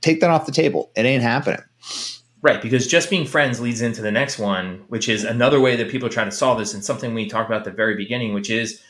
take 0.00 0.20
that 0.20 0.30
off 0.30 0.46
the 0.46 0.52
table. 0.52 0.90
It 0.96 1.04
ain't 1.06 1.22
happening. 1.22 1.62
Right, 2.42 2.60
because 2.60 2.86
just 2.86 3.08
being 3.08 3.24
friends 3.24 3.58
leads 3.58 3.80
into 3.80 4.02
the 4.02 4.12
next 4.12 4.38
one, 4.38 4.84
which 4.88 5.08
is 5.08 5.24
another 5.24 5.60
way 5.60 5.76
that 5.76 5.88
people 5.88 6.10
try 6.10 6.24
to 6.24 6.30
solve 6.30 6.58
this, 6.58 6.74
and 6.74 6.84
something 6.84 7.14
we 7.14 7.26
talked 7.26 7.48
about 7.48 7.60
at 7.60 7.64
the 7.64 7.70
very 7.70 7.96
beginning, 7.96 8.34
which 8.34 8.50
is 8.50 8.82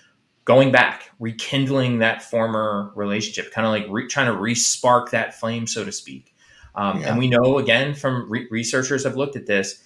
going 0.45 0.73
back, 0.73 1.11
rekindling 1.21 1.99
that 1.99 2.21
former 2.21 2.93
relationship, 2.97 3.53
kind 3.53 3.65
of 3.65 3.71
like 3.71 3.87
re- 3.89 4.09
trying 4.09 4.27
to 4.27 4.37
re-spark 4.37 5.13
that 5.13 5.39
flame, 5.39 5.67
so 5.67 5.85
to 5.85 5.93
speak. 5.93 6.35
Um, 6.75 7.01
Yeah. 7.01 7.11
And 7.11 7.19
we 7.19 7.29
know 7.29 7.59
again 7.59 7.95
from 7.95 8.29
re- 8.29 8.49
researchers 8.51 9.05
have 9.05 9.17
looked 9.17 9.37
at 9.37 9.47
this. 9.47 9.85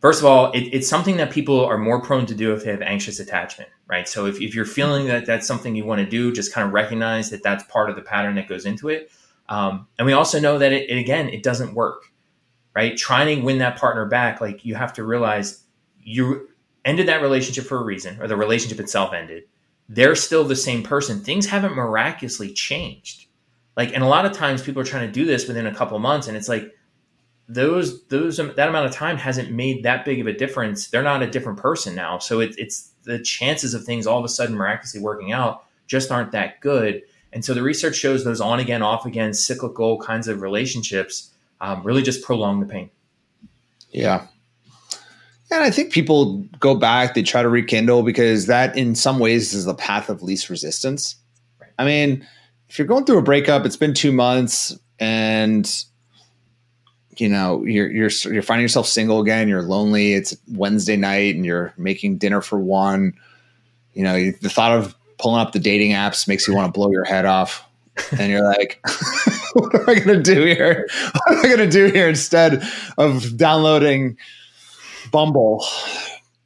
First 0.00 0.20
of 0.20 0.26
all, 0.26 0.52
it, 0.52 0.60
it's 0.72 0.88
something 0.88 1.16
that 1.16 1.32
people 1.32 1.64
are 1.64 1.78
more 1.78 2.00
prone 2.00 2.26
to 2.26 2.34
do 2.34 2.52
if 2.52 2.64
they 2.64 2.70
have 2.70 2.82
anxious 2.82 3.20
attachment, 3.20 3.70
right? 3.88 4.08
So 4.08 4.26
if, 4.26 4.40
if 4.40 4.54
you're 4.54 4.64
feeling 4.64 5.06
that 5.08 5.26
that's 5.26 5.46
something 5.46 5.74
you 5.74 5.84
want 5.84 6.00
to 6.00 6.06
do, 6.06 6.32
just 6.32 6.52
kind 6.52 6.66
of 6.66 6.72
recognize 6.72 7.30
that 7.30 7.42
that's 7.42 7.64
part 7.64 7.90
of 7.90 7.96
the 7.96 8.02
pattern 8.02 8.36
that 8.36 8.48
goes 8.48 8.64
into 8.64 8.88
it. 8.88 9.10
Um, 9.48 9.88
and 9.98 10.06
we 10.06 10.12
also 10.12 10.38
know 10.38 10.58
that 10.58 10.72
it, 10.72 10.88
it 10.88 10.98
again, 10.98 11.28
it 11.28 11.42
doesn't 11.42 11.74
work 11.74 12.11
right? 12.74 12.96
Trying 12.96 13.38
to 13.38 13.44
win 13.44 13.58
that 13.58 13.76
partner 13.76 14.06
back, 14.06 14.40
like 14.40 14.64
you 14.64 14.74
have 14.74 14.92
to 14.94 15.04
realize 15.04 15.62
you 16.02 16.48
ended 16.84 17.08
that 17.08 17.22
relationship 17.22 17.64
for 17.64 17.78
a 17.78 17.84
reason, 17.84 18.20
or 18.20 18.26
the 18.26 18.36
relationship 18.36 18.80
itself 18.80 19.12
ended. 19.12 19.44
They're 19.88 20.14
still 20.14 20.44
the 20.44 20.56
same 20.56 20.82
person. 20.82 21.20
Things 21.20 21.46
haven't 21.46 21.74
miraculously 21.74 22.52
changed. 22.52 23.26
Like, 23.76 23.92
and 23.94 24.02
a 24.02 24.06
lot 24.06 24.26
of 24.26 24.32
times 24.32 24.62
people 24.62 24.82
are 24.82 24.86
trying 24.86 25.06
to 25.06 25.12
do 25.12 25.24
this 25.24 25.46
within 25.46 25.66
a 25.66 25.74
couple 25.74 25.98
months, 25.98 26.28
and 26.28 26.36
it's 26.36 26.48
like 26.48 26.72
those 27.48 28.04
those 28.06 28.36
that 28.36 28.68
amount 28.68 28.86
of 28.86 28.92
time 28.92 29.16
hasn't 29.16 29.50
made 29.50 29.82
that 29.82 30.04
big 30.04 30.20
of 30.20 30.26
a 30.26 30.32
difference. 30.32 30.88
They're 30.88 31.02
not 31.02 31.22
a 31.22 31.30
different 31.30 31.58
person 31.58 31.94
now, 31.94 32.18
so 32.18 32.40
it's 32.40 32.56
it's 32.56 32.92
the 33.04 33.18
chances 33.18 33.74
of 33.74 33.84
things 33.84 34.06
all 34.06 34.18
of 34.18 34.24
a 34.24 34.28
sudden 34.28 34.56
miraculously 34.56 35.00
working 35.00 35.32
out 35.32 35.64
just 35.86 36.10
aren't 36.10 36.32
that 36.32 36.60
good. 36.60 37.02
And 37.32 37.44
so 37.44 37.54
the 37.54 37.62
research 37.62 37.96
shows 37.96 38.24
those 38.24 38.40
on 38.40 38.60
again, 38.60 38.82
off 38.82 39.06
again, 39.06 39.32
cyclical 39.34 39.98
kinds 39.98 40.28
of 40.28 40.42
relationships 40.42 41.31
um, 41.62 41.82
really 41.84 42.02
just 42.02 42.22
prolong 42.22 42.60
the 42.60 42.66
pain. 42.66 42.90
Yeah. 43.90 44.26
And 45.50 45.62
I 45.62 45.70
think 45.70 45.92
people 45.92 46.38
go 46.58 46.74
back, 46.74 47.14
they 47.14 47.22
try 47.22 47.42
to 47.42 47.48
rekindle 47.48 48.02
because 48.02 48.46
that, 48.46 48.76
in 48.76 48.94
some 48.94 49.18
ways, 49.18 49.54
is 49.54 49.64
the 49.64 49.74
path 49.74 50.08
of 50.08 50.22
least 50.22 50.50
resistance. 50.50 51.16
Right. 51.60 51.70
I 51.78 51.84
mean, 51.84 52.26
if 52.68 52.78
you're 52.78 52.88
going 52.88 53.04
through 53.04 53.18
a 53.18 53.22
breakup, 53.22 53.64
it's 53.64 53.76
been 53.76 53.94
two 53.94 54.12
months, 54.12 54.76
and 54.98 55.70
you 57.18 57.28
know 57.28 57.62
you're 57.64 57.90
you're 57.90 58.10
you're 58.24 58.42
finding 58.42 58.62
yourself 58.62 58.86
single 58.86 59.20
again. 59.20 59.46
You're 59.46 59.60
lonely. 59.60 60.14
It's 60.14 60.34
Wednesday 60.50 60.96
night, 60.96 61.34
and 61.34 61.44
you're 61.44 61.74
making 61.76 62.16
dinner 62.16 62.40
for 62.40 62.58
one. 62.58 63.12
You 63.92 64.04
know, 64.04 64.30
the 64.40 64.48
thought 64.48 64.72
of 64.72 64.94
pulling 65.18 65.42
up 65.42 65.52
the 65.52 65.58
dating 65.58 65.90
apps 65.90 66.26
makes 66.26 66.48
you 66.48 66.54
want 66.54 66.72
to 66.72 66.72
blow 66.72 66.90
your 66.90 67.04
head 67.04 67.26
off, 67.26 67.62
and 68.18 68.32
you're 68.32 68.42
like, 68.42 68.82
"What 69.60 69.74
am 69.74 69.88
I 69.88 69.94
going 69.94 70.22
to 70.22 70.34
do 70.34 70.44
here? 70.44 70.88
What 71.12 71.32
am 71.32 71.38
I 71.38 71.42
going 71.56 71.70
to 71.70 71.70
do 71.70 71.86
here 71.92 72.08
instead 72.08 72.62
of 72.98 73.36
downloading?" 73.36 74.16
Bumble, 75.10 75.64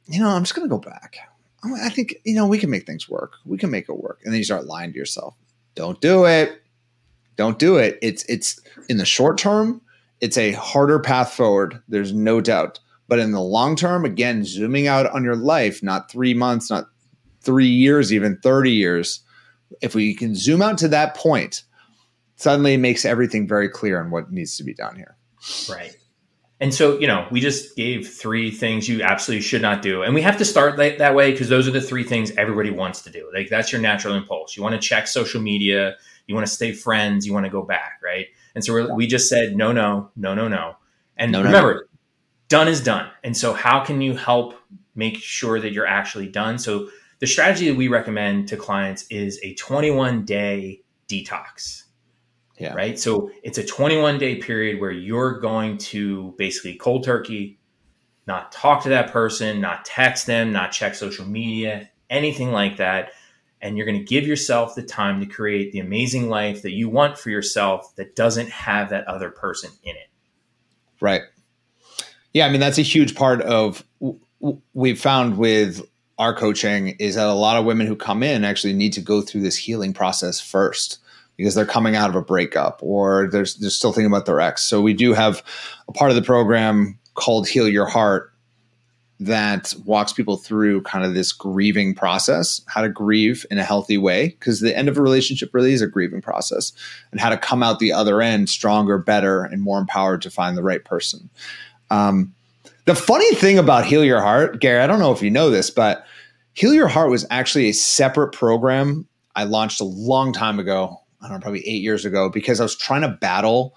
you 0.07 0.19
know, 0.19 0.29
I'm 0.29 0.43
just 0.43 0.55
going 0.55 0.67
to 0.67 0.69
go 0.69 0.79
back. 0.79 1.17
I'm- 1.63 1.91
think, 1.91 2.15
you 2.23 2.33
know, 2.35 2.47
we 2.47 2.57
can 2.57 2.69
make 2.69 2.85
things 2.85 3.09
work. 3.09 3.33
We 3.45 3.57
can 3.57 3.69
make 3.69 3.89
it 3.89 3.97
work. 3.97 4.19
And 4.23 4.33
then 4.33 4.37
you 4.37 4.43
start 4.43 4.65
lying 4.65 4.91
to 4.93 4.97
yourself. 4.97 5.35
Don't 5.75 5.99
do 6.01 6.25
it. 6.25 6.61
Don't 7.35 7.59
do 7.59 7.77
it. 7.77 7.99
It's, 8.01 8.23
it's 8.25 8.59
in 8.89 8.97
the 8.97 9.05
short 9.05 9.37
term, 9.37 9.81
it's 10.21 10.37
a 10.37 10.53
harder 10.53 10.99
path 10.99 11.33
forward. 11.33 11.81
There's 11.87 12.13
no 12.13 12.41
doubt. 12.41 12.79
But 13.07 13.19
in 13.19 13.31
the 13.31 13.41
long 13.41 13.75
term, 13.75 14.05
again, 14.05 14.43
zooming 14.43 14.87
out 14.87 15.05
on 15.11 15.23
your 15.23 15.35
life, 15.35 15.83
not 15.83 16.11
three 16.11 16.33
months, 16.33 16.69
not 16.69 16.85
three 17.41 17.67
years, 17.67 18.11
even 18.11 18.37
30 18.41 18.71
years, 18.71 19.21
if 19.81 19.93
we 19.93 20.15
can 20.15 20.35
zoom 20.35 20.61
out 20.61 20.77
to 20.79 20.87
that 20.87 21.15
point, 21.15 21.63
suddenly 22.37 22.75
it 22.75 22.79
makes 22.79 23.03
everything 23.03 23.47
very 23.47 23.67
clear 23.67 23.99
on 24.01 24.09
what 24.09 24.31
needs 24.31 24.55
to 24.57 24.63
be 24.63 24.73
done 24.73 24.95
here. 24.95 25.17
Right. 25.69 25.95
And 26.59 26.73
so, 26.73 26.97
you 26.97 27.05
know, 27.05 27.27
we 27.29 27.39
just 27.39 27.75
gave 27.75 28.07
three 28.07 28.49
things 28.49 28.89
you 28.89 29.03
absolutely 29.03 29.43
should 29.43 29.61
not 29.61 29.83
do. 29.83 30.01
And 30.01 30.15
we 30.15 30.23
have 30.23 30.37
to 30.37 30.45
start 30.45 30.77
that, 30.77 30.97
that 30.97 31.13
way 31.13 31.31
because 31.31 31.49
those 31.49 31.67
are 31.67 31.71
the 31.71 31.81
three 31.81 32.03
things 32.03 32.31
everybody 32.31 32.71
wants 32.71 33.01
to 33.03 33.11
do. 33.11 33.29
Like 33.33 33.49
that's 33.49 33.71
your 33.71 33.79
natural 33.81 34.15
impulse. 34.15 34.57
You 34.57 34.63
want 34.63 34.73
to 34.73 34.81
check 34.81 35.07
social 35.07 35.39
media, 35.39 35.97
you 36.25 36.33
want 36.33 36.47
to 36.47 36.53
stay 36.53 36.71
friends, 36.71 37.27
you 37.27 37.33
want 37.33 37.45
to 37.45 37.51
go 37.51 37.61
back, 37.61 37.99
right? 38.03 38.25
And 38.55 38.65
so 38.65 38.73
we're, 38.73 38.95
we 38.95 39.05
just 39.05 39.29
said, 39.29 39.55
no, 39.55 39.71
no, 39.71 40.09
no, 40.15 40.33
no, 40.33 40.47
no. 40.47 40.77
And 41.15 41.31
No, 41.31 41.39
no, 41.39 41.45
remember, 41.45 41.89
done 42.47 42.67
is 42.67 42.81
done. 42.81 43.09
And 43.23 43.35
so, 43.35 43.53
how 43.53 43.83
can 43.83 44.01
you 44.01 44.15
help 44.15 44.55
make 44.95 45.17
sure 45.17 45.59
that 45.59 45.73
you're 45.73 45.87
actually 45.87 46.27
done? 46.27 46.59
So, 46.59 46.89
the 47.19 47.25
strategy 47.25 47.67
that 47.67 47.75
we 47.75 47.87
recommend 47.87 48.47
to 48.49 48.57
clients 48.57 49.07
is 49.09 49.39
a 49.41 49.55
21 49.55 50.25
day 50.25 50.83
detox 51.09 51.86
Yeah. 52.57 52.73
right? 52.73 52.97
So 52.97 53.29
it's 53.43 53.57
a 53.57 53.63
21 53.63 54.17
day 54.17 54.35
period 54.35 54.81
where 54.81 54.91
you're 54.91 55.39
going 55.39 55.77
to 55.77 56.33
basically 56.37 56.75
cold 56.75 57.03
turkey, 57.03 57.59
not 58.25 58.51
talk 58.51 58.83
to 58.83 58.89
that 58.89 59.11
person, 59.11 59.61
not 59.61 59.85
text 59.85 60.25
them, 60.25 60.51
not 60.51 60.71
check 60.71 60.95
social 60.95 61.25
media, 61.25 61.89
anything 62.09 62.51
like 62.51 62.77
that. 62.77 63.11
And 63.61 63.77
you're 63.77 63.85
going 63.85 63.99
to 63.99 64.05
give 64.05 64.25
yourself 64.25 64.75
the 64.75 64.83
time 64.83 65.19
to 65.19 65.25
create 65.25 65.71
the 65.71 65.79
amazing 65.79 66.29
life 66.29 66.61
that 66.63 66.71
you 66.71 66.89
want 66.89 67.17
for 67.17 67.29
yourself 67.29 67.95
that 67.95 68.15
doesn't 68.15 68.49
have 68.49 68.89
that 68.89 69.07
other 69.07 69.29
person 69.29 69.71
in 69.83 69.95
it. 69.95 70.09
Right. 70.99 71.21
Yeah, 72.33 72.45
I 72.45 72.49
mean 72.49 72.59
that's 72.59 72.77
a 72.77 72.83
huge 72.83 73.15
part 73.15 73.41
of 73.41 73.83
we've 74.73 74.99
found 74.99 75.37
with 75.37 75.81
our 76.19 76.35
coaching 76.35 76.89
is 76.99 77.15
that 77.15 77.27
a 77.27 77.33
lot 77.33 77.57
of 77.57 77.65
women 77.65 77.87
who 77.87 77.95
come 77.95 78.23
in 78.23 78.43
actually 78.43 78.73
need 78.73 78.93
to 78.93 79.01
go 79.01 79.21
through 79.21 79.41
this 79.41 79.57
healing 79.57 79.93
process 79.93 80.39
first 80.39 80.99
because 81.37 81.55
they're 81.55 81.65
coming 81.65 81.95
out 81.95 82.09
of 82.09 82.15
a 82.15 82.21
breakup 82.21 82.79
or 82.81 83.27
they're, 83.31 83.45
they're 83.59 83.69
still 83.69 83.93
thinking 83.93 84.11
about 84.11 84.25
their 84.25 84.41
ex. 84.41 84.63
So 84.63 84.81
we 84.81 84.93
do 84.93 85.13
have 85.13 85.43
a 85.87 85.93
part 85.93 86.11
of 86.11 86.15
the 86.15 86.21
program 86.21 86.97
called 87.13 87.47
Heal 87.47 87.67
Your 87.67 87.85
Heart 87.85 88.33
that 89.19 89.73
walks 89.85 90.13
people 90.13 90.37
through 90.37 90.81
kind 90.83 91.03
of 91.03 91.15
this 91.15 91.31
grieving 91.31 91.95
process, 91.95 92.61
how 92.67 92.81
to 92.81 92.89
grieve 92.89 93.45
in 93.49 93.57
a 93.57 93.63
healthy 93.63 93.97
way, 93.97 94.29
because 94.29 94.59
the 94.59 94.77
end 94.77 94.87
of 94.87 94.97
a 94.97 95.01
relationship 95.01 95.53
really 95.53 95.73
is 95.73 95.81
a 95.81 95.87
grieving 95.87 96.21
process, 96.21 96.71
and 97.11 97.19
how 97.19 97.29
to 97.29 97.37
come 97.37 97.63
out 97.63 97.79
the 97.79 97.91
other 97.91 98.21
end 98.21 98.47
stronger, 98.47 98.99
better, 98.99 99.43
and 99.43 99.61
more 99.61 99.79
empowered 99.79 100.21
to 100.21 100.29
find 100.29 100.55
the 100.55 100.61
right 100.61 100.85
person. 100.85 101.29
Um, 101.89 102.33
the 102.85 102.93
funny 102.93 103.33
thing 103.35 103.57
about 103.57 103.85
Heal 103.85 104.03
Your 104.03 104.21
Heart, 104.21 104.59
Gary, 104.59 104.81
I 104.81 104.87
don't 104.87 104.99
know 104.99 105.11
if 105.11 105.23
you 105.23 105.31
know 105.31 105.49
this, 105.49 105.71
but 105.71 106.05
Heal 106.53 106.73
Your 106.73 106.87
Heart 106.87 107.09
was 107.09 107.25
actually 107.31 107.69
a 107.69 107.73
separate 107.73 108.33
program 108.33 109.07
I 109.35 109.43
launched 109.43 109.81
a 109.81 109.85
long 109.85 110.33
time 110.33 110.59
ago. 110.59 111.01
I 111.27 111.31
don't 111.31 111.39
know, 111.39 111.41
probably 111.41 111.67
eight 111.67 111.81
years 111.81 112.05
ago, 112.05 112.29
because 112.29 112.59
I 112.59 112.63
was 112.63 112.75
trying 112.75 113.01
to 113.01 113.09
battle 113.09 113.75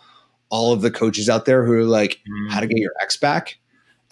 all 0.48 0.72
of 0.72 0.82
the 0.82 0.90
coaches 0.90 1.28
out 1.28 1.44
there 1.44 1.64
who 1.64 1.72
are 1.72 1.84
like, 1.84 2.20
how 2.48 2.60
to 2.60 2.66
get 2.66 2.76
mm. 2.76 2.80
your 2.80 2.92
ex 3.00 3.16
back. 3.16 3.58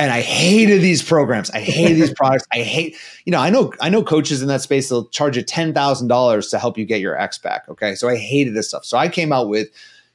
And 0.01 0.13
I 0.13 0.21
hated 0.21 0.81
these 0.81 1.03
programs. 1.03 1.51
I 1.51 1.61
hated 1.61 1.97
these 1.97 2.15
products. 2.17 2.45
I 2.53 2.59
hate, 2.59 2.97
you 3.25 3.33
know, 3.33 3.41
I 3.41 3.51
know, 3.51 3.73
I 3.81 3.89
know 3.89 4.03
coaches 4.03 4.43
in 4.43 4.49
that 4.49 4.61
space, 4.61 4.89
they'll 4.89 5.09
charge 5.09 5.37
you 5.37 5.45
$10,000 5.45 6.51
to 6.51 6.59
help 6.59 6.79
you 6.79 6.85
get 6.85 7.01
your 7.01 7.19
ex 7.19 7.39
back. 7.39 7.69
Okay. 7.69 7.95
So 7.95 8.09
I 8.09 8.17
hated 8.17 8.55
this 8.55 8.69
stuff. 8.69 8.85
So 8.85 8.97
I 8.97 9.09
came 9.09 9.33
out 9.33 9.49
with 9.49 9.69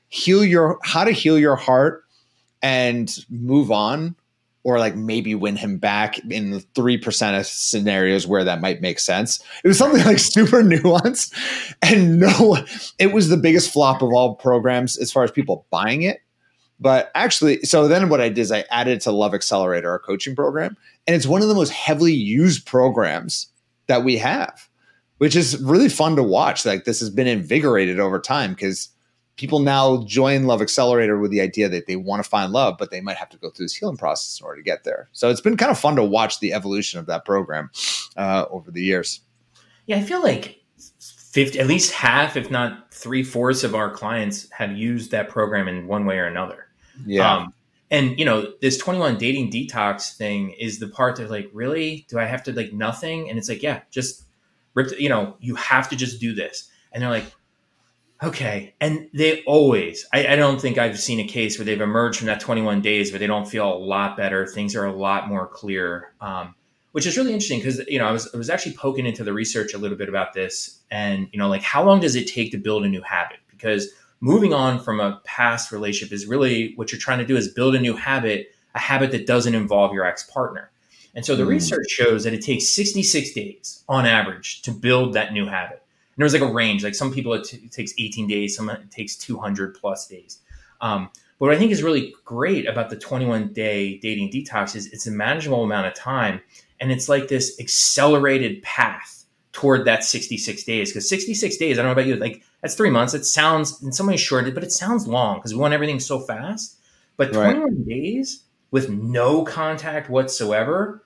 heal 0.08 0.44
your, 0.44 0.80
how 0.84 1.04
to 1.04 1.12
heal 1.12 1.38
your 1.38 1.56
heart 1.56 2.06
and 2.62 3.14
move 3.30 3.72
on 3.72 4.16
or 4.64 4.80
like 4.80 4.96
maybe 4.96 5.36
win 5.36 5.56
him 5.56 5.78
back 5.78 6.18
in 6.30 6.52
the 6.52 6.60
3% 6.60 7.40
of 7.40 7.46
scenarios 7.46 8.26
where 8.26 8.44
that 8.44 8.62
might 8.62 8.82
make 8.82 8.98
sense. 8.98 9.44
It 9.64 9.68
was 9.68 9.78
something 9.78 10.04
like 10.06 10.20
super 10.20 10.64
nuanced 10.64 11.34
and 11.82 12.20
no, 12.20 12.58
it 12.98 13.14
was 13.14 13.30
the 13.30 13.38
biggest 13.38 13.72
flop 13.72 14.02
of 14.02 14.10
all 14.14 14.36
programs 14.36 14.98
as 14.98 15.12
far 15.12 15.24
as 15.24 15.32
people 15.32 15.66
buying 15.70 16.04
it. 16.04 16.22
But 16.80 17.12
actually, 17.16 17.62
so 17.62 17.88
then 17.88 18.10
what 18.10 18.22
I 18.22 18.30
did 18.30 18.40
is 18.40 18.52
I 18.52 18.66
added 18.72 19.00
to 19.02 19.12
Love 19.12 19.34
Accelerator, 19.34 19.90
our 19.90 20.00
coaching 20.00 20.36
program, 20.36 20.76
and 21.08 21.16
it's 21.16 21.28
one 21.28 21.42
of 21.42 21.48
the 21.48 21.56
most 21.56 21.72
heavily 21.72 22.14
used 22.14 22.66
programs 22.66 23.48
that 23.88 24.04
we 24.04 24.18
have, 24.18 24.68
which 25.18 25.36
is 25.36 25.62
really 25.62 25.88
fun 25.90 26.16
to 26.16 26.24
watch. 26.24 26.66
Like 26.66 26.86
this 26.86 27.00
has 27.00 27.10
been 27.10 27.28
invigorated 27.28 28.00
over 28.00 28.20
time 28.20 28.52
because 28.54 28.90
people 29.36 29.60
now 29.60 30.04
join 30.04 30.46
Love 30.46 30.62
Accelerator 30.62 31.20
with 31.20 31.32
the 31.32 31.42
idea 31.42 31.68
that 31.70 31.88
they 31.88 31.96
want 31.96 32.24
to 32.24 32.30
find 32.30 32.52
love, 32.52 32.76
but 32.78 32.92
they 32.92 33.02
might 33.02 33.18
have 33.18 33.30
to 33.30 33.38
go 33.38 33.50
through 33.50 33.66
this 33.66 33.76
healing 33.76 33.98
process 33.98 34.40
in 34.40 34.46
order 34.46 34.58
to 34.58 34.64
get 34.64 34.84
there. 34.84 35.10
So 35.12 35.30
it's 35.30 35.42
been 35.42 35.58
kind 35.58 35.72
of 35.72 35.80
fun 35.80 35.96
to 35.96 36.04
watch 36.04 36.40
the 36.40 36.54
evolution 36.54 37.00
of 37.00 37.08
that 37.08 37.26
program 37.26 37.72
uh, 38.16 38.46
over 38.50 38.72
the 38.72 38.82
years. 38.82 39.22
Yeah, 39.86 39.98
I 39.98 40.02
feel 40.02 40.22
like 40.22 40.62
50, 41.32 41.60
at 41.60 41.68
least 41.68 41.94
half, 41.94 42.38
if 42.38 42.52
not 42.52 42.94
three 42.94 43.24
fourths 43.24 43.64
of 43.64 43.76
our 43.76 43.90
clients 43.90 44.50
have 44.52 44.78
used 44.78 45.12
that 45.12 45.30
program 45.30 45.68
in 45.68 45.88
one 45.88 46.06
way 46.06 46.20
or 46.20 46.26
another. 46.26 46.68
Yeah. 47.06 47.38
Um, 47.38 47.54
and 47.90 48.18
you 48.18 48.26
know, 48.26 48.54
this 48.62 48.78
21 48.78 49.18
dating 49.18 49.52
detox 49.52 50.16
thing 50.16 50.52
is 50.52 50.80
the 50.80 50.88
part 50.88 51.16
that 51.18 51.30
like, 51.30 51.50
really, 51.54 52.06
do 52.08 52.20
I 52.20 52.26
have 52.26 52.44
to 52.44 52.54
like 52.54 52.72
nothing? 52.72 53.30
And 53.30 53.38
it's 53.38 53.50
like, 53.50 53.64
yeah, 53.64 53.82
just 53.92 54.24
rip, 54.74 55.00
you 55.00 55.10
know, 55.10 55.36
you 55.40 55.56
have 55.56 55.90
to 55.90 55.96
just 55.96 56.20
do 56.20 56.34
this. 56.34 56.70
And 56.92 57.02
they're 57.02 57.10
like, 57.10 57.26
Okay. 58.24 58.74
And 58.80 59.10
they 59.14 59.44
always, 59.44 60.06
I, 60.14 60.28
I, 60.28 60.36
don't 60.38 60.62
think 60.62 60.78
I've 60.78 60.98
seen 60.98 61.20
a 61.20 61.28
case 61.28 61.58
where 61.58 61.66
they've 61.66 61.82
emerged 61.82 62.20
from 62.20 62.28
that 62.28 62.40
21 62.40 62.82
days 62.82 63.12
where 63.12 63.20
they 63.20 63.28
don't 63.28 63.48
feel 63.48 63.72
a 63.72 63.76
lot 63.76 64.16
better. 64.16 64.48
Things 64.48 64.78
are 64.78 64.86
a 64.86 64.94
lot 64.94 65.28
more 65.28 65.46
clear, 65.46 66.14
um, 66.22 66.56
which 66.94 67.06
is 67.06 67.18
really 67.18 67.34
interesting 67.34 67.60
because, 67.60 67.80
you 67.88 68.00
know, 68.00 68.06
I 68.06 68.14
was, 68.14 68.34
I 68.34 68.38
was 68.38 68.50
actually 68.50 68.76
poking 68.76 69.06
into 69.06 69.26
the 69.26 69.34
research 69.34 69.74
a 69.74 69.78
little 69.78 69.98
bit 69.98 70.08
about 70.08 70.34
this 70.34 70.80
and, 70.90 71.28
you 71.34 71.40
know, 71.40 71.50
like 71.50 71.64
how 71.64 71.84
long 71.84 72.00
does 72.00 72.16
it 72.16 72.28
take 72.28 72.52
to 72.52 72.58
build 72.58 72.86
a 72.86 72.88
new 72.88 73.02
habit? 73.02 73.40
Because 73.50 73.90
moving 74.22 74.54
on 74.54 74.80
from 74.80 75.02
a 75.02 75.20
past 75.26 75.74
relationship 75.74 76.14
is 76.14 76.26
really 76.26 76.74
what 76.78 76.94
you're 76.94 77.02
trying 77.02 77.20
to 77.20 77.26
do 77.26 77.36
is 77.36 77.50
build 77.50 77.76
a 77.76 77.80
new 77.80 77.96
habit, 77.96 78.48
a 78.74 78.80
habit 78.80 79.12
that 79.12 79.28
doesn't 79.28 79.54
involve 79.54 79.94
your 79.94 80.06
ex 80.06 80.24
partner. 80.24 80.72
And 81.14 81.26
so 81.26 81.36
the 81.36 81.44
mm. 81.44 81.50
research 81.50 81.90
shows 81.90 82.24
that 82.24 82.34
it 82.34 82.42
takes 82.42 82.70
66 82.70 83.34
days 83.34 83.84
on 83.90 84.06
average 84.06 84.62
to 84.62 84.72
build 84.72 85.14
that 85.14 85.34
new 85.34 85.46
habit 85.46 85.83
there 86.18 86.26
was 86.26 86.34
like 86.34 86.42
a 86.42 86.52
range. 86.52 86.84
Like 86.84 86.96
some 86.96 87.12
people 87.12 87.34
it, 87.34 87.46
t- 87.46 87.58
it 87.58 87.72
takes 87.72 87.94
18 87.98 88.28
days, 88.28 88.56
some 88.56 88.70
it 88.70 88.92
takes 88.92 89.16
200 89.16 89.76
plus 89.76 90.08
days. 90.08 90.40
Um, 90.82 91.10
but 91.40 91.48
what 91.48 91.56
I 91.56 91.58
think 91.58 91.72
is 91.72 91.84
really 91.84 92.14
great 92.26 92.68
about 92.68 92.90
the 92.90 92.96
21 92.96 93.54
day 93.54 93.98
dating 94.00 94.32
detox 94.32 94.76
is 94.76 94.88
it's 94.88 95.08
a 95.08 95.12
manageable 95.12 95.64
amount 95.64 95.88
of 95.88 95.94
time, 95.94 96.42
and 96.80 96.92
it's 96.92 97.10
like 97.10 97.28
this 97.28 97.60
accelerated 97.60 98.62
path 98.62 99.26
toward 99.52 99.86
that 99.86 100.04
66 100.04 100.64
days. 100.64 100.92
Because 100.92 101.08
66 101.10 101.58
days, 101.58 101.78
I 101.78 101.82
don't 101.82 101.88
know 101.88 101.94
about 101.94 102.06
you, 102.06 102.16
like 102.16 102.44
that's 102.62 102.76
three 102.76 102.90
months. 102.90 103.14
It 103.14 103.26
sounds 103.26 103.82
in 103.82 103.92
some 103.92 104.08
ways 104.08 104.20
short, 104.20 104.52
but 104.54 104.64
it 104.64 104.72
sounds 104.72 105.08
long 105.08 105.38
because 105.38 105.54
we 105.54 105.60
want 105.60 105.74
everything 105.74 106.00
so 106.00 106.20
fast. 106.20 106.78
But 107.18 107.34
21 107.34 107.62
right. 107.62 107.88
days 107.88 108.44
with 108.72 108.90
no 108.90 109.44
contact 109.44 110.10
whatsoever, 110.10 111.04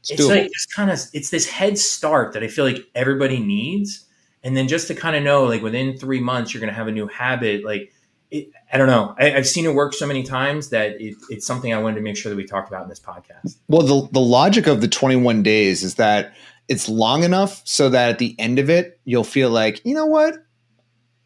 it's, 0.00 0.12
it's 0.12 0.26
like 0.26 0.44
this 0.44 0.66
kind 0.66 0.90
of 0.90 1.00
it's 1.12 1.30
this 1.30 1.48
head 1.48 1.76
start 1.76 2.32
that 2.32 2.42
I 2.42 2.48
feel 2.48 2.64
like 2.64 2.86
everybody 2.94 3.40
needs 3.40 4.06
and 4.42 4.56
then 4.56 4.68
just 4.68 4.88
to 4.88 4.94
kind 4.94 5.16
of 5.16 5.22
know 5.22 5.44
like 5.44 5.62
within 5.62 5.96
three 5.96 6.20
months 6.20 6.52
you're 6.52 6.60
going 6.60 6.72
to 6.72 6.76
have 6.76 6.88
a 6.88 6.92
new 6.92 7.06
habit 7.06 7.64
like 7.64 7.92
it, 8.30 8.50
I 8.70 8.76
don't 8.76 8.88
know. 8.88 9.14
I, 9.18 9.30
have 9.30 9.46
seen 9.46 9.64
it 9.64 9.74
work 9.74 9.94
so 9.94 10.06
many 10.06 10.22
times 10.22 10.68
that 10.68 11.00
it, 11.00 11.16
it's 11.30 11.46
something 11.46 11.72
I 11.72 11.78
wanted 11.78 11.96
to 11.96 12.02
make 12.02 12.16
sure 12.16 12.28
that 12.28 12.36
we 12.36 12.44
talked 12.44 12.68
about 12.68 12.82
in 12.82 12.88
this 12.88 13.00
podcast. 13.00 13.56
Well, 13.68 13.82
the 13.82 14.08
the 14.12 14.20
logic 14.20 14.66
of 14.66 14.80
the 14.80 14.88
21 14.88 15.42
days 15.42 15.82
is 15.82 15.94
that 15.94 16.34
it's 16.68 16.88
long 16.88 17.24
enough 17.24 17.62
so 17.64 17.88
that 17.88 18.10
at 18.10 18.18
the 18.18 18.36
end 18.38 18.58
of 18.58 18.68
it 18.68 19.00
you'll 19.04 19.24
feel 19.24 19.50
like 19.50 19.84
you 19.84 19.94
know 19.94 20.06
what, 20.06 20.34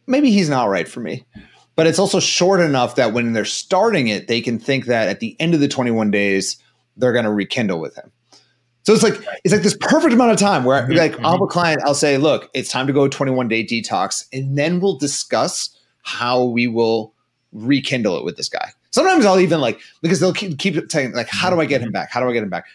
maybe 0.07 0.31
he's 0.31 0.49
not 0.49 0.69
right 0.69 0.87
for 0.89 1.01
me. 1.01 1.25
But 1.75 1.87
it's 1.87 1.99
also 1.99 2.21
short 2.21 2.61
enough 2.61 2.97
that 2.97 3.15
when 3.15 3.33
they're 3.33 3.45
starting 3.47 4.09
it, 4.09 4.29
they 4.29 4.43
can 4.43 4.59
think 4.59 4.87
that 4.87 5.09
at 5.09 5.21
the 5.21 5.37
end 5.41 5.55
of 5.55 5.61
the 5.61 5.69
21 5.69 6.11
days 6.11 6.59
they're 6.97 7.15
going 7.15 7.25
to 7.25 7.33
rekindle 7.33 7.81
with 7.81 7.97
him. 7.97 8.13
So 8.85 8.93
it's 8.93 9.03
like 9.03 9.15
it's 9.45 9.53
like 9.53 9.63
this 9.63 9.77
perfect 9.81 10.13
amount 10.13 10.33
of 10.33 10.39
time 10.39 10.65
where 10.65 10.83
mm-hmm, 10.83 10.93
like 10.93 11.19
I'll 11.21 11.33
have 11.33 11.41
a 11.41 11.47
client, 11.47 11.83
I'll 11.85 11.95
say, 11.95 12.19
look, 12.19 12.51
it's 12.53 12.69
time 12.69 12.87
to 12.87 12.93
go 12.93 13.07
21 13.07 13.49
day 13.49 13.65
detox, 13.65 14.27
and 14.33 14.59
then 14.59 14.81
we'll 14.81 14.97
discuss 14.97 15.77
how 16.03 16.45
we 16.45 16.67
will 16.67 17.15
rekindle 17.53 18.19
it 18.19 18.25
with 18.25 18.37
this 18.37 18.49
guy. 18.49 18.71
Sometimes 18.91 19.25
I'll 19.25 19.41
even 19.41 19.61
like 19.61 19.81
because 20.03 20.21
they'll 20.21 20.33
keep, 20.33 20.59
keep 20.59 20.91
saying 20.91 21.13
like, 21.13 21.29
how 21.29 21.49
do 21.49 21.61
I 21.61 21.65
get 21.65 21.81
him 21.81 21.93
back? 21.93 22.11
How 22.11 22.21
do 22.21 22.29
I 22.29 22.33
get 22.33 22.43
him 22.43 22.51
back? 22.51 22.67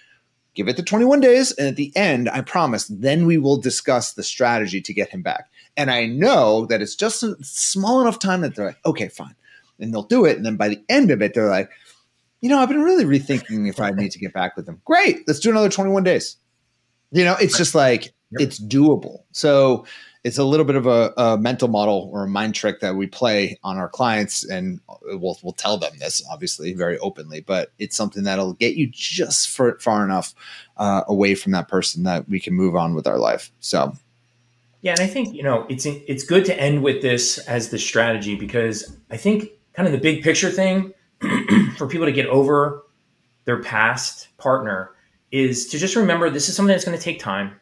Give 0.53 0.67
it 0.67 0.77
the 0.77 0.83
21 0.83 1.19
days, 1.19 1.51
and 1.51 1.67
at 1.67 1.75
the 1.75 1.91
end, 1.95 2.29
I 2.29 2.41
promise, 2.41 2.87
then 2.87 3.27
we 3.27 3.37
will 3.37 3.57
discuss 3.57 4.13
the 4.13 4.23
strategy 4.23 4.81
to 4.81 4.93
get 4.93 5.09
him 5.09 5.21
back. 5.21 5.51
And 5.75 5.91
I 5.91 6.07
know 6.07 6.65
that 6.65 6.81
it's 6.81 6.95
just 6.95 7.21
a 7.21 7.35
small 7.43 8.01
enough 8.01 8.17
time 8.17 8.41
that 8.41 8.55
they're 8.55 8.65
like, 8.65 8.79
okay, 8.83 9.09
fine, 9.09 9.35
and 9.79 9.93
they'll 9.93 10.01
do 10.01 10.25
it. 10.25 10.35
And 10.35 10.45
then 10.45 10.55
by 10.55 10.69
the 10.69 10.81
end 10.89 11.11
of 11.11 11.21
it, 11.21 11.35
they're 11.35 11.49
like, 11.49 11.69
you 12.41 12.49
know, 12.49 12.59
I've 12.59 12.69
been 12.69 12.81
really 12.81 13.05
rethinking 13.05 13.67
if 13.69 13.79
I 13.79 13.91
need 13.91 14.11
to 14.11 14.19
get 14.19 14.33
back 14.33 14.55
with 14.55 14.65
them. 14.65 14.81
Great, 14.85 15.27
let's 15.27 15.39
do 15.39 15.49
another 15.49 15.69
21 15.69 16.03
days. 16.03 16.37
You 17.11 17.23
know, 17.23 17.35
it's 17.39 17.57
just 17.57 17.73
like 17.73 18.05
yep. 18.31 18.41
it's 18.41 18.59
doable. 18.59 19.23
So 19.31 19.85
it's 20.23 20.37
a 20.37 20.43
little 20.43 20.65
bit 20.65 20.75
of 20.75 20.85
a, 20.85 21.13
a, 21.15 21.37
mental 21.37 21.69
model 21.69 22.09
or 22.11 22.25
a 22.25 22.27
mind 22.27 22.53
trick 22.53 22.81
that 22.81 22.95
we 22.95 23.07
play 23.07 23.57
on 23.63 23.77
our 23.77 23.87
clients, 23.87 24.43
and 24.43 24.81
we'll 25.03 25.37
we'll 25.41 25.53
tell 25.53 25.77
them 25.77 25.93
this 25.99 26.21
obviously 26.29 26.73
very 26.73 26.99
openly. 26.99 27.39
But 27.39 27.71
it's 27.79 27.95
something 27.95 28.23
that'll 28.23 28.53
get 28.53 28.75
you 28.75 28.87
just 28.91 29.49
for, 29.49 29.79
far 29.79 30.03
enough 30.03 30.35
uh, 30.75 31.03
away 31.07 31.33
from 31.33 31.53
that 31.53 31.69
person 31.69 32.03
that 32.03 32.27
we 32.27 32.39
can 32.39 32.53
move 32.53 32.75
on 32.75 32.93
with 32.93 33.07
our 33.07 33.17
life. 33.17 33.51
So. 33.59 33.93
Yeah, 34.81 34.91
and 34.91 35.01
I 35.01 35.07
think 35.07 35.33
you 35.33 35.43
know 35.43 35.65
it's 35.69 35.85
it's 35.85 36.23
good 36.23 36.45
to 36.45 36.59
end 36.59 36.83
with 36.83 37.01
this 37.01 37.39
as 37.39 37.69
the 37.69 37.79
strategy 37.79 38.35
because 38.35 38.95
I 39.09 39.17
think 39.17 39.49
kind 39.73 39.87
of 39.87 39.91
the 39.91 39.99
big 39.99 40.23
picture 40.23 40.51
thing 40.51 40.93
for 41.77 41.87
people 41.87 42.05
to 42.05 42.11
get 42.11 42.27
over 42.27 42.83
their 43.45 43.61
past 43.61 44.27
partner 44.37 44.91
is 45.31 45.67
to 45.67 45.77
just 45.77 45.95
remember 45.95 46.29
this 46.29 46.49
is 46.49 46.55
something 46.55 46.73
that's 46.73 46.85
going 46.85 46.97
to 46.97 47.03
take 47.03 47.19
time. 47.19 47.59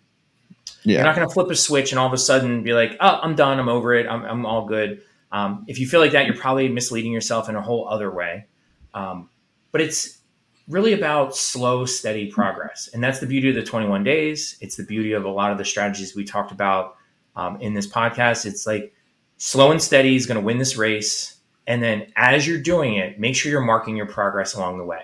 Yeah. 0.84 0.98
You're 0.98 1.06
not 1.06 1.16
going 1.16 1.28
to 1.28 1.34
flip 1.34 1.50
a 1.50 1.56
switch 1.56 1.92
and 1.92 2.00
all 2.00 2.08
of 2.08 2.14
a 2.14 2.18
sudden 2.18 2.64
be 2.64 2.74
like, 2.74 2.96
oh, 3.00 3.20
I'm 3.22 3.36
done. 3.36 3.60
I'm 3.60 3.70
over 3.70 3.94
it. 3.94 4.08
I'm, 4.08 4.24
I'm 4.24 4.46
all 4.46 4.66
good. 4.66 5.02
Um, 5.32 5.66
if 5.68 5.80
you 5.80 5.88
feel 5.88 6.00
like 6.00 6.12
that, 6.12 6.28
you're 6.28 6.36
probably 6.36 6.70
misleading 6.70 7.12
yourself 7.12 7.50
in 7.50 7.56
a 7.56 7.62
whole 7.62 7.88
other 7.88 8.12
way. 8.12 8.46
Um, 8.94 9.30
but 9.72 9.82
it's 9.82 10.20
really 10.68 10.94
about 10.94 11.36
slow, 11.36 11.86
steady 11.86 12.32
progress. 12.32 12.90
And 12.94 13.04
that's 13.04 13.20
the 13.20 13.28
beauty 13.28 13.50
of 13.50 13.56
the 13.56 13.64
21 13.64 14.04
days. 14.04 14.58
It's 14.62 14.76
the 14.76 14.84
beauty 14.84 15.14
of 15.14 15.26
a 15.26 15.30
lot 15.30 15.52
of 15.52 15.58
the 15.58 15.66
strategies 15.66 16.16
we 16.16 16.24
talked 16.24 16.52
about 16.52 16.96
um, 17.36 17.60
in 17.62 17.74
this 17.74 17.88
podcast. 17.88 18.46
It's 18.46 18.66
like 18.66 18.94
slow 19.38 19.72
and 19.72 19.82
steady 19.82 20.16
is 20.16 20.26
going 20.26 20.40
to 20.40 20.46
win 20.46 20.58
this 20.58 20.78
race. 20.78 21.35
And 21.68 21.82
then 21.82 22.08
as 22.16 22.48
you're 22.48 22.62
doing 22.62 22.96
it, 22.96 23.20
make 23.20 23.36
sure 23.36 23.52
you're 23.52 23.62
marking 23.62 23.96
your 23.96 24.06
progress 24.06 24.54
along 24.54 24.78
the 24.78 24.86
way 24.86 25.04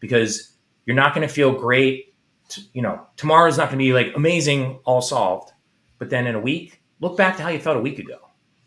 because 0.00 0.52
you're 0.84 0.96
not 0.96 1.14
going 1.14 1.26
to 1.26 1.32
feel 1.32 1.52
great. 1.52 2.14
To, 2.50 2.60
you 2.74 2.82
know, 2.82 3.06
tomorrow's 3.16 3.56
not 3.56 3.68
going 3.68 3.78
to 3.78 3.84
be 3.84 3.92
like 3.92 4.12
amazing, 4.14 4.78
all 4.84 5.00
solved. 5.00 5.52
But 5.98 6.10
then 6.10 6.26
in 6.26 6.34
a 6.34 6.40
week, 6.40 6.82
look 7.00 7.16
back 7.16 7.36
to 7.36 7.42
how 7.42 7.48
you 7.48 7.58
felt 7.58 7.76
a 7.76 7.80
week 7.80 7.98
ago 7.98 8.18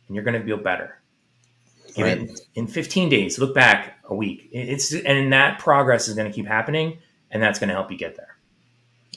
and 0.08 0.16
you're 0.16 0.24
going 0.24 0.40
to 0.40 0.46
feel 0.46 0.58
better. 0.58 1.00
Right. 1.98 2.18
In, 2.18 2.36
in 2.56 2.68
15 2.68 3.10
days, 3.10 3.40
look 3.40 3.54
back 3.56 4.00
a 4.06 4.16
week. 4.16 4.50
It's 4.52 4.94
and 4.94 5.32
that 5.32 5.60
progress 5.60 6.08
is 6.08 6.16
going 6.16 6.30
to 6.30 6.36
keep 6.36 6.46
happening, 6.46 6.98
and 7.32 7.42
that's 7.42 7.58
going 7.58 7.70
to 7.70 7.74
help 7.74 7.90
you 7.90 7.98
get 7.98 8.18
there. 8.18 8.36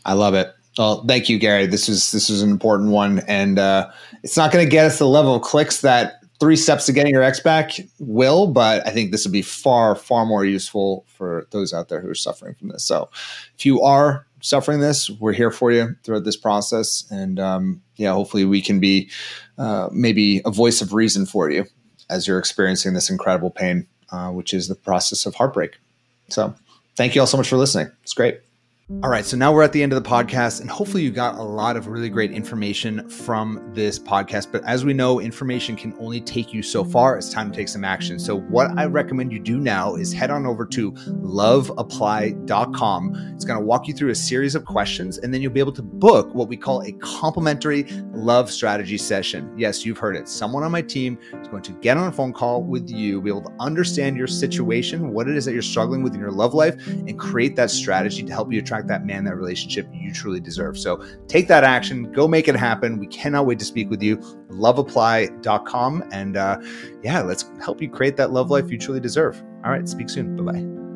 I 0.05 0.13
love 0.13 0.35
it. 0.35 0.55
Well, 0.79 1.05
thank 1.05 1.29
you, 1.29 1.41
Gary. 1.41 1.67
This 1.67 1.89
is 1.89 2.13
this 2.13 2.31
was 2.31 2.41
an 2.41 2.51
important 2.51 2.91
one, 2.91 3.19
and 3.27 3.59
uh, 3.59 3.91
it's 4.23 4.37
not 4.37 4.53
going 4.53 4.65
to 4.65 4.71
get 4.71 4.87
us 4.87 4.99
the 4.99 5.09
level 5.09 5.35
of 5.35 5.43
clicks 5.43 5.81
that 5.81 6.18
three 6.41 6.57
steps 6.57 6.87
to 6.87 6.93
getting 6.93 7.13
your 7.13 7.23
ex 7.23 7.41
back 7.41 7.73
will, 7.99 8.47
but 8.47 8.87
I 8.87 8.91
think 8.91 9.11
this 9.11 9.25
would 9.25 9.33
be 9.33 9.43
far, 9.43 9.95
far 9.95 10.25
more 10.25 10.45
useful 10.45 11.05
for 11.09 11.47
those 11.51 11.73
out 11.73 11.89
there 11.89 12.01
who 12.01 12.09
are 12.09 12.15
suffering 12.15 12.55
from 12.55 12.69
this. 12.69 12.85
So 12.85 13.11
if 13.57 13.67
you 13.67 13.83
are 13.83 14.27
suffering 14.41 14.81
this, 14.81 15.11
we're 15.11 15.33
here 15.33 15.51
for 15.51 15.73
you 15.73 15.97
throughout 16.05 16.25
this 16.25 16.37
process. 16.37 17.05
And 17.11 17.41
um, 17.41 17.83
yeah, 17.97 18.13
hopefully 18.13 18.45
we 18.45 18.63
can 18.63 18.79
be 18.79 19.11
uh, 19.59 19.89
maybe 19.93 20.41
a 20.45 20.51
voice 20.51 20.81
of 20.81 20.93
reason 20.93 21.27
for 21.27 21.51
you 21.51 21.65
as 22.09 22.27
you're 22.27 22.39
experiencing 22.39 22.95
this 22.95 23.11
incredible 23.11 23.51
pain, 23.51 23.87
uh, 24.11 24.31
which 24.31 24.55
is 24.55 24.69
the 24.69 24.77
process 24.77 25.27
of 25.27 25.35
heartbreak. 25.35 25.79
So 26.29 26.55
thank 26.97 27.15
you 27.15 27.21
all 27.21 27.27
so 27.27 27.37
much 27.37 27.49
for 27.49 27.57
listening. 27.57 27.91
It's 28.03 28.15
great. 28.15 28.41
All 29.03 29.11
right, 29.11 29.27
so 29.27 29.37
now 29.37 29.53
we're 29.53 29.65
at 29.65 29.73
the 29.73 29.83
end 29.83 29.93
of 29.93 30.03
the 30.03 30.09
podcast, 30.09 30.63
and 30.63 30.71
hopefully, 30.71 31.03
you 31.03 31.11
got 31.11 31.35
a 31.35 31.43
lot 31.43 31.77
of 31.77 31.89
really 31.89 32.09
great 32.09 32.33
information 32.33 33.07
from 33.07 33.71
this 33.75 33.99
podcast. 33.99 34.51
But 34.51 34.65
as 34.65 34.87
we 34.87 34.95
know, 34.95 35.21
information 35.21 35.77
can 35.77 35.95
only 36.01 36.23
take 36.23 36.55
you 36.55 36.63
so 36.63 36.85
far. 36.85 37.19
It's 37.19 37.31
time 37.31 37.51
to 37.51 37.57
take 37.57 37.69
some 37.69 37.85
action. 37.85 38.19
So, 38.19 38.41
what 38.41 38.71
I 38.79 38.87
recommend 38.87 39.31
you 39.31 39.41
do 39.41 39.59
now 39.59 39.97
is 39.97 40.15
head 40.15 40.31
on 40.31 40.47
over 40.47 40.65
to 40.65 40.93
loveapply.com. 40.93 43.33
It's 43.35 43.45
going 43.45 43.61
to 43.61 43.67
walk 43.67 43.89
you 43.89 43.93
through 43.93 44.09
a 44.09 44.15
series 44.15 44.55
of 44.55 44.65
questions, 44.65 45.19
and 45.19 45.35
then 45.35 45.43
you'll 45.43 45.53
be 45.53 45.61
able 45.61 45.73
to 45.73 45.83
book 45.83 46.35
what 46.35 46.49
we 46.49 46.57
call 46.57 46.81
a 46.81 46.93
complimentary 46.93 47.85
love 48.15 48.51
strategy 48.51 48.97
session. 48.97 49.53
Yes, 49.55 49.85
you've 49.85 49.99
heard 49.99 50.17
it. 50.17 50.31
Someone 50.31 50.63
on 50.63 50.73
my 50.73 50.81
team 50.81 51.19
is 51.35 51.49
going 51.49 51.63
to 51.65 51.73
get 51.73 51.99
on 51.99 52.09
a 52.09 52.13
phone 52.13 52.33
call 52.33 52.63
with 52.63 52.89
you, 52.89 53.21
be 53.21 53.29
able 53.29 53.43
to 53.43 53.53
understand 53.61 54.17
your 54.17 54.29
situation, 54.29 55.13
what 55.13 55.29
it 55.29 55.37
is 55.37 55.45
that 55.45 55.53
you're 55.53 55.61
struggling 55.61 56.03
with 56.03 56.15
in 56.15 56.21
your 56.21 56.33
love 56.33 56.55
life, 56.55 56.75
and 56.87 57.19
create 57.19 57.55
that 57.57 57.71
strategy 57.71 58.23
to 58.23 58.33
help 58.33 58.51
you 58.51 58.59
attract 58.59 58.78
attract 58.79 58.89
that 58.89 59.07
man, 59.07 59.25
that 59.25 59.37
relationship 59.37 59.89
you 59.93 60.13
truly 60.13 60.41
deserve. 60.41 60.79
So 60.79 61.05
take 61.27 61.49
that 61.49 61.65
action, 61.65 62.13
go 62.13 62.29
make 62.29 62.49
it 62.49 62.57
happen. 62.57 62.99
We 62.99 63.07
cannot 63.07 63.47
wait 63.47 63.59
to 63.59 63.65
speak 63.65 63.91
with 63.91 64.03
you. 64.03 64.19
Loveapply.com. 64.51 66.05
And 66.13 66.37
uh, 66.37 66.61
yeah, 67.03 67.21
let's 67.23 67.51
help 67.61 67.83
you 67.83 67.91
create 67.91 68.17
that 68.17 68.33
love 68.33 68.51
life 68.51 68.71
you 68.71 68.79
truly 68.79 69.01
deserve. 69.01 69.43
All 69.65 69.71
right, 69.71 69.89
speak 69.89 70.09
soon. 70.09 70.37
Bye 70.37 70.53
bye. 70.53 70.88